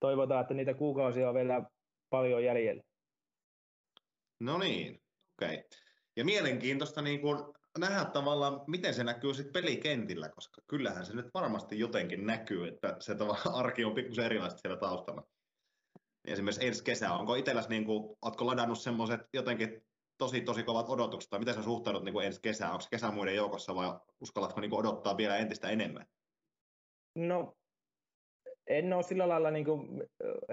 [0.00, 1.62] toivotaan, että niitä kuukausia on vielä
[2.10, 2.82] paljon jäljellä.
[4.40, 5.00] No niin,
[5.38, 5.56] okei.
[5.56, 5.68] Okay.
[6.16, 7.38] Ja mielenkiintoista niin kuin
[7.78, 12.96] nähdä tavallaan, miten se näkyy sitten pelikentillä, koska kyllähän se nyt varmasti jotenkin näkyy, että
[12.98, 15.22] se tavallaan arki on pikkusen erilaista siellä taustalla.
[16.24, 19.82] Esimerkiksi ensi kesä, onko itselläsi, niin kuin, ootko ladannut semmoiset jotenkin
[20.18, 22.72] tosi tosi kovat odotukset, tai miten sä suhtaudut niin kuin ensi kesään?
[22.72, 26.06] Onko kesä muiden joukossa vai uskallatko niin kuin odottaa vielä entistä enemmän?
[27.14, 27.56] No,
[28.66, 30.02] en ole sillä lailla niin kuin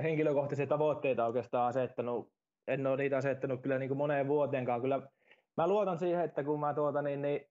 [0.04, 2.32] henkilökohtaisia tavoitteita oikeastaan asettanut.
[2.68, 4.82] En ole niitä asettanut kyllä niin kuin moneen vuoteenkaan.
[4.82, 5.02] Kyllä
[5.58, 7.42] mä luotan siihen, että kun mä tuota, niin, niin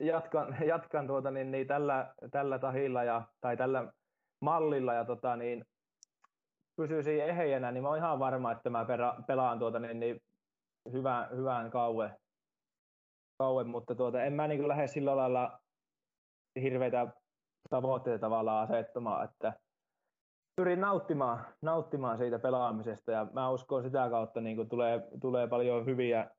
[0.00, 3.92] jatkan, jatkan tuota, niin, niin tällä, tällä tahilla ja, tai tällä
[4.40, 5.64] mallilla ja tota, niin,
[6.76, 8.86] pysyisin ehejänä, niin mä oon ihan varma, että mä
[9.26, 10.20] pelaan tuota, niin, niin
[10.92, 12.16] hyvään, hyvään kauan,
[13.38, 15.58] kauan mutta tuota, en mä niin lähde sillä lailla
[16.62, 17.06] hirveitä
[17.70, 19.52] tavoitteita tavallaan asettamaan, että
[20.56, 25.86] pyrin nauttimaan, nauttimaan siitä pelaamisesta ja mä uskon sitä kautta niin kuin tulee, tulee paljon
[25.86, 26.30] hyviä,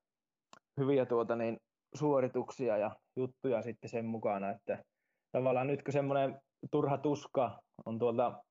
[0.80, 1.58] hyviä tuota niin,
[1.96, 4.84] suorituksia ja juttuja sitten sen mukana, että
[5.32, 6.42] tavallaan nyt kun semmoinen
[6.72, 8.44] turha tuska on tuolta,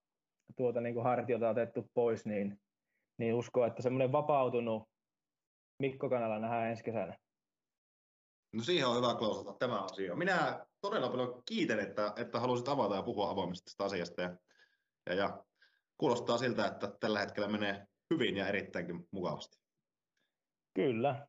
[0.56, 2.60] tuolta niin kuin hartiota otettu pois, niin,
[3.18, 4.82] niin uskon, että semmoinen vapautunut
[5.78, 7.16] Mikko Kanala nähdään ensi kesänä.
[8.52, 10.16] No siihen on hyvä klousata tämä asia.
[10.16, 14.22] Minä todella paljon kiitän, että, että halusit avata ja puhua avoimesti tästä asiasta.
[14.22, 14.36] Ja,
[15.06, 15.44] ja, ja
[15.96, 19.58] kuulostaa siltä, että tällä hetkellä menee hyvin ja erittäinkin mukavasti.
[20.74, 21.26] Kyllä.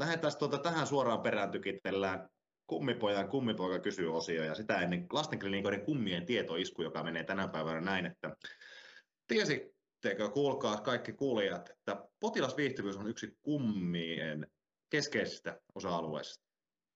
[0.00, 2.28] Lähdetään tuota, tähän suoraan perään tykitellään
[2.66, 8.06] kummipojan kummipoika kysyy osio ja sitä ennen lastenklinikoiden kummien tietoisku, joka menee tänä päivänä näin,
[8.06, 8.36] että
[9.26, 14.46] tiesittekö, kuulkaa kaikki kuulijat, että potilasviihtyvyys on yksi kummien
[14.90, 16.44] keskeisistä osa-alueista.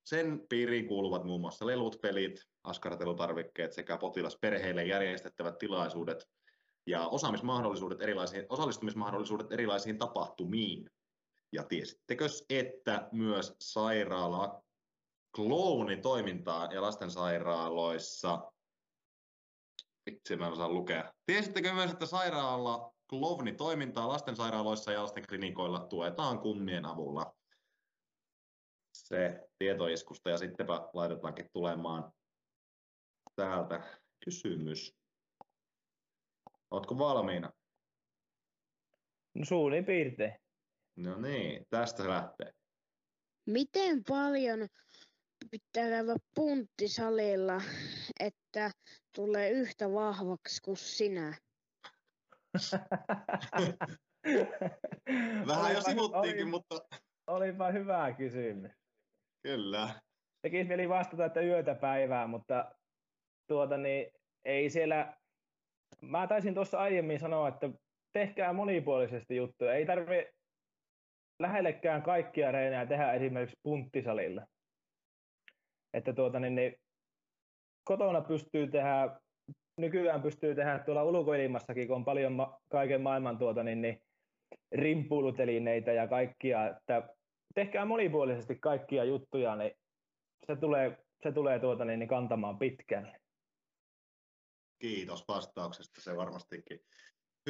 [0.05, 6.29] Sen piiriin kuuluvat muun muassa lelut, pelit, askartelutarvikkeet sekä potilasperheille järjestettävät tilaisuudet
[6.87, 10.91] ja osaamismahdollisuudet erilaisiin, osallistumismahdollisuudet erilaisiin tapahtumiin.
[11.55, 14.63] Ja tiesittekö, että myös sairaala
[15.37, 18.53] kloonitoimintaa ja lastensairaaloissa
[20.07, 21.13] Vitsi, mä en osaa lukea.
[21.27, 27.37] Tiesittekö myös, että sairaala Klovni-toimintaa lastensairaaloissa ja lastenklinikoilla tuetaan kunnien avulla?
[28.93, 32.13] Se tietoiskusta ja sittenpä laitetaankin tulemaan
[33.37, 34.97] täältä kysymys.
[36.71, 37.53] Oletko valmiina?
[39.35, 40.44] No suunnin piirtein.
[40.97, 42.53] No niin, tästä se lähtee.
[43.47, 44.69] Miten paljon
[45.51, 47.61] pitää käydä punttisalilla,
[48.21, 48.71] että
[49.15, 51.39] tulee yhtä vahvaksi kuin sinä?
[55.47, 56.81] Vähän jo sivuttiinkin, oli, mutta...
[57.27, 58.73] Olipa hyvä kysymys.
[59.43, 60.01] Kyllä.
[60.43, 62.75] Tekisi mieli vastata, että yötä päivää, mutta
[63.49, 64.11] tuota niin,
[64.45, 65.17] ei siellä...
[66.01, 67.71] Mä taisin tuossa aiemmin sanoa, että
[68.13, 69.75] tehkää monipuolisesti juttuja.
[69.75, 70.27] Ei tarvi
[71.39, 74.47] lähellekään kaikkia reinää tehdä esimerkiksi punttisalilla.
[75.95, 76.75] Että tuota niin, niin
[77.85, 79.21] kotona pystyy tehdä
[79.77, 84.03] nykyään pystyy tehdä tuolla ulkoilmassakin, kun on paljon ma- kaiken maailman tuota, niin, niin
[84.73, 87.09] rimpuilutelineitä ja kaikkia, että
[87.55, 89.73] tehkää monipuolisesti kaikkia juttuja, niin
[90.47, 93.21] se tulee, se tulee tuota, niin, niin kantamaan pitkälle.
[94.79, 96.81] Kiitos vastauksesta, se varmastikin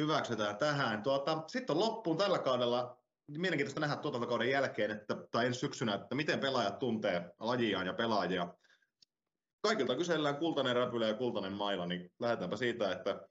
[0.01, 1.03] hyväksytään tähän.
[1.03, 2.97] Tuota, sitten on loppuun tällä kaudella
[3.27, 8.53] mielenkiintoista nähdä tuotantokauden jälkeen, että, tai ensi syksynä, että miten pelaajat tuntee lajiaan ja pelaajia
[9.61, 13.27] kaikilta kysellään kultainen räpylä ja kultainen maila, niin lähdetäänpä siitä, että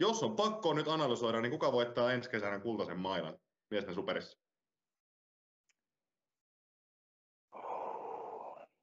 [0.00, 3.38] jos on pakko nyt analysoida, niin kuka voittaa ensi kesänä kultaisen mailan
[3.70, 4.38] miesten superissa?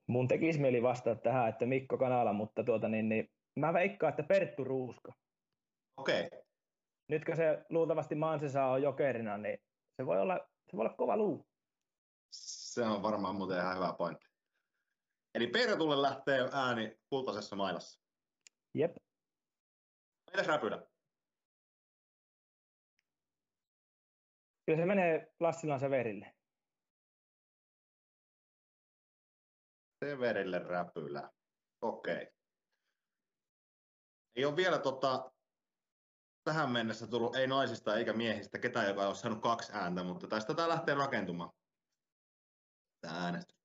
[0.07, 4.23] Mun tekisi mieli vastata tähän, että Mikko Kanala, mutta tuota, niin, niin, mä veikkaan, että
[4.23, 5.13] Perttu Ruuska.
[5.97, 6.25] Okei.
[6.25, 6.39] Okay.
[7.09, 9.57] Nyt kun se luultavasti Mansesa on jokerina, niin
[9.97, 11.47] se voi olla, se voi olla kova luu.
[12.31, 14.27] Se on varmaan muuten ihan hyvä pointti.
[15.35, 18.01] Eli Pertulle lähtee ääni kultaisessa mailassa.
[18.73, 18.95] Jep.
[20.31, 20.87] Mitäs räpylä?
[24.65, 26.35] Kyllä se menee Lassilan Severille.
[30.05, 31.31] Severille räpylä.
[31.81, 32.15] Okei.
[32.15, 32.27] Okay.
[34.35, 35.34] Ei ole vielä tota,
[36.45, 40.53] tähän mennessä tullut ei naisista eikä miehistä ketään, joka olisi saanut kaksi ääntä, mutta tästä
[40.53, 41.49] tämä lähtee rakentumaan.
[43.01, 43.55] Tämä äänestys.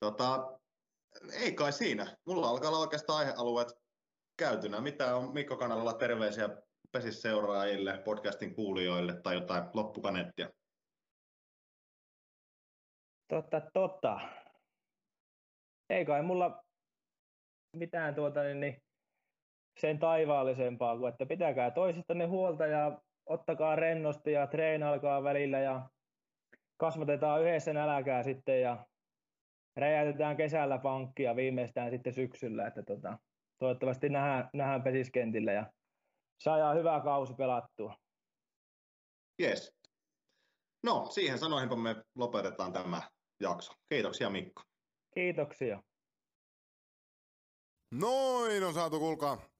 [0.00, 0.58] Tota,
[1.32, 2.16] ei kai siinä.
[2.26, 3.68] Mulla alkaa olla oikeastaan aihealueet
[4.36, 4.80] käytynä.
[4.80, 6.48] Mitä on Mikko Kanalalla terveisiä
[6.92, 10.48] pesisseuraajille, podcastin kuulijoille tai jotain loppukaneettia?
[13.28, 14.20] Totta, totta.
[15.90, 16.62] Ei kai mulla
[17.76, 18.82] mitään tuota, niin, niin
[19.80, 25.88] sen taivaallisempaa kuin, että pitäkää toisistanne huolta ja ottakaa rennosti ja treenalkaa välillä ja
[26.76, 28.86] kasvatetaan yhdessä nälkää sitten ja
[29.76, 33.18] räjäytetään kesällä pankkia viimeistään sitten syksyllä, että tota,
[33.58, 35.72] toivottavasti nähdään, nähdään pesiskentillä ja
[36.40, 37.96] saadaan hyvä kausi pelattua.
[39.42, 39.74] Yes.
[40.84, 43.02] No, siihen sanoihinpa me lopetetaan tämä
[43.40, 43.72] jakso.
[43.88, 44.62] Kiitoksia Mikko.
[45.14, 45.82] Kiitoksia.
[47.90, 49.51] Noin on saatu kuulkaa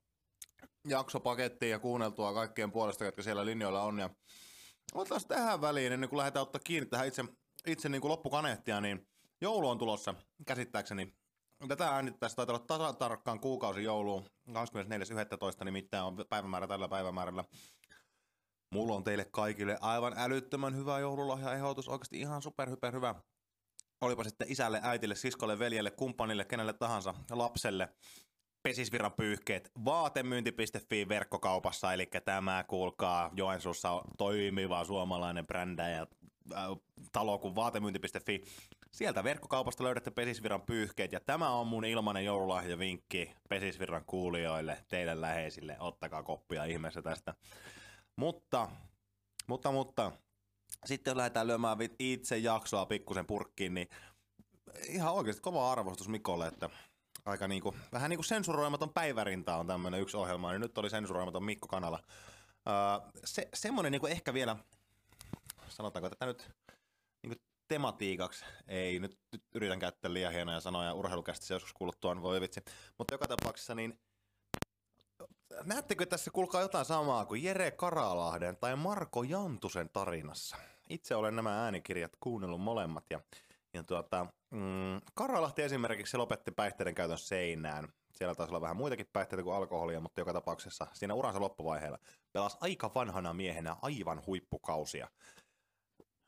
[0.85, 3.99] jaksopakettiin ja kuunneltua kaikkien puolesta, jotka siellä linjoilla on.
[3.99, 4.11] Ja
[4.95, 7.25] otetaan tähän väliin, ennen kuin lähdetään ottaa kiinni tähän itse,
[7.67, 9.09] itse niin kuin loppukaneettia, niin
[9.41, 10.15] joulu on tulossa
[10.47, 11.15] käsittääkseni.
[11.69, 14.31] Tätä äänittäessä taitaa olla tasa tarkkaan kuukausi jouluun.
[14.49, 15.65] 24.11.
[15.65, 17.45] nimittäin on päivämäärä tällä päivämäärällä.
[18.71, 23.15] Mulla on teille kaikille aivan älyttömän hyvä joululahjaehdotus, oikeasti ihan super hyper hyvä.
[24.01, 27.89] Olipa sitten isälle, äitille, siskolle, veljelle, kumppanille, kenelle tahansa, lapselle.
[28.63, 36.09] Pesisvirran pyyhkeet vaatemyynti.fi verkkokaupassa, eli tämä kuulkaa Joensuussa toimiva suomalainen brändä äh,
[37.13, 38.45] talo kuin vaatemyynti.fi.
[38.93, 45.77] Sieltä verkkokaupasta löydätte Pesisvirran pyyhkeet ja tämä on mun ilmainen joululahjavinkki Pesisvirran kuulijoille, teille läheisille.
[45.81, 47.35] Ottakaa koppia ihmeessä tästä.
[48.17, 48.69] Mutta,
[49.47, 50.13] mutta, mutta,
[50.85, 53.89] sitten jos lähdetään lyömään itse jaksoa pikkusen purkkiin, niin
[54.89, 56.71] ihan oikeasti kova arvostus Mikolle, että
[57.25, 62.01] aika niinku, vähän niinku sensuroimaton päivärinta on tämmöinen yksi ohjelma, niin nyt oli sensuroimaton Mikko-kanala.
[62.69, 64.57] Öö, se, semmoinen niinku ehkä vielä,
[65.69, 66.51] sanotaanko tätä nyt
[67.23, 72.23] niinku tematiikaksi, ei nyt, nyt yritän käyttää liian hienoja sanoja urheilukästi se joskus kuullut tuon,
[72.23, 72.61] voi vitsi,
[72.99, 73.99] mutta joka tapauksessa niin
[75.65, 80.57] näettekö tässä kulkaa jotain samaa kuin Jere Karalahden tai Marko Jantusen tarinassa?
[80.89, 83.21] Itse olen nämä äänikirjat kuunnellut molemmat ja,
[83.75, 87.89] ja tuota, mm, Karalahti esimerkiksi lopetti päihteiden käytön seinään.
[88.13, 91.99] Siellä taisi olla vähän muitakin päihteitä kuin alkoholia, mutta joka tapauksessa siinä uransa loppuvaiheella
[92.33, 95.09] pelasi aika vanhana miehenä aivan huippukausia.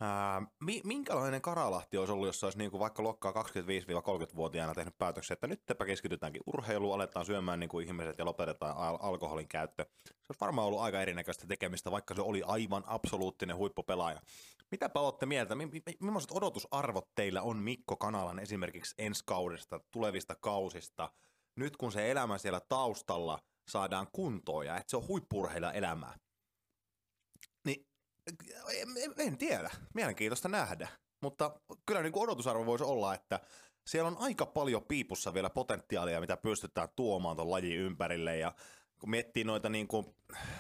[0.01, 0.43] Ää,
[0.85, 5.63] minkälainen Karalahti olisi ollut, jos olisi niin kuin vaikka luokkaa 25-30-vuotiaana tehnyt päätöksen, että nyt
[5.87, 9.87] keskitytäänkin urheiluun, aletaan syömään niin kuin ihmiset ja lopetetaan al- alkoholin käyttö.
[10.07, 14.21] Se olisi varmaan ollut aika erinäköistä tekemistä, vaikka se oli aivan absoluuttinen huippupelaaja.
[14.75, 15.55] Mitä olette mieltä?
[16.01, 21.13] millaiset odotusarvot teillä on Mikko Kanalan esimerkiksi ensi kaudesta, tulevista kausista,
[21.57, 23.39] nyt kun se elämä siellä taustalla
[23.69, 26.19] saadaan kuntoon ja että se on huippurheilla elämää?
[27.67, 27.87] Niin
[28.75, 28.89] en,
[29.19, 29.71] en tiedä.
[29.95, 30.89] Mielenkiintoista nähdä.
[31.23, 33.41] Mutta kyllä niin kuin odotusarvo voisi olla, että
[33.87, 38.37] siellä on aika paljon piipussa vielä potentiaalia, mitä pystytään tuomaan tuon lajin ympärille.
[38.37, 38.55] Ja
[39.05, 40.07] kun miettii noita, niin kuin,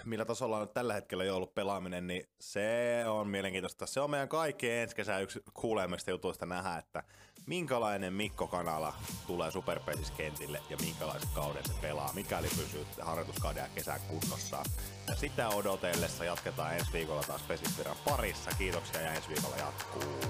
[0.04, 3.86] millä tasolla on tällä hetkellä jo ollut pelaaminen, niin se on mielenkiintoista.
[3.86, 7.02] Se on meidän kaikkien ensi kesän yksi kuulemista jutuista nähdä, että
[7.46, 8.94] minkälainen Mikko Kanala
[9.26, 14.62] tulee superpesiskentille ja minkälaiset kauden se pelaa, mikäli pysyy harjoituskauden ja kesän kunnossa.
[15.08, 18.50] Ja sitä odotellessa jatketaan ensi viikolla taas Pesisviran parissa.
[18.58, 20.20] Kiitoksia ja ensi viikolla jatkuu.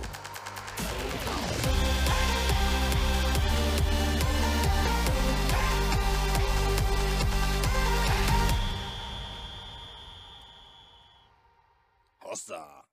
[12.36, 12.84] さ。